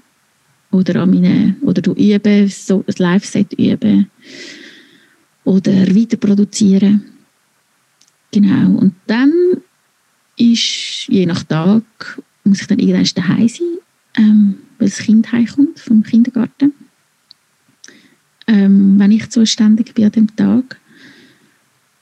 Oder 0.70 1.02
an 1.02 1.10
meine, 1.10 1.54
oder 1.62 1.82
übe, 1.96 2.48
so 2.48 2.84
ein 2.86 2.94
Live-Set 2.98 3.52
übe. 3.54 4.06
Oder 5.44 5.72
weiter 5.94 6.16
produzieren. 6.16 7.04
Genau. 8.32 8.78
Und 8.78 8.94
dann 9.06 9.32
ist, 10.36 11.06
je 11.08 11.24
nach 11.24 11.44
Tag, 11.44 11.84
muss 12.44 12.60
ich 12.60 12.66
dann 12.66 12.80
irgendwann 12.80 13.08
daheim 13.14 13.48
sein, 13.48 13.78
ähm, 14.16 14.54
weil 14.78 14.88
das 14.88 14.98
Kind 14.98 15.30
heimkommt 15.32 15.78
vom 15.78 16.02
Kindergarten. 16.02 16.72
Ähm, 18.46 18.98
wenn 18.98 19.12
ich 19.12 19.30
zuständig 19.30 19.94
bin 19.94 20.06
an 20.06 20.12
dem 20.12 20.36
Tag. 20.36 20.80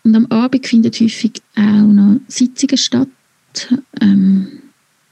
Und 0.04 0.14
am 0.14 0.26
Abend 0.26 0.66
finden 0.66 0.92
häufig 0.92 1.42
auch 1.56 1.62
noch 1.62 2.20
Sitzungen 2.28 2.78
statt. 2.78 3.08
Ähm, 4.00 4.48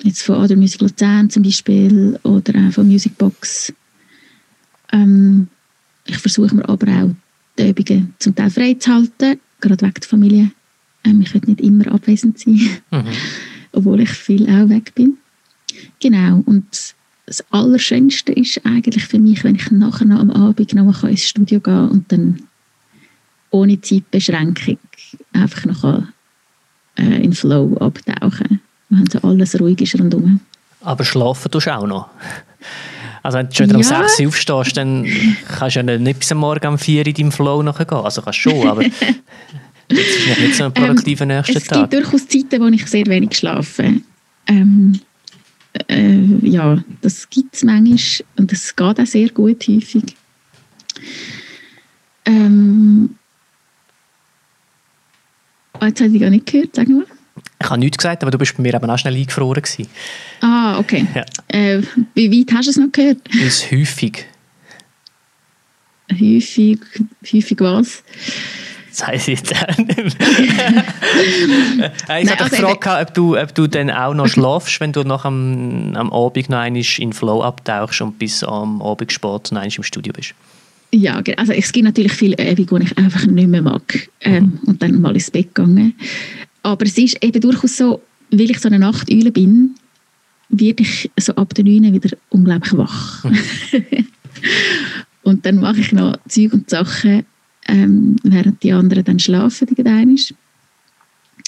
jetzt 0.03 0.23
von 0.23 0.37
Other 0.37 0.57
Music 0.57 0.81
Luzern 0.81 1.31
zum 1.31 1.43
Beispiel 1.43 2.19
oder 2.23 2.69
auch 2.69 2.73
von 2.73 2.89
Musicbox. 2.89 3.73
Ähm, 4.93 5.49
ich 6.07 6.19
versuche 6.19 6.55
mir 6.55 6.69
aber 6.69 6.87
auch 6.89 7.11
die 7.59 7.71
Übungen 7.71 8.15
zum 8.19 8.35
Teil 8.35 8.51
frei 8.51 8.75
zu 8.75 8.93
halten, 8.93 9.41
gerade 9.61 9.87
wegen 9.87 9.95
der 9.95 10.09
Familie. 10.09 10.51
Ähm, 11.05 11.21
ich 11.23 11.33
will 11.35 11.43
nicht 11.47 11.61
immer 11.61 11.93
abwesend 11.93 12.39
sein, 12.39 12.61
mhm. 12.91 13.05
obwohl 13.73 14.01
ich 14.01 14.11
viel 14.11 14.49
auch 14.49 14.69
weg 14.69 14.95
bin. 14.95 15.19
Genau, 16.01 16.43
und 16.47 16.95
das 17.27 17.45
Allerschönste 17.51 18.33
ist 18.33 18.65
eigentlich 18.65 19.07
für 19.07 19.19
mich, 19.19 19.45
wenn 19.45 19.55
ich 19.55 19.71
nachher 19.71 20.05
noch 20.07 20.21
am 20.21 20.31
Abend 20.31 20.75
noch 20.75 21.03
mal 21.03 21.11
ins 21.11 21.27
Studio 21.29 21.61
gehen 21.61 21.75
kann 21.75 21.89
und 21.89 22.13
dann 22.13 22.43
ohne 23.51 23.81
Zeitbeschränkung 23.81 24.79
einfach 25.33 25.65
noch 25.65 26.05
äh, 26.97 27.23
in 27.23 27.33
Flow 27.33 27.77
abtauchen. 27.79 28.61
Wenn 28.91 29.09
so 29.11 29.21
alles 29.23 29.59
ruhig 29.61 29.81
ist 29.81 29.99
rundherum. 29.99 30.41
Aber 30.81 31.05
schlafen 31.05 31.51
tust 31.51 31.67
du 31.67 31.75
auch 31.75 31.87
noch? 31.87 32.09
Also 33.23 33.39
wenn 33.39 33.49
du 33.49 33.55
schon 33.55 33.71
ja. 33.71 33.77
um 33.77 33.83
6 33.83 34.21
Uhr 34.21 34.27
aufstehst, 34.29 34.77
dann 34.77 35.07
kannst 35.49 35.77
du 35.77 35.81
ja 35.81 35.99
nicht 35.99 36.19
bis 36.19 36.31
am 36.33 36.39
Morgen 36.39 36.67
um 36.67 36.79
4 36.79 37.01
Uhr 37.01 37.07
in 37.07 37.15
deinem 37.15 37.33
Flow 37.33 37.63
nachher 37.63 37.87
gehen. 37.87 37.99
Also 37.99 38.21
kannst 38.21 38.45
du 38.45 38.51
schon, 38.51 38.69
aber 38.69 38.85
Das 39.89 39.99
ist 39.99 40.41
nicht 40.41 40.55
so 40.55 40.65
ein 40.65 40.73
produktiver 40.73 41.23
ähm, 41.23 41.29
nächster 41.29 41.57
es 41.57 41.65
Tag. 41.65 41.77
Es 41.77 41.91
gibt 41.91 41.93
durchaus 41.93 42.29
Zeiten, 42.29 42.63
wo 42.63 42.67
ich 42.69 42.87
sehr 42.87 43.07
wenig 43.07 43.37
schlafe. 43.37 44.01
Ähm, 44.47 45.01
äh, 45.89 46.25
ja, 46.43 46.83
das 47.03 47.29
gibt 47.29 47.55
es 47.55 47.63
manchmal 47.63 48.27
und 48.37 48.53
es 48.53 48.75
geht 48.75 49.01
auch 49.01 49.07
sehr 49.07 49.29
gut 49.31 49.67
häufig. 49.69 50.17
Ähm, 52.25 53.17
oh, 55.81 55.85
jetzt 55.85 56.01
habe 56.01 56.11
ich 56.11 56.21
gar 56.21 56.31
nicht 56.31 56.47
gehört, 56.47 56.75
sag 56.75 56.89
mal. 56.89 57.05
Ich 57.61 57.71
habe 57.71 57.79
nichts 57.79 57.99
gesagt, 57.99 58.23
aber 58.23 58.31
du 58.31 58.39
bist 58.39 58.57
bei 58.57 58.63
mir 58.63 58.75
eben 58.75 58.91
auch 58.91 58.99
schnell 58.99 59.15
eingefroren. 59.15 59.63
Gewesen. 59.63 59.89
Ah, 60.41 60.79
okay. 60.79 61.07
Ja. 61.15 61.25
Äh, 61.49 61.83
wie 62.15 62.31
weit 62.31 62.55
hast 62.55 62.67
du 62.67 62.71
es 62.71 62.77
noch 62.77 62.93
gehört? 62.93 63.19
Das 63.43 63.71
häufig. 63.71 64.27
Häufig, 66.13 66.79
häufig 67.33 67.61
was? 67.61 68.03
Das 68.91 69.07
heisst 69.07 69.29
jetzt 69.29 69.53
auch 69.55 69.77
nicht 69.79 69.97
mehr. 69.97 70.15
ich 72.21 72.31
habe 72.31 72.45
also 72.45 72.57
gefragt, 72.57 72.87
ob 73.09 73.15
du, 73.15 73.37
ob 73.37 73.55
du 73.55 73.67
dann 73.67 73.91
auch 73.91 74.15
noch 74.15 74.29
schlafst, 74.29 74.79
wenn 74.81 74.93
du 74.93 75.03
nach 75.03 75.25
am, 75.25 75.95
am 75.97 76.13
Abend 76.13 76.49
noch 76.49 76.59
einmal 76.59 76.83
in 76.99 77.13
Flow 77.13 77.43
abtauchst 77.43 78.01
und 78.03 78.19
bis 78.19 78.45
am 78.45 78.81
Abend 78.83 79.11
spät 79.11 79.51
noch 79.51 79.63
einmal 79.63 79.75
im 79.75 79.83
Studio 79.83 80.13
bist. 80.13 80.35
Ja, 80.95 81.21
also 81.37 81.53
es 81.53 81.73
gibt 81.73 81.87
natürlich 81.87 82.13
viele 82.13 82.37
Übungen, 82.53 82.85
die 82.85 82.93
ich 82.93 82.99
einfach 82.99 83.27
nicht 83.27 83.49
mehr 83.49 83.63
mag 83.63 84.09
ähm, 84.21 84.45
mhm. 84.45 84.59
und 84.67 84.83
dann 84.83 85.01
mal 85.01 85.13
ins 85.15 85.29
Bett 85.29 85.53
gegangen. 85.53 85.95
Aber 86.63 86.87
es 86.87 86.97
ist 86.97 87.21
eben 87.21 87.41
durchaus 87.41 87.77
so, 87.77 88.01
weil 88.31 88.49
ich 88.49 88.61
so 88.61 88.69
eine 88.69 88.79
Nachteule 88.79 89.33
bin, 89.33 89.75
werde 90.51 90.85
ich 90.85 91.11
so 91.19 91.35
ab 91.35 91.53
der 91.55 91.65
9 91.65 91.93
wieder 91.93 92.17
unglaublich 92.31 92.77
wach. 92.77 93.25
Und 95.25 95.45
dann 95.47 95.57
mache 95.57 95.81
ich 95.81 95.91
noch 95.91 96.19
Zeug 96.29 96.53
und 96.53 96.69
Sachen, 96.69 97.25
ähm, 97.67 98.17
während 98.23 98.63
die 98.63 98.73
anderen 98.73 99.05
dann 99.05 99.19
schlafen. 99.19 99.69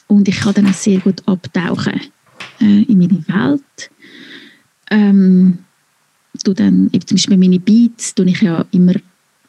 Und 0.09 0.29
ich 0.29 0.41
kann 0.41 0.55
dann 0.55 0.67
auch 0.67 0.73
sehr 0.73 0.99
gut 1.01 1.23
abtauchen 1.27 2.01
äh, 2.61 2.83
in 2.83 2.99
meine 2.99 3.23
Welt. 3.29 3.91
Ähm, 4.91 5.59
dann, 6.43 6.89
eben 6.93 7.07
zum 7.07 7.17
Beispiel 7.17 7.37
meine 7.37 7.61
Beats 7.61 8.15
tue 8.15 8.27
ich 8.27 8.41
ja 8.41 8.65
immer 8.71 8.95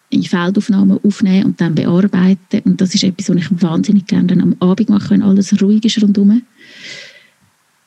in 0.09 0.23
Feldaufnahmen 0.23 0.99
aufnehmen 1.03 1.45
und 1.45 1.61
dann 1.61 1.75
bearbeiten. 1.75 2.61
Und 2.63 2.79
das 2.79 2.95
ist 2.95 3.03
etwas, 3.03 3.29
was 3.29 3.35
ich 3.37 3.61
wahnsinnig 3.61 4.07
gerne 4.07 4.41
am 4.41 4.55
Abend 4.59 4.89
mache, 4.89 5.11
wenn 5.11 5.21
alles 5.21 5.61
ruhig 5.61 5.83
ist 5.83 6.01
rundherum. 6.01 6.41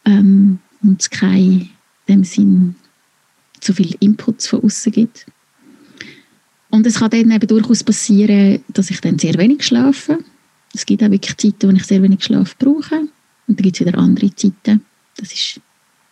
Ähm, 0.04 0.58
und 0.82 1.00
es 1.00 1.10
kein, 1.10 1.70
dem 2.08 2.24
Sinn, 2.24 2.74
so 3.60 3.72
viel 3.72 3.94
Inputs 4.00 4.48
von 4.48 4.62
außen 4.62 4.92
gibt. 4.92 5.26
Und 6.70 6.86
es 6.86 6.98
kann 6.98 7.10
dann 7.10 7.30
eben 7.30 7.46
durchaus 7.46 7.82
passieren, 7.82 8.62
dass 8.68 8.90
ich 8.90 9.00
dann 9.00 9.18
sehr 9.18 9.34
wenig 9.34 9.64
schlafe. 9.64 10.18
Es 10.74 10.86
gibt 10.86 11.02
auch 11.02 11.10
wirklich 11.10 11.36
Zeiten, 11.36 11.68
wo 11.68 11.74
ich 11.74 11.84
sehr 11.84 12.02
wenig 12.02 12.22
Schlaf 12.22 12.56
brauche. 12.56 13.00
Und 13.46 13.58
dann 13.58 13.64
gibt 13.64 13.80
es 13.80 13.86
wieder 13.86 13.98
andere 13.98 14.34
Zeiten. 14.34 14.82
Das 15.16 15.32
ist 15.32 15.60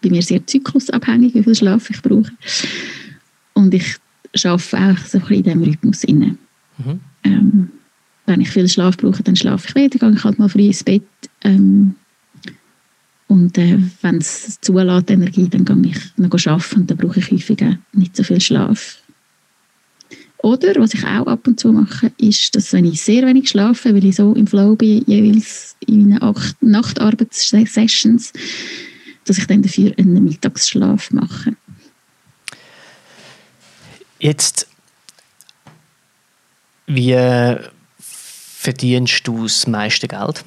bei 0.02 0.10
mir 0.10 0.22
sehr 0.22 0.44
zyklusabhängig, 0.46 1.34
wie 1.34 1.42
viel 1.42 1.54
Schlaf 1.54 1.90
ich 1.90 2.02
brauche. 2.02 2.32
Und 3.54 3.72
ich 3.72 3.96
arbeite 4.34 4.76
auch 4.76 4.98
so 4.98 5.18
ein 5.18 5.24
bisschen 5.24 5.36
in 5.36 5.42
diesem 5.42 5.62
Rhythmus. 5.62 6.04
Mhm. 6.06 7.00
Ähm, 7.24 7.70
wenn 8.26 8.40
ich 8.40 8.50
viel 8.50 8.68
Schlaf 8.68 8.96
brauche, 8.96 9.22
dann 9.22 9.36
schlafe 9.36 9.68
ich 9.68 9.74
weniger, 9.74 9.98
gehe 9.98 10.16
ich 10.16 10.24
halt 10.24 10.38
mal 10.38 10.48
früh 10.48 10.66
ins 10.66 10.84
Bett. 10.84 11.02
Ähm, 11.42 11.94
und 13.26 13.58
äh, 13.58 13.78
wenn 14.02 14.16
es 14.16 14.58
zulässt, 14.60 15.10
Energie, 15.10 15.48
dann 15.48 15.64
gehe 15.64 15.92
ich 15.92 15.98
noch 16.16 16.30
arbeiten 16.30 16.80
und 16.80 16.90
dann 16.90 16.96
brauche 16.96 17.20
ich 17.20 17.30
häufig 17.30 17.64
nicht 17.92 18.16
so 18.16 18.22
viel 18.22 18.40
Schlaf. 18.40 18.98
Oder, 20.38 20.76
was 20.76 20.94
ich 20.94 21.04
auch 21.04 21.26
ab 21.26 21.46
und 21.46 21.58
zu 21.58 21.72
mache, 21.72 22.12
ist, 22.18 22.54
dass 22.54 22.72
wenn 22.72 22.84
ich 22.84 23.02
sehr 23.02 23.26
wenig 23.26 23.48
schlafe, 23.48 23.94
weil 23.94 24.04
ich 24.04 24.16
so 24.16 24.34
im 24.34 24.46
Flow 24.46 24.76
bin, 24.76 25.02
jeweils 25.06 25.76
in 25.86 26.10
meinen 26.10 26.54
Nachtarbeitssessions, 26.60 28.32
dass 29.24 29.38
ich 29.38 29.46
dann 29.46 29.62
dafür 29.62 29.92
einen 29.98 30.24
Mittagsschlaf 30.24 31.10
mache. 31.10 31.56
Jetzt, 34.18 34.66
wie 36.86 37.56
verdienst 37.98 39.26
du 39.26 39.44
das 39.44 39.66
meiste 39.66 40.08
Geld? 40.08 40.44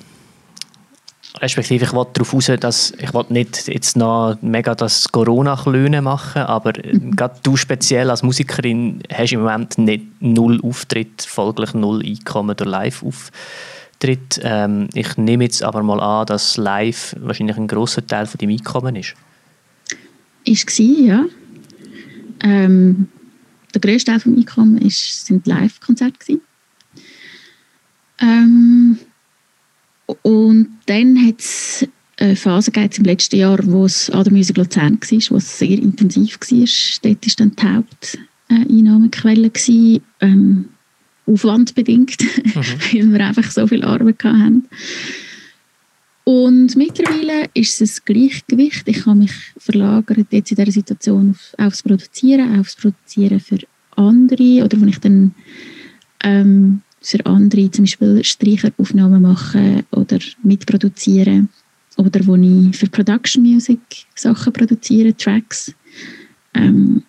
respektive 1.40 1.86
ich 1.86 1.94
wollte 1.94 2.14
darauf 2.14 2.34
raus, 2.34 2.52
dass 2.60 2.94
ich 2.98 3.30
nicht 3.30 3.68
jetzt 3.68 3.96
noch 3.96 4.38
mega 4.42 4.76
das 4.76 5.12
Corona-Klönen 5.12 6.04
machen, 6.04 6.42
aber 6.44 6.74
gerade 6.74 7.40
du 7.44 7.56
speziell 7.56 8.10
als 8.10 8.24
Musikerin 8.24 9.02
hast 9.12 9.34
im 9.34 9.42
Moment 9.42 9.78
nicht 9.78 10.06
null 10.20 10.60
Auftritt, 10.62 11.22
folglich 11.22 11.74
null 11.74 12.04
Einkommen 12.06 12.56
durch 12.56 12.70
Live-Auftritt. 12.70 14.42
Ähm, 14.44 14.90
ich 14.94 15.18
nehme 15.18 15.46
jetzt 15.46 15.64
aber 15.64 15.84
mal 15.84 16.00
an, 16.00 16.26
dass 16.26 16.58
Live 16.58 17.16
wahrscheinlich 17.20 17.58
ein 17.58 17.68
großer 17.68 18.06
Teil 18.06 18.26
von 18.26 18.38
deinem 18.38 18.52
Einkommen 18.52 18.96
ist. 18.96 19.16
Ist 20.44 20.68
war, 20.68 21.06
ja. 21.06 21.26
Ähm, 22.44 23.08
der 23.72 23.82
grösste 23.82 24.12
Teil 24.12 24.20
des 24.20 24.28
Einkommens 24.28 25.26
sind 25.26 25.48
Live-Konzerte. 25.48 26.40
Ähm, 28.20 28.98
und 30.22 30.68
dann 30.86 31.28
hat 31.28 31.40
es 31.40 31.88
eine 32.18 32.36
Phase 32.36 32.72
gegeben 32.72 32.94
im 32.98 33.04
letzten 33.06 33.38
Jahr, 33.38 33.60
wo 33.64 33.86
es 33.86 34.10
an 34.10 34.24
der 34.24 34.34
Musik 34.34 34.58
Luzern 34.58 35.00
war, 35.00 35.20
wo 35.30 35.36
es 35.38 35.58
sehr 35.58 35.80
intensiv 35.80 36.40
war. 36.40 37.04
Dort 37.04 37.28
war 37.28 37.36
dann 37.38 37.56
die 37.56 38.20
Haupteinnahmequelle, 38.50 39.52
ähm, 40.20 40.66
aufwandbedingt, 41.26 42.22
mhm. 42.56 42.56
weil 42.56 43.14
wir 43.14 43.26
einfach 43.26 43.50
so 43.50 43.68
viel 43.68 43.84
Arbeit 43.84 44.24
hatten. 44.24 44.68
Und 46.24 46.76
mittlerweile 46.76 47.50
ist 47.54 47.82
es 47.82 48.00
ein 48.00 48.14
Gleichgewicht. 48.14 48.88
Ich 48.88 49.06
habe 49.06 49.20
mich 49.20 49.32
verlagert 49.58 50.28
jetzt 50.32 50.52
in 50.52 50.58
dieser 50.58 50.72
Situation 50.72 51.32
auf, 51.32 51.54
aufs 51.58 51.84
Produzieren, 51.84 52.60
aufs 52.60 52.76
Produzieren 52.76 53.40
für 53.40 53.60
andere 53.96 54.64
oder 54.64 54.80
wenn 54.80 54.88
ich 54.88 55.00
dann 55.00 55.34
ähm, 56.24 56.82
für 57.02 57.26
andere 57.26 57.72
zum 57.72 57.86
Beispiel 57.86 58.24
Streicheraufnahmen 58.24 59.22
mache 59.22 59.84
oder 59.92 60.20
mitproduziere 60.44 61.48
oder 61.98 62.26
wo 62.28 62.36
ich 62.36 62.78
für 62.78 62.88
Production 62.88 63.44
Music 63.44 63.80
Sachen 64.16 64.54
produziere, 64.54 65.16
Tracks. 65.16 65.74
Ähm, 66.54 67.04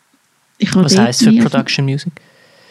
Was 0.73 0.97
heißt 0.97 1.25
für 1.25 1.33
Production 1.33 1.85
Music? 1.85 2.13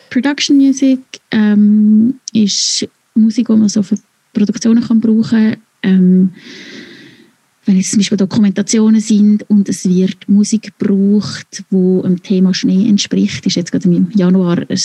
Production 0.09 0.57
Music 0.57 0.99
ähm, 1.29 2.15
ist 2.33 2.87
Musik, 3.13 3.47
die 3.47 3.53
man 3.53 3.69
so 3.69 3.83
für 3.83 3.97
Produktionen 4.33 4.83
kann 4.83 4.99
brauchen 4.99 5.29
kann. 5.29 5.57
Ähm, 5.83 6.33
wenn 7.65 7.79
es 7.79 7.91
zum 7.91 7.99
Beispiel 7.99 8.17
Dokumentationen 8.17 8.99
sind 9.01 9.47
und 9.49 9.69
es 9.69 9.87
wird 9.87 10.27
Musik 10.27 10.73
gebraucht, 10.77 11.63
wo 11.69 12.01
dem 12.01 12.21
Thema 12.21 12.53
Schnee 12.53 12.89
entspricht, 12.89 13.45
ist 13.45 13.55
jetzt 13.55 13.71
gerade 13.71 13.87
im 13.87 14.09
Januar 14.15 14.57
ein 14.57 14.79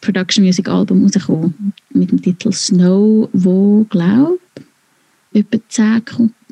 Production 0.00 0.44
Music 0.44 0.68
Album 0.68 1.02
rausgekommen 1.02 1.72
mit 1.90 2.12
dem 2.12 2.22
Titel 2.22 2.52
Snow, 2.52 3.28
wo 3.32 3.84
glaube 3.90 4.38
etwa 5.32 5.58
zehn 5.68 6.02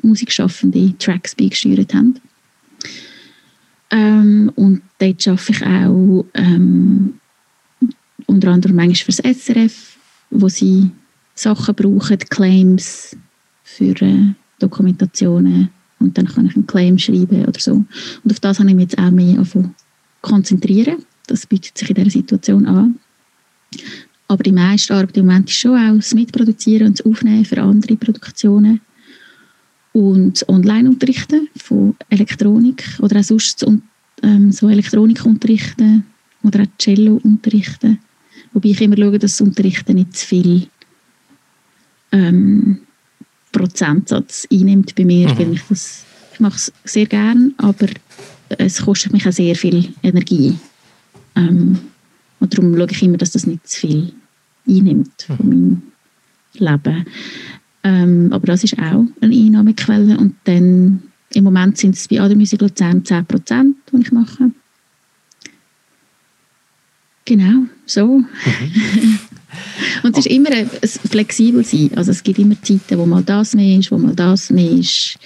Musikschaffende 0.01 0.93
Tracks 0.99 1.35
beigesteuert 1.35 1.93
haben. 1.93 2.19
Ähm, 3.91 4.51
und 4.55 4.81
dort 4.99 5.27
arbeite 5.27 5.51
ich 5.51 5.65
auch 5.65 6.25
ähm, 6.35 7.13
unter 8.25 8.49
anderem 8.49 8.75
manchmal 8.75 9.13
für 9.13 9.21
das 9.21 9.43
SRF, 9.45 9.97
wo 10.29 10.49
sie 10.49 10.91
Sachen 11.35 11.75
brauchen, 11.75 12.19
Claims 12.19 13.17
für 13.79 14.05
äh, 14.05 14.33
Dokumentationen 14.59 15.69
und 15.99 16.17
dann 16.17 16.27
kann 16.27 16.47
ich 16.47 16.55
einen 16.55 16.67
Claim 16.67 16.97
schreiben 16.97 17.45
oder 17.45 17.59
so. 17.59 17.73
Und 17.73 18.31
auf 18.31 18.39
das 18.39 18.59
habe 18.59 18.69
ich 18.69 18.75
mich 18.75 18.83
jetzt 18.83 18.99
auch 18.99 19.11
mehr 19.11 19.43
konzentrieren. 20.21 20.97
Das 21.27 21.45
bietet 21.45 21.77
sich 21.77 21.89
in 21.89 21.95
dieser 21.95 22.11
Situation 22.11 22.65
an. 22.65 22.99
Aber 24.27 24.43
die 24.43 24.51
meiste 24.51 24.93
Arbeit 24.93 25.17
im 25.17 25.25
Moment 25.25 25.49
ist 25.49 25.57
schon 25.57 25.77
auch 25.77 25.95
das 25.95 26.13
Mitproduzieren 26.13 26.87
und 26.87 26.99
das 26.99 27.05
Aufnehmen 27.05 27.45
für 27.45 27.61
andere 27.61 27.95
Produktionen 27.95 28.81
und 29.93 30.47
Online-Unterrichten 30.47 31.49
von 31.55 31.95
Elektronik 32.09 32.83
oder 32.99 33.19
auch 33.19 33.23
sonst 33.23 33.65
ähm, 34.21 34.51
so 34.51 34.69
Elektronik 34.69 35.25
unterrichten 35.25 36.05
oder 36.43 36.61
auch 36.61 36.77
Cello 36.77 37.19
unterrichten. 37.23 37.99
Wobei 38.53 38.69
ich 38.69 38.81
immer 38.81 38.97
schaue, 38.97 39.19
dass 39.19 39.37
das 39.37 39.41
Unterrichten 39.41 39.95
nicht 39.95 40.15
zu 40.15 40.27
viel 40.27 40.67
ähm, 42.11 42.81
Prozentsatz 43.51 44.47
einnimmt 44.51 44.95
bei 44.95 45.05
mir, 45.05 45.29
mhm. 45.29 45.39
weil 45.39 45.53
ich 45.53 45.61
das 45.69 46.05
ich 46.39 46.41
mache 46.41 46.55
es 46.55 46.71
sehr 46.85 47.05
gern, 47.05 47.53
aber 47.57 47.87
es 48.47 48.81
kostet 48.81 49.11
mich 49.11 49.27
auch 49.27 49.33
sehr 49.33 49.55
viel 49.55 49.89
Energie. 50.01 50.57
Ähm, 51.35 51.77
und 52.39 52.53
darum 52.57 52.77
schaue 52.77 52.87
ich 52.91 53.03
immer, 53.03 53.17
dass 53.17 53.31
das 53.31 53.45
nicht 53.45 53.67
zu 53.67 53.79
viel 53.81 54.13
einnimmt 54.65 55.23
von 55.23 55.37
mhm. 55.41 55.49
meinem 55.49 55.81
Leben. 56.53 57.05
Ähm, 57.83 58.29
aber 58.31 58.47
das 58.47 58.63
ist 58.63 58.79
auch 58.79 59.05
eine 59.19 59.35
Einnahmequelle. 59.35 60.17
Und 60.17 60.35
dann 60.45 61.03
im 61.33 61.43
Moment 61.43 61.77
sind 61.77 61.95
es 61.95 62.07
bei 62.07 62.21
Ader 62.21 62.35
Musik 62.35 62.61
Luzern 62.61 63.03
10 63.03 63.25
Prozent, 63.25 63.75
die 63.91 64.01
ich 64.01 64.11
mache. 64.13 64.51
Genau, 67.25 67.65
so. 67.85 68.19
Mhm. 68.19 69.19
Und 70.03 70.17
es 70.17 70.25
ist 70.25 70.31
immer 70.31 70.51
ein, 70.51 70.69
ein 70.69 70.89
flexibel 70.89 71.63
sein. 71.63 71.91
Also 71.95 72.11
es 72.11 72.23
gibt 72.23 72.39
immer 72.39 72.61
Zeiten, 72.61 72.97
wo 72.97 73.05
mal 73.05 73.23
das 73.23 73.55
mehr 73.55 73.79
ist, 73.79 73.91
wo 73.91 73.97
mal 73.97 74.15
das 74.15 74.49
mehr 74.49 74.71
ist. 74.71 75.17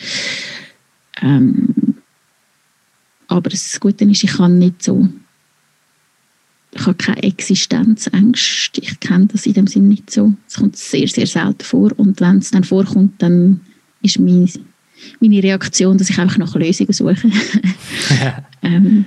Ähm, 1.22 1.96
aber 3.28 3.50
das 3.50 3.80
Gute 3.80 4.06
ist, 4.06 4.24
ich 4.24 4.32
kann 4.32 4.60
nicht 4.60 4.84
so 4.84 5.10
ich 6.76 6.82
habe 6.82 6.96
keine 6.96 7.24
Existenzängste. 7.24 8.82
Ich 8.82 9.00
kenne 9.00 9.28
das 9.28 9.46
in 9.46 9.54
dem 9.54 9.68
Sinne 9.68 9.88
nicht 9.88 10.10
so. 10.10 10.34
Es 10.48 10.56
kommt 10.56 10.76
sehr, 10.76 11.08
sehr 11.08 11.28
selten 11.28 11.64
vor. 11.64 11.92
Und 11.98 12.20
wenn 12.20 12.38
es 12.38 12.52
dann 12.52 12.64
vorkommt, 12.64 13.22
dann 13.22 13.62
ist 14.02 14.20
meine, 14.20 14.48
meine 15.20 15.44
Reaktion, 15.44 15.98
dass 15.98 16.10
ich 16.10 16.18
einfach 16.18 16.38
nach 16.38 16.56
Lösungen 16.56 16.94
suche. 16.94 17.16
ähm, 18.62 19.06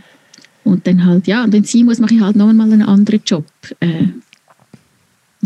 und 0.64 0.86
dann 0.86 1.04
halt, 1.04 1.26
ja, 1.26 1.44
und 1.44 1.52
wenn 1.52 1.64
es 1.64 1.72
sein 1.72 1.84
muss, 1.84 1.98
mache 1.98 2.14
ich 2.14 2.20
halt 2.20 2.36
noch 2.36 2.48
einmal 2.48 2.72
einen 2.72 2.82
anderen 2.82 3.20
Job. 3.24 3.46
Äh, 3.80 4.08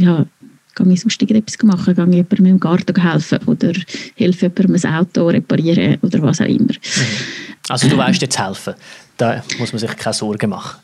ja, 0.01 0.27
gehe 0.75 0.93
ich 0.93 1.01
sonst 1.01 1.21
irgendetwas 1.21 1.63
machen, 1.63 1.95
gehe 1.95 2.05
ich 2.05 2.15
jemandem 2.15 2.47
im 2.47 2.61
Garten 2.61 3.01
helfen 3.01 3.39
oder 3.47 3.73
helfe 4.17 4.47
jemandem 4.47 4.75
ein 4.75 4.95
Auto 4.95 5.27
reparieren 5.29 5.99
oder 6.03 6.23
was 6.23 6.41
auch 6.41 6.47
immer. 6.47 6.73
Mhm. 6.73 7.61
Also 7.69 7.89
du 7.89 7.95
ähm, 7.95 8.01
weißt 8.01 8.23
jetzt 8.23 8.39
helfen, 8.39 8.75
da 9.17 9.43
muss 9.59 9.73
man 9.73 9.79
sich 9.79 9.97
keine 9.97 10.15
Sorgen 10.15 10.51
machen. 10.51 10.81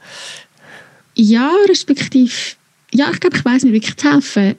Ja, 1.15 1.51
respektive, 1.69 2.33
ja, 2.93 3.11
ich 3.13 3.21
glaube, 3.21 3.37
ich 3.37 3.45
weiß 3.45 3.65
mir 3.65 3.73
wirklich 3.73 3.97
zu 3.97 4.13
helfen. 4.13 4.55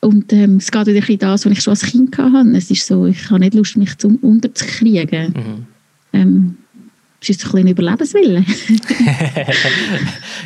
Und 0.00 0.32
ähm, 0.34 0.58
es 0.58 0.70
geht 0.70 0.86
wieder 0.86 0.96
ein 0.96 1.00
bisschen 1.00 1.18
das, 1.18 1.46
was 1.46 1.52
ich 1.52 1.62
schon 1.62 1.70
als 1.70 1.82
Kind 1.82 2.18
hatte. 2.18 2.56
Es 2.56 2.70
ist 2.70 2.86
so, 2.86 3.06
ich 3.06 3.30
habe 3.30 3.40
nicht 3.40 3.54
Lust, 3.54 3.76
mich 3.76 3.96
zum 3.96 4.16
unterzukriegen. 4.16 5.32
Mhm. 5.32 5.66
Ähm, 6.12 6.56
ist 7.30 7.44
ein 7.44 7.52
bisschen 7.52 7.68
Überlebenswille. 7.68 8.44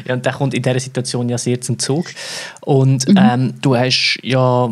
ja, 0.06 0.14
und 0.14 0.24
der 0.24 0.32
kommt 0.32 0.54
in 0.54 0.62
dieser 0.62 0.80
Situation 0.80 1.28
ja 1.28 1.38
sehr 1.38 1.60
zum 1.60 1.78
Zug. 1.78 2.06
Und 2.60 3.08
mhm. 3.08 3.16
ähm, 3.18 3.54
du 3.60 3.76
hast 3.76 4.18
ja 4.22 4.70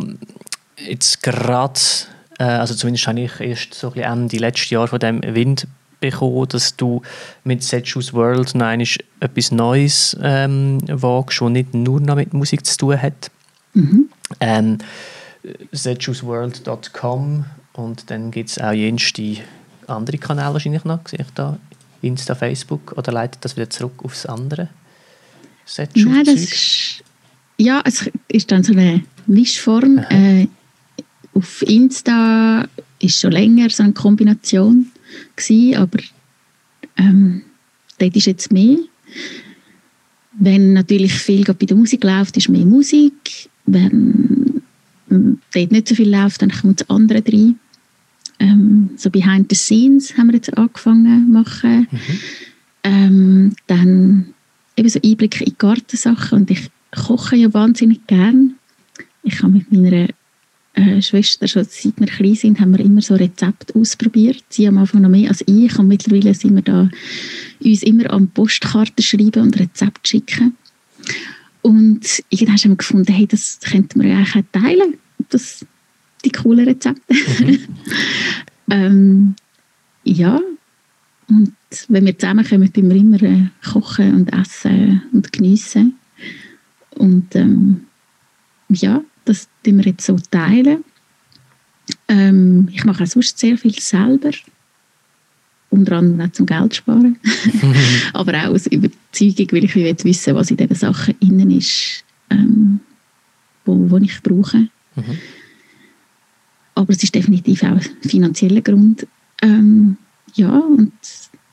jetzt 0.79 1.23
gerade, 1.23 1.81
äh, 2.39 2.45
also 2.45 2.75
zumindest 2.75 3.07
habe 3.07 3.21
ich 3.21 3.41
erst 3.41 3.75
so 3.75 3.89
ein 3.89 3.93
bisschen 3.95 4.13
Ende 4.13 4.37
letzten 4.39 4.75
Jahr 4.75 4.89
von 4.89 4.99
dem 4.99 5.23
Wind 5.23 5.67
bekommen, 6.01 6.47
dass 6.49 6.77
du 6.77 7.03
mit 7.45 7.63
Setschus 7.63 8.13
World 8.13 8.55
noch 8.55 8.77
etwas 9.21 9.51
Neues 9.51 10.17
ähm, 10.23 10.79
wagst, 10.89 11.41
das 11.41 11.51
nicht 11.51 11.75
nur 11.75 12.01
noch 12.01 12.17
mit 12.17 12.35
Musik 12.35 12.67
zu 12.67 12.77
tun 12.77 13.01
hat. 13.01 13.31
Mhm. 13.75 14.09
Ähm, 14.41 14.79
setschusworld.com 15.73 17.45
und 17.75 18.11
dann 18.11 18.31
gibt 18.31 18.51
es 18.51 18.59
auch 18.59 18.73
jenste 18.73 19.37
andere 19.87 20.19
Kanäle 20.19 20.53
wahrscheinlich 20.53 20.85
noch, 20.85 21.07
sehe 21.07 21.21
ich 21.21 21.33
da, 21.35 21.59
Insta, 22.03 22.35
Facebook, 22.35 22.95
oder 22.97 23.13
leitet 23.13 23.45
das 23.45 23.57
wieder 23.57 23.71
zurück 23.71 24.05
aufs 24.05 24.27
andere? 24.27 24.69
Nein, 25.95 26.25
das 26.25 26.35
ist, 26.35 27.05
ja, 27.59 27.83
es 27.85 28.11
ist 28.29 28.51
dann 28.53 28.63
so 28.63 28.73
eine 28.73 29.03
Mischform. 29.27 29.99
Äh, 30.11 30.47
auf 31.35 31.63
Insta 31.63 32.69
ist 32.99 33.21
schon 33.21 33.33
länger 33.33 33.69
so 33.71 33.83
eine 33.83 33.93
Kombination 33.93 34.91
gewesen, 35.35 35.77
aber 35.77 35.99
ähm, 36.97 37.43
dort 37.99 38.17
ist 38.17 38.27
jetzt 38.27 38.53
mehr. 38.53 38.79
Wenn 40.33 40.73
natürlich 40.73 41.15
viel 41.15 41.45
bei 41.45 41.67
der 41.67 41.77
Musik 41.77 42.05
läuft, 42.05 42.37
ist 42.37 42.49
mehr 42.49 42.65
Musik. 42.65 43.49
Wenn 43.67 44.63
ähm, 45.11 45.41
dort 45.53 45.73
nicht 45.73 45.89
so 45.89 45.95
viel 45.95 46.15
läuft, 46.15 46.43
dann 46.43 46.51
kommt 46.51 46.81
das 46.81 46.91
andere 46.91 47.23
rein. 47.27 47.59
Ähm, 48.39 48.91
so 48.97 49.11
Behind 49.11 49.47
the 49.51 49.57
Scenes 49.57 50.17
haben 50.17 50.29
wir 50.29 50.35
jetzt 50.35 50.57
angefangen 50.57 51.33
machen. 51.33 51.89
Mhm. 51.91 52.19
Ähm, 52.85 53.53
dann 53.67 54.35
eben 54.77 54.89
so 54.89 55.01
Einblicke 55.03 55.45
in 55.45 55.55
Gartensachen 55.59 56.41
und 56.41 56.51
ich 56.51 56.71
koche 56.93 57.37
ja 57.37 57.53
wahnsinnig 57.53 58.07
gern. 58.07 58.55
Ich 59.23 59.43
habe 59.43 59.55
mit 59.55 59.73
meiner 59.73 60.09
äh, 60.75 61.01
Schwester, 61.01 61.49
schon 61.49 61.65
seit 61.65 61.99
wir 61.99 62.07
klein 62.07 62.35
sind, 62.35 62.61
haben 62.61 62.77
wir 62.77 62.85
immer 62.85 63.01
so 63.01 63.15
Rezepte 63.15 63.75
ausprobiert. 63.75 64.45
Sie 64.51 64.69
am 64.69 64.79
Anfang 64.79 65.01
noch 65.01 65.09
mehr 65.09 65.31
als 65.31 65.43
ich 65.47 65.79
und 65.79 65.89
mittlerweile 65.89 66.35
sind 66.35 66.55
wir 66.55 66.63
da 66.63 66.89
uns 67.65 67.83
immer 67.83 68.11
an 68.13 68.29
Postkarten 68.29 69.03
schreiben 69.03 69.43
und 69.43 69.59
Rezepte 69.59 70.09
schicken. 70.09 70.55
Und 71.63 72.23
irgendwann 72.29 72.57
haben 72.59 72.71
wir 72.73 72.77
gefunden, 72.77 73.13
hey, 73.13 73.27
das 73.27 73.59
könnten 73.61 74.03
wir 74.03 74.15
eigentlich 74.15 74.45
teilen, 74.53 74.95
das, 75.31 75.67
die 76.27 76.33
coolen 76.33 76.67
Rezepte. 76.67 77.15
Mhm. 77.15 77.59
ähm, 78.71 79.35
ja, 80.05 80.41
und 81.29 81.53
wenn 81.89 82.07
wir 82.07 82.19
zusammenkommen, 82.19 82.73
tun 82.73 82.89
wir 82.91 82.97
immer 82.97 83.23
äh, 83.23 83.47
kochen 83.65 84.15
und 84.15 84.33
essen 84.33 85.03
und 85.13 85.33
geniessen. 85.33 85.97
Und 86.91 87.35
ähm, 87.35 87.83
ja, 88.69 89.03
das 89.25 89.49
teilen 89.65 89.79
wir 89.79 89.87
jetzt 89.87 90.07
so 90.07 90.17
teilen. 90.31 90.85
Ähm, 92.09 92.69
ich 92.73 92.85
mache 92.85 93.03
auch 93.03 93.09
sonst 93.09 93.39
sehr 93.39 93.59
viel 93.59 93.75
selber. 93.75 94.31
Unter 95.71 95.97
anderem 95.97 96.29
auch 96.29 96.33
zum 96.33 96.47
Geld 96.47 96.77
sparen. 96.77 97.19
Aber 98.13 98.33
auch 98.35 98.55
aus 98.55 98.67
Überzeugung, 98.67 99.49
weil 99.53 99.65
ich 99.65 99.75
will 99.75 99.97
wissen, 100.05 100.35
was 100.35 100.51
in 100.51 100.57
diesen 100.57 100.77
Sachen 100.77 101.15
innen 101.21 101.51
ist, 101.51 102.05
ähm, 102.31 102.81
wo, 103.65 103.91
wo 103.91 103.97
ich 103.99 104.23
brauche. 104.23 104.69
Mhm. 104.95 105.19
Aber 106.77 106.91
es 106.91 107.03
ist 107.03 107.15
definitiv 107.15 107.65
auch 107.65 107.71
ein 107.71 107.81
finanzieller 108.03 108.61
Grund. 108.61 109.09
Ähm, 109.43 109.97
ja, 110.35 110.57
und 110.57 110.93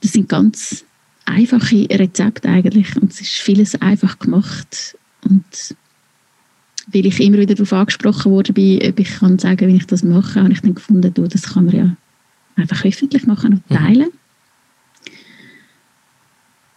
das 0.02 0.12
sind 0.12 0.30
ganz 0.30 0.86
einfache 1.26 1.88
Rezepte 1.90 2.50
eigentlich 2.50 2.96
und 3.02 3.12
es 3.12 3.22
ist 3.22 3.32
vieles 3.32 3.82
einfach 3.82 4.20
gemacht 4.20 4.98
und 5.24 5.76
weil 6.88 7.06
ich 7.06 7.22
immer 7.22 7.38
wieder 7.38 7.56
darauf 7.56 7.72
angesprochen 7.72 8.32
wurde, 8.32 8.52
bin, 8.52 8.82
ob 8.86 9.00
ich 9.00 9.10
kann 9.16 9.40
sagen, 9.40 9.70
wie 9.70 9.78
ich 9.78 9.88
das 9.88 10.04
mache, 10.04 10.42
habe 10.42 10.52
ich 10.52 10.60
dann 10.60 10.76
gefunden, 10.76 11.14
du, 11.14 11.28
das 11.28 11.54
kann 11.54 11.66
man 11.66 11.76
ja 11.76 11.96
einfach 12.58 12.84
öffentlich 12.84 13.26
machen 13.26 13.54
und 13.54 13.70
mhm. 13.70 13.76
teilen. 13.76 14.10
Mhm. 14.10 14.20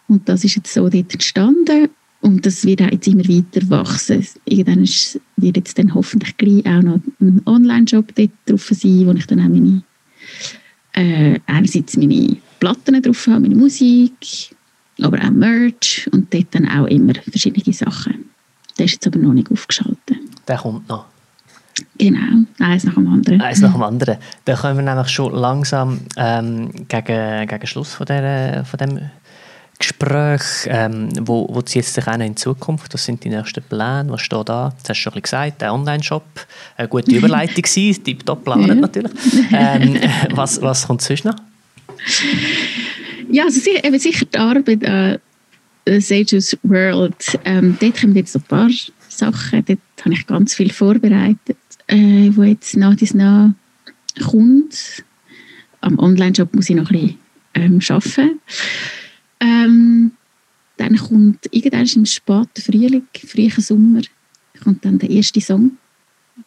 Und 0.07 0.29
das 0.29 0.45
ist 0.45 0.55
jetzt 0.55 0.73
so 0.73 0.87
dort 0.87 1.13
entstanden 1.13 1.89
und 2.21 2.45
das 2.45 2.65
wird 2.65 2.81
auch 2.81 2.91
jetzt 2.91 3.07
immer 3.07 3.27
weiter 3.27 3.69
wachsen. 3.69 4.25
Irgendwann 4.45 4.83
ist, 4.83 5.19
wird 5.35 5.57
jetzt 5.57 5.77
dann 5.77 5.93
hoffentlich 5.93 6.35
gleich 6.37 6.65
auch 6.65 6.81
noch 6.81 6.99
ein 7.19 7.41
Online-Shop 7.45 8.13
dort 8.15 8.31
drauf 8.45 8.69
sein, 8.71 9.05
wo 9.05 9.11
ich 9.11 9.27
dann 9.27 9.39
auch 9.39 9.49
meine, 9.49 9.83
äh, 10.93 11.39
einerseits 11.45 11.95
meine 11.95 12.37
Platten 12.59 13.01
drauf 13.01 13.27
habe, 13.27 13.41
meine 13.41 13.55
Musik, 13.55 14.55
aber 15.01 15.19
auch 15.23 15.29
Merch 15.29 16.09
und 16.11 16.33
dort 16.33 16.47
dann 16.51 16.67
auch 16.67 16.87
immer 16.87 17.13
verschiedene 17.29 17.73
Sachen. 17.73 18.25
Der 18.77 18.85
ist 18.85 18.93
jetzt 18.93 19.07
aber 19.07 19.19
noch 19.19 19.33
nicht 19.33 19.51
aufgeschaltet. 19.51 20.17
Der 20.47 20.57
kommt 20.57 20.87
noch. 20.89 21.05
Genau, 21.99 22.45
eins 22.59 22.83
nach 22.85 22.95
dem 22.95 23.07
anderen. 23.07 23.41
Eins 23.41 23.61
nach 23.61 23.73
dem 23.73 23.83
anderen. 23.83 24.17
Dann 24.45 24.57
kommen 24.57 24.77
wir 24.77 24.83
nämlich 24.83 25.09
schon 25.09 25.33
langsam 25.33 25.99
ähm, 26.15 26.71
gegen, 26.87 27.47
gegen 27.47 27.67
Schluss 27.67 27.93
von, 27.93 28.05
der, 28.07 28.65
von 28.65 28.77
dem 28.79 28.99
Gespräch. 29.79 30.41
Ähm, 30.67 31.09
wo, 31.21 31.47
wo 31.51 31.61
zieht 31.61 31.83
es 31.83 31.93
sich 31.93 32.07
auch 32.07 32.19
in 32.19 32.35
Zukunft? 32.35 32.93
Was 32.93 33.05
sind 33.05 33.23
die 33.23 33.29
nächsten 33.29 33.63
Pläne? 33.63 34.07
Was 34.09 34.21
steht 34.21 34.49
da? 34.49 34.73
Das 34.81 34.89
hast 34.89 35.05
du 35.05 35.11
schon 35.11 35.21
gesagt, 35.21 35.61
der 35.61 35.73
Online-Shop. 35.73 36.23
Eine 36.75 36.87
gute 36.87 37.11
Überleitung 37.15 37.61
gewesen, 37.61 38.03
tiptop 38.03 38.47
ja. 38.47 38.57
natürlich. 38.57 39.11
Ähm, 39.51 39.99
was, 40.31 40.61
was 40.61 40.87
kommt 40.87 41.01
sonst 41.01 41.25
noch? 41.25 41.35
Ja, 43.29 43.43
also 43.43 43.69
eben 43.69 43.99
sicher 43.99 44.25
die 44.25 44.37
Arbeit 44.37 44.85
an 44.85 45.19
äh, 45.85 45.99
Sage's 45.99 46.57
World. 46.63 47.39
Ähm, 47.45 47.77
dort 47.79 47.99
kommen 47.99 48.15
jetzt 48.15 48.35
ein 48.35 48.41
paar 48.43 48.69
Sachen. 49.09 49.65
Dort 49.65 49.79
habe 50.03 50.13
ich 50.13 50.27
ganz 50.27 50.55
viel 50.55 50.71
vorbereitet, 50.71 51.57
äh, 51.87 52.31
wo 52.33 52.43
jetzt 52.43 52.75
nach 52.77 52.95
dies 52.95 53.13
nach 53.13 53.51
kommt. 54.23 55.03
Am 55.81 55.99
Online-Shop 55.99 56.53
muss 56.55 56.69
ich 56.69 56.75
noch 56.75 56.89
ein 56.91 56.99
bisschen 56.99 57.19
ähm, 57.53 57.79
arbeiten. 57.89 58.39
Ähm, 59.39 60.11
dann 60.77 60.95
kommt 60.95 61.47
irgendwann 61.51 61.87
im 61.87 62.05
späten 62.05 62.61
Frühling, 62.61 63.07
frühen 63.25 63.61
Sommer, 63.61 64.01
kommt 64.63 64.85
dann 64.85 64.99
der 64.99 65.09
erste 65.09 65.41
Song 65.41 65.77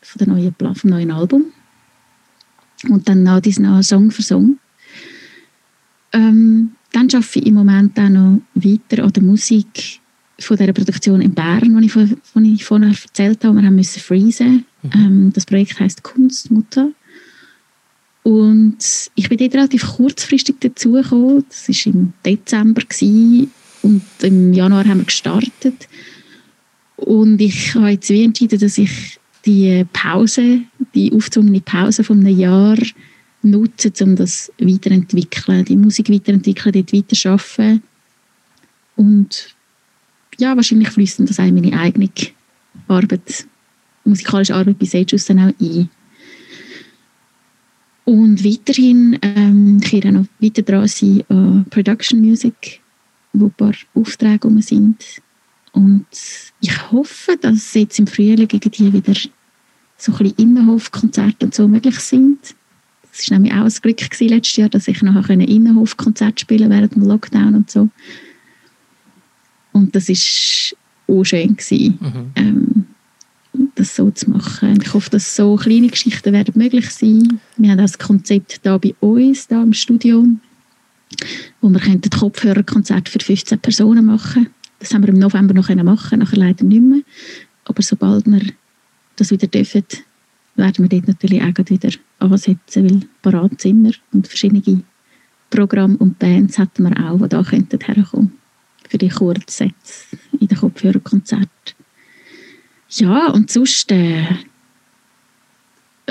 von 0.03 0.19
der 0.19 0.29
neuen, 0.29 0.55
vom 0.75 0.91
neuen 0.91 1.11
Album. 1.11 1.47
Und 2.89 3.09
dann 3.09 3.23
nach 3.23 3.41
dies 3.41 3.59
nach 3.59 3.83
Song 3.83 4.11
für 4.11 4.23
Song. 4.23 4.59
Ähm, 6.13 6.73
dann 6.93 7.09
arbeite 7.13 7.39
ich 7.39 7.47
im 7.47 7.55
Moment 7.55 7.99
auch 7.99 8.09
noch 8.09 8.41
weiter 8.55 9.05
an 9.05 9.13
der 9.13 9.23
Musik 9.23 10.01
von 10.39 10.57
dieser 10.57 10.73
Produktion 10.73 11.21
in 11.21 11.35
Bern, 11.35 11.77
die 11.79 11.87
ich, 11.87 11.93
von, 11.93 12.45
ich 12.45 12.65
vorher 12.65 12.89
erzählt 12.89 13.45
habe. 13.45 13.57
Wir 13.59 13.67
haben 13.67 13.77
müssen 13.77 14.01
freezen. 14.01 14.65
Mhm. 14.83 14.91
Ähm, 14.95 15.33
das 15.35 15.45
Projekt 15.45 15.79
heißt 15.79 16.03
Kunstmutter. 16.03 16.91
Und 18.23 18.79
ich 19.15 19.29
bin 19.29 19.39
dort 19.39 19.55
relativ 19.55 19.87
kurzfristig 19.97 20.57
dazugekommen. 20.61 21.45
Das 21.49 21.69
war 21.69 21.95
im 21.95 22.13
Dezember 22.25 22.83
gewesen. 22.83 23.51
und 23.83 24.03
im 24.23 24.53
Januar 24.53 24.85
haben 24.85 24.99
wir 24.99 25.05
gestartet. 25.07 25.89
Und 26.97 27.41
ich 27.41 27.75
habe 27.75 27.91
jetzt 27.91 28.11
wie 28.11 28.25
entschieden, 28.25 28.61
dass 28.61 28.77
ich 28.77 29.19
die 29.47 29.87
Pause, 29.93 30.61
die 30.95 31.13
aufgezwungene 31.13 31.63
Pause 31.63 32.05
von 32.05 32.21
einem 32.21 32.39
Jahr 32.39 32.77
nutzen, 33.43 33.93
um 34.01 34.17
das 34.17 34.53
weiterentwickeln, 34.59 35.65
die 35.65 35.77
Musik 35.77 36.11
weiterentwickeln, 36.11 36.73
dort 36.73 36.93
weiterarbeiten. 36.93 37.83
Und 38.97 39.55
ja, 40.39 40.55
wahrscheinlich 40.55 40.91
fließt 40.91 41.21
das 41.21 41.41
auch 41.41 41.45
in 41.45 41.55
meine 41.55 41.79
eigene 41.79 42.11
Arbeit, 42.87 43.47
musikalische 44.05 44.55
Arbeit 44.55 44.79
bei 44.79 44.87
Sejus 44.87 45.25
dann 45.25 45.39
auch 45.41 45.53
ein. 45.59 45.89
Und 48.11 48.45
weiterhin 48.45 49.21
ähm, 49.23 49.81
ich 49.81 49.93
werde 49.93 50.11
noch 50.11 50.27
weiter 50.41 50.63
dran 50.63 50.89
sein 50.89 51.23
an 51.29 51.65
Production 51.71 52.21
Music, 52.21 52.81
wo 53.33 53.45
ein 53.45 53.53
paar 53.53 53.75
Aufträge 53.95 54.49
rum 54.49 54.61
sind. 54.61 54.97
Und 55.71 56.07
ich 56.61 56.91
hoffe, 56.91 57.39
dass 57.41 57.73
jetzt 57.75 58.01
im 58.01 58.09
Frühling 58.09 58.49
irgendwie 58.51 58.93
wieder 58.93 59.15
so 59.97 60.11
ein 60.11 60.19
bisschen 60.19 60.39
Innenhofkonzerte 60.39 61.47
und 61.47 61.55
so 61.55 61.69
möglich 61.69 62.01
sind. 62.01 62.57
Das 63.13 63.31
war 63.31 63.39
nämlich 63.39 63.53
auch 63.53 63.65
ein 63.67 63.81
Glück 63.81 63.99
gewesen, 63.99 64.29
letztes 64.29 64.57
Jahr, 64.57 64.69
dass 64.69 64.89
ich 64.89 65.01
nachher 65.03 65.31
ein 65.31 65.41
Innenhofkonzert 65.43 66.41
spielen 66.41 66.69
während 66.69 66.97
dem 66.97 67.05
Lockdown 67.05 67.55
und 67.55 67.71
so. 67.71 67.89
Und 69.71 69.95
das 69.95 70.09
war 70.09 71.15
auch 71.15 71.23
schön, 71.23 71.55
gewesen, 71.55 71.99
mhm. 72.01 72.33
ähm, 72.35 72.87
das 73.81 73.97
so 73.97 74.11
zu 74.11 74.31
machen. 74.31 74.79
Ich 74.83 74.93
hoffe, 74.93 75.11
dass 75.11 75.35
so 75.35 75.57
kleine 75.57 75.89
Geschichten 75.89 76.33
werden 76.33 76.53
möglich 76.57 76.91
sein. 76.91 77.41
Wir 77.57 77.71
haben 77.71 77.79
das 77.79 77.99
Konzept 77.99 78.61
da 78.63 78.77
bei 78.77 78.95
uns, 79.01 79.49
da 79.49 79.63
im 79.63 79.73
Studio, 79.73 80.27
wo 81.61 81.69
wir 81.71 81.83
ein 81.83 82.01
Kopfhörerkonzert 82.03 83.09
für 83.09 83.19
15 83.19 83.59
Personen 83.59 84.05
machen 84.05 84.51
Das 84.79 84.93
haben 84.93 85.03
wir 85.03 85.09
im 85.09 85.19
November 85.19 85.55
noch 85.55 85.69
machen 85.83 86.19
nachher 86.19 86.39
leider 86.39 86.65
nicht 86.65 86.83
mehr. 86.83 87.01
Aber 87.65 87.83
sobald 87.83 88.27
wir 88.27 88.43
das 89.17 89.31
wieder 89.31 89.47
dürfen, 89.47 89.85
werden 90.57 90.85
wir 90.85 90.89
dort 90.89 91.09
natürlich 91.09 91.43
auch 91.43 91.71
wieder 91.71 91.91
ansetzen, 92.19 92.91
weil 92.91 93.01
parat 93.23 93.61
sind 93.61 93.83
wir 93.83 93.95
und 94.13 94.29
verschiedene 94.29 94.83
Programme 95.49 95.97
und 95.97 96.19
Bands 96.19 96.59
hätten 96.59 96.85
wir 96.85 97.11
auch, 97.11 97.19
die 97.19 97.29
da 97.29 97.43
könnten 97.43 97.81
herkommen 97.81 98.33
für 98.89 98.99
die 98.99 99.09
Kurzsätze 99.09 100.17
in 100.39 100.49
den 100.49 100.59
Kopfhörerkonzerten. 100.59 101.80
Ja, 102.91 103.29
und 103.29 103.51
sonst 103.51 103.93
äh, 103.93 104.25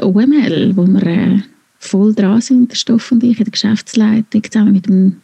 OML, 0.02 0.78
wo 0.78 0.88
wir 0.88 1.06
äh, 1.06 1.42
voll 1.78 2.14
dran 2.14 2.40
sind, 2.40 2.72
der 2.72 2.76
Stoff 2.76 3.12
und 3.12 3.24
ich, 3.24 3.38
in 3.38 3.44
der 3.44 3.52
Geschäftsleitung, 3.52 4.44
zusammen 4.44 4.72
mit 4.72 4.88
dem 4.88 5.22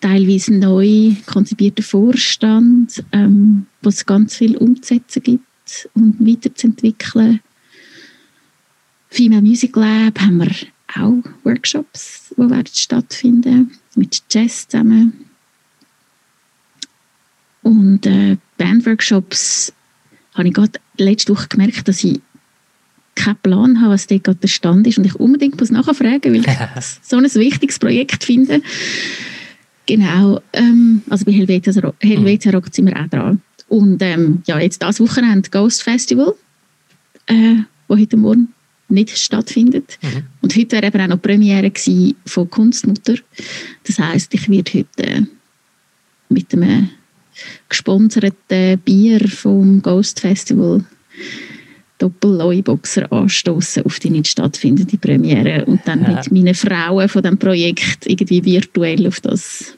teilweise 0.00 0.54
neu 0.54 1.14
konzipierten 1.26 1.82
Vorstand, 1.82 3.02
ähm, 3.12 3.66
wo 3.82 3.88
es 3.88 4.04
ganz 4.04 4.36
viel 4.36 4.56
umzusetzen 4.58 5.22
gibt 5.22 5.88
und 5.94 6.20
weiterzuentwickeln. 6.20 7.40
Female 9.10 9.42
Music 9.42 9.74
Lab 9.74 10.20
haben 10.20 10.38
wir 10.38 10.54
auch 10.94 11.22
Workshops, 11.44 12.34
die 12.36 12.50
werden 12.50 12.68
stattfinden 12.72 13.72
mit 13.96 14.22
Jazz 14.30 14.68
zusammen. 14.68 15.24
Und 17.62 18.06
äh, 18.06 18.36
Bandworkshops 18.56 19.72
habe 20.38 20.48
ich 20.48 20.54
gerade 20.54 20.80
letzte 20.96 21.34
Woche 21.34 21.48
gemerkt, 21.48 21.88
dass 21.88 22.02
ich 22.04 22.20
keinen 23.14 23.36
Plan 23.36 23.80
habe, 23.80 23.94
was 23.94 24.06
dort 24.06 24.24
gerade 24.24 24.38
der 24.38 24.48
Stand 24.48 24.86
ist 24.86 24.98
und 24.98 25.04
ich 25.04 25.16
unbedingt 25.16 25.58
muss 25.58 25.70
nachfragen, 25.70 26.32
weil 26.32 26.36
ich 26.36 26.46
so 27.02 27.16
ein 27.16 27.24
wichtiges 27.24 27.78
Projekt 27.78 28.24
finde. 28.24 28.62
Genau, 29.86 30.40
ähm, 30.52 31.02
also 31.08 31.24
bei 31.24 31.32
Helvetia, 31.32 31.72
Helvetia 32.00 32.52
Rock 32.52 32.68
sind 32.72 32.86
wir 32.86 32.96
auch 32.96 33.08
dran. 33.08 33.40
Und 33.68 34.00
ähm, 34.02 34.42
ja, 34.46 34.58
jetzt 34.58 34.82
das 34.82 35.00
Wochenende 35.00 35.50
Ghost 35.50 35.82
Festival, 35.82 36.34
äh, 37.26 37.56
wo 37.88 37.96
heute 37.96 38.16
Morgen 38.16 38.48
nicht 38.88 39.16
stattfindet. 39.18 39.98
Mhm. 40.02 40.24
Und 40.40 40.56
heute 40.56 40.76
wäre 40.76 40.86
eben 40.86 41.00
auch 41.00 41.08
noch 41.08 41.22
Premiere 41.22 41.72
von 42.26 42.50
Kunstmutter. 42.50 43.16
Das 43.84 43.98
heißt, 43.98 44.32
ich 44.34 44.48
werde 44.48 44.72
heute 44.72 45.02
äh, 45.02 45.22
mit 46.28 46.52
einem 46.52 46.90
gesponserten 47.68 48.78
Bier 48.78 49.28
vom 49.28 49.82
Ghost 49.82 50.20
Festival 50.20 50.84
Doppel-Leuboxer 51.98 53.10
anstoßen 53.12 53.84
auf 53.84 53.98
die 53.98 54.10
nicht 54.10 54.28
stattfindende 54.28 54.96
Premiere 54.96 55.64
und 55.64 55.80
dann 55.86 56.02
ja. 56.02 56.10
mit 56.10 56.30
meinen 56.30 56.54
Frauen 56.54 57.08
von 57.08 57.22
dem 57.22 57.38
Projekt 57.38 58.06
irgendwie 58.06 58.44
virtuell 58.44 59.06
auf 59.06 59.20
das 59.20 59.76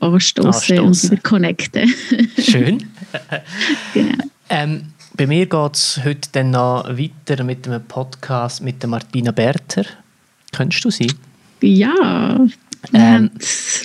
anstoßen 0.00 0.80
und 0.80 1.02
wieder 1.02 1.16
connecten. 1.18 1.92
Schön. 2.38 2.84
genau. 3.94 4.24
Ähm, 4.48 4.82
bei 5.16 5.26
mir 5.26 5.46
geht 5.46 5.74
es 5.74 6.00
heute 6.04 6.28
dann 6.32 6.50
noch 6.50 6.84
weiter 6.88 7.44
mit 7.44 7.66
einem 7.66 7.84
Podcast 7.84 8.62
mit 8.62 8.82
der 8.82 8.88
Martina 8.88 9.32
Berter. 9.32 9.84
Könntest 10.52 10.84
du 10.84 10.90
sie? 10.90 11.10
Ja, 11.60 12.46
wir 12.90 13.00
ähm, 13.00 13.06
haben 13.06 13.30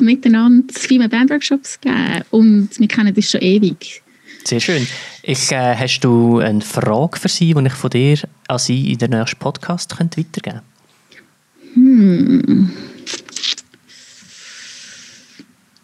miteinander 0.06 0.74
viele 0.74 1.10
Bandworkshops 1.10 1.80
gegeben 1.82 2.24
und 2.32 2.70
wir 2.80 2.88
kennen 2.88 3.14
das 3.14 3.30
schon 3.32 3.42
ewig. 3.42 4.02
Sehr 4.46 4.60
schön. 4.60 4.88
Ich, 5.24 5.52
äh, 5.52 5.76
hast 5.76 6.02
du 6.02 6.40
eine 6.40 6.62
Frage 6.62 7.20
für 7.20 7.30
sie, 7.30 7.54
die 7.54 7.66
ich 7.66 7.74
von 7.74 7.90
dir 7.90 8.18
an 8.48 8.60
sie 8.60 8.92
in 8.92 8.98
den 9.00 9.10
nächsten 9.12 9.40
Podcast 9.40 9.98
könnte 9.98 10.22
weitergeben 10.22 10.62
könnte? 10.62 10.76
Hm. 11.74 12.72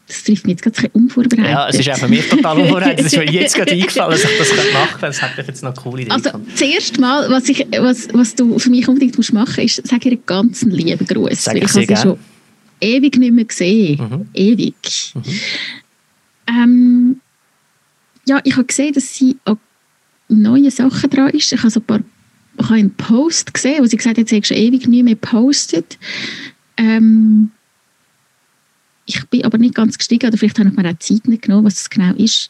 Das 0.08 0.24
trifft 0.24 0.46
mich 0.46 0.60
jetzt 0.60 0.62
gerade 0.62 0.78
ein 0.78 0.90
unvorbereitet. 0.94 1.52
Ja, 1.52 1.70
es 1.70 1.80
ist 1.80 1.90
auch 1.90 1.98
für 1.98 2.08
mich 2.08 2.28
total 2.30 2.60
unvorbereitet. 2.60 3.00
Es 3.00 3.14
ist 3.14 3.18
mir 3.18 3.32
jetzt 3.32 3.56
gerade 3.56 3.72
eingefallen, 3.72 4.12
dass 4.12 4.24
ich 4.24 4.38
das 4.38 4.50
machen 4.74 4.90
könnte. 4.92 5.06
Das 5.08 5.22
hätte 5.22 5.42
ich 5.42 5.48
jetzt 5.48 5.64
noch 5.64 5.76
coole 5.76 6.04
Idee 6.04 6.12
Also, 6.12 6.30
das 6.52 6.62
erste 6.62 7.02
Mal, 7.02 7.30
was, 7.30 7.50
ich, 7.50 7.66
was, 7.80 8.10
was 8.14 8.36
du 8.36 8.60
für 8.60 8.70
mich 8.70 8.88
unbedingt 8.88 9.18
musst 9.18 9.34
machen 9.34 9.64
musst, 9.64 9.80
ist, 9.80 9.88
sag 9.88 10.06
ihr 10.06 10.12
einen 10.12 10.26
ganz 10.26 10.62
lieben 10.64 11.06
Gruß. 11.08 11.44
Sag 11.44 11.56
ich 11.56 11.64
ich 11.64 11.72
sehr 11.72 11.82
habe 11.82 11.82
sie 11.82 11.88
gern. 11.88 12.02
schon 12.02 12.20
ewig 12.82 13.18
nicht 13.18 13.34
mehr 13.34 13.46
gesehen. 13.46 14.00
Mhm. 14.00 14.28
Ewig. 14.34 15.14
Ähm, 16.48 17.22
ja, 18.26 18.42
ich 18.44 18.54
habe 18.54 18.66
gesehen, 18.66 18.94
dass 18.94 19.16
sie 19.16 19.38
an 19.46 19.58
neuen 20.28 20.72
Sachen 20.72 21.10
dran 21.10 21.30
ist. 21.30 21.52
Ich 21.52 21.60
habe 21.60 21.70
so 21.70 21.80
ein 21.80 21.86
paar 21.86 22.00
ich 22.58 22.66
habe 22.66 22.76
einen 22.76 22.94
Post 22.94 23.54
gesehen, 23.54 23.82
wo 23.82 23.86
sie 23.86 23.98
gesagt 23.98 24.18
hat, 24.18 24.28
sie 24.28 24.38
hat 24.38 24.48
schon 24.48 24.58
ewig 24.58 24.88
nicht 24.88 25.04
mehr 25.04 25.16
gepostet. 25.16 25.98
Ähm, 26.78 27.52
ich 29.06 29.26
bin 29.30 29.46
aber 29.46 29.58
nicht 29.58 29.76
ganz 29.76 29.98
gestiegen, 29.98 30.28
oder 30.28 30.38
vielleicht 30.38 30.60
habe 30.60 30.70
ich 30.70 30.76
mir 30.76 30.90
auch 30.90 31.00
Zeit 31.00 31.28
nicht 31.28 31.44
genommen, 31.44 31.66
was 31.66 31.76
das 31.76 31.90
genau 31.90 32.14
ist. 32.16 32.50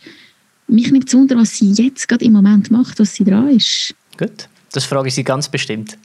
Mich 0.67 0.91
nimmt 0.91 1.07
es 1.07 1.13
wunder, 1.13 1.37
was 1.37 1.57
sie 1.57 1.71
jetzt 1.71 2.07
gerade 2.07 2.25
im 2.25 2.33
Moment 2.33 2.71
macht, 2.71 2.99
was 2.99 3.15
sie 3.15 3.23
dran 3.23 3.49
ist. 3.49 3.93
Gut, 4.17 4.47
das 4.71 4.85
frage 4.85 5.07
ich 5.07 5.13
Sie 5.13 5.23
ganz 5.23 5.49
bestimmt. 5.49 5.97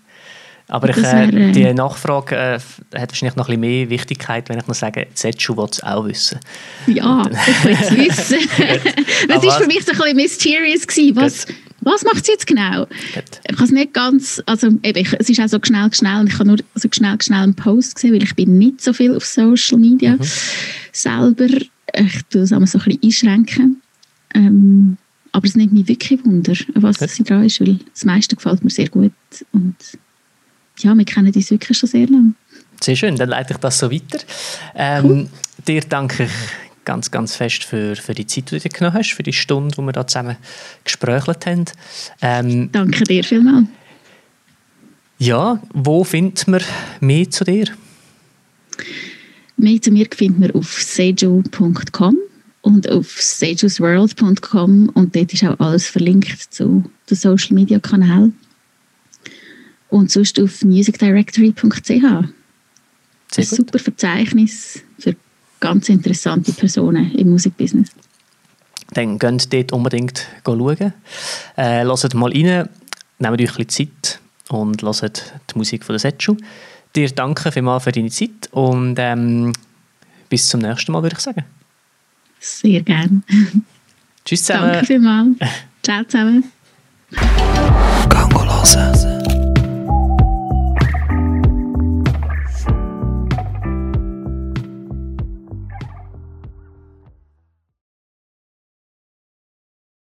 Aber 0.69 0.89
ich, 0.89 0.97
äh, 0.97 1.29
äh, 1.29 1.53
die 1.53 1.73
Nachfrage 1.75 2.35
äh, 2.35 2.59
hat 2.99 3.11
wahrscheinlich 3.11 3.37
noch 3.37 3.49
ein 3.49 3.61
bisschen 3.61 3.61
mehr 3.61 3.91
Wichtigkeit, 3.91 4.49
wenn 4.49 4.59
ich 4.59 4.67
noch 4.67 4.75
sage, 4.75 5.07
Zetschu 5.14 5.57
will 5.57 5.69
es 5.71 5.83
auch 5.83 6.05
wissen. 6.07 6.41
Ja, 6.89 7.25
ich 7.31 7.64
will 7.64 7.77
es 7.81 7.91
wissen. 7.97 8.49
das 9.29 9.45
war 9.45 9.61
für 9.61 9.67
mich 9.69 9.85
so 9.85 9.93
ein 9.93 9.99
bisschen 9.99 10.17
mysterious. 10.17 10.87
Gewesen. 10.87 11.17
Was, 11.17 11.47
was 11.83 12.03
macht 12.03 12.27
sie 12.27 12.33
jetzt 12.33 12.49
genau? 12.49 12.87
Gut. 13.14 13.41
Ich 13.49 13.55
habe 13.55 13.64
es 13.64 13.71
nicht 13.71 13.93
ganz, 13.93 14.43
also 14.47 14.67
eben, 14.83 14.99
ich, 14.99 15.12
es 15.12 15.31
ist 15.31 15.41
auch 15.41 15.49
so 15.49 15.59
schnell, 15.62 15.89
schnell 15.95 16.21
und 16.21 16.29
ich 16.29 16.35
habe 16.35 16.47
nur 16.47 16.59
so 16.75 16.89
schnell, 16.91 17.17
schnell 17.23 17.43
einen 17.43 17.55
Post 17.55 17.95
gesehen, 17.95 18.14
weil 18.14 18.25
ich 18.25 18.35
bin 18.35 18.59
nicht 18.59 18.81
so 18.81 18.93
viel 18.93 19.14
auf 19.14 19.25
Social 19.25 19.79
Media 19.79 20.17
selber. 20.91 21.47
Ich 21.95 22.23
tue 22.31 22.43
es 22.43 22.53
einmal 22.53 22.67
so 22.67 22.79
ein 22.79 22.85
bisschen 22.85 23.03
einschränken. 23.05 23.83
Ähm, 24.35 24.97
aber 25.31 25.47
es 25.47 25.55
nimmt 25.55 25.75
mich 25.75 25.87
wirklich 25.87 26.25
Wunder, 26.25 26.55
was 26.75 26.99
Gut. 26.99 27.11
sie 27.11 27.23
dran 27.23 27.45
ist, 27.45 27.61
weil 27.61 27.79
das 27.93 28.05
meiste 28.05 28.35
gefällt 28.35 28.64
mir 28.64 28.71
sehr 28.71 28.89
gut 28.89 29.12
und 29.53 29.77
ja, 30.79 30.95
wir 30.95 31.05
kennen 31.05 31.33
uns 31.35 31.51
wirklich 31.51 31.79
schon 31.79 31.89
sehr 31.89 32.07
lange. 32.07 32.35
Sehr 32.81 32.97
schön, 32.97 33.16
dann 33.16 33.29
leite 33.29 33.55
ich 33.55 33.59
das 33.59 33.79
so 33.79 33.91
weiter. 33.91 34.18
Ähm, 34.74 35.29
Dir 35.66 35.81
danke 35.81 36.24
ich 36.24 36.31
ganz, 36.85 37.11
ganz 37.11 37.35
fest 37.35 37.64
für, 37.64 37.97
für 37.97 38.14
die 38.14 38.27
Zeit, 38.27 38.51
die 38.51 38.57
du 38.57 38.61
dir 38.61 38.68
genommen 38.68 38.97
hast, 38.97 39.12
für 39.12 39.22
die 39.22 39.33
Stunde, 39.33 39.74
die 39.77 39.83
wir 39.83 39.93
da 39.93 40.07
zusammen 40.07 40.37
gesprächelt 40.85 41.47
haben. 41.47 41.64
Ähm, 42.22 42.68
Danke 42.72 43.05
dir 43.05 43.24
vielmals. 43.24 43.66
ja, 45.18 45.61
wo 45.72 46.05
findet 46.05 46.47
man 46.47 46.62
mehr 47.01 47.31
zu 47.31 47.45
dir? 47.45 47.66
Mehr 49.57 49.81
zu 49.81 49.91
mir 49.91 50.07
findet 50.14 50.39
man 50.39 50.51
auf 50.53 50.81
seju.com 50.81 52.18
und 52.61 52.91
auf 52.91 53.11
sejusworld.com 53.20 54.91
und 54.91 55.16
dort 55.16 55.33
ist 55.33 55.45
auch 55.45 55.59
alles 55.59 55.87
verlinkt 55.87 56.53
zu 56.53 56.85
den 57.09 57.16
Social 57.16 57.55
Media 57.55 57.79
Kanälen. 57.79 58.37
Und 59.89 60.11
sonst 60.11 60.41
auf 60.41 60.62
musicdirectory.ch. 60.62 61.91
Ein 61.91 62.32
Sehr 63.30 63.45
gut. 63.45 63.57
super 63.57 63.78
Verzeichnis 63.78 64.82
für 64.99 65.14
ganz 65.61 65.89
interessante 65.89 66.53
Personen 66.53 67.12
im 67.12 67.30
Musikbusiness. 67.30 67.91
Dann 68.93 69.18
geht 69.18 69.53
dort 69.53 69.72
unbedingt 69.72 70.26
schauen. 70.45 70.93
Äh, 71.57 71.84
hört 71.84 72.14
mal 72.14 72.32
rein, 72.32 72.68
nehmt 73.18 73.41
euch 73.41 73.59
ein 73.59 73.66
bisschen 73.66 73.91
Zeit 73.91 74.20
und 74.49 74.82
hört 74.82 75.34
die 75.51 75.59
Musik 75.59 75.84
von 75.84 75.95
der 75.95 76.01
Setchu. 76.01 76.37
Dir 76.95 77.11
danke 77.11 77.53
vielmals 77.53 77.84
für 77.84 77.93
deine 77.93 78.11
Zeit 78.11 78.49
und 78.53 78.97
ähm, 78.99 79.53
bis 80.28 80.49
zum 80.49 80.61
nächsten 80.61 80.93
Mal, 80.93 81.03
würde 81.03 81.16
ich 81.16 81.22
sagen. 81.22 81.45
Sehr 82.41 82.80
gerne. 82.82 83.22
Tschüss 84.24 84.45
zusammen. 84.45 84.72
Danke 84.72 84.87
vielmals. 84.87 85.37
Ciao 85.82 86.05
zusammen. 86.05 86.45
Gang 88.09 88.34
hören. 88.34 89.16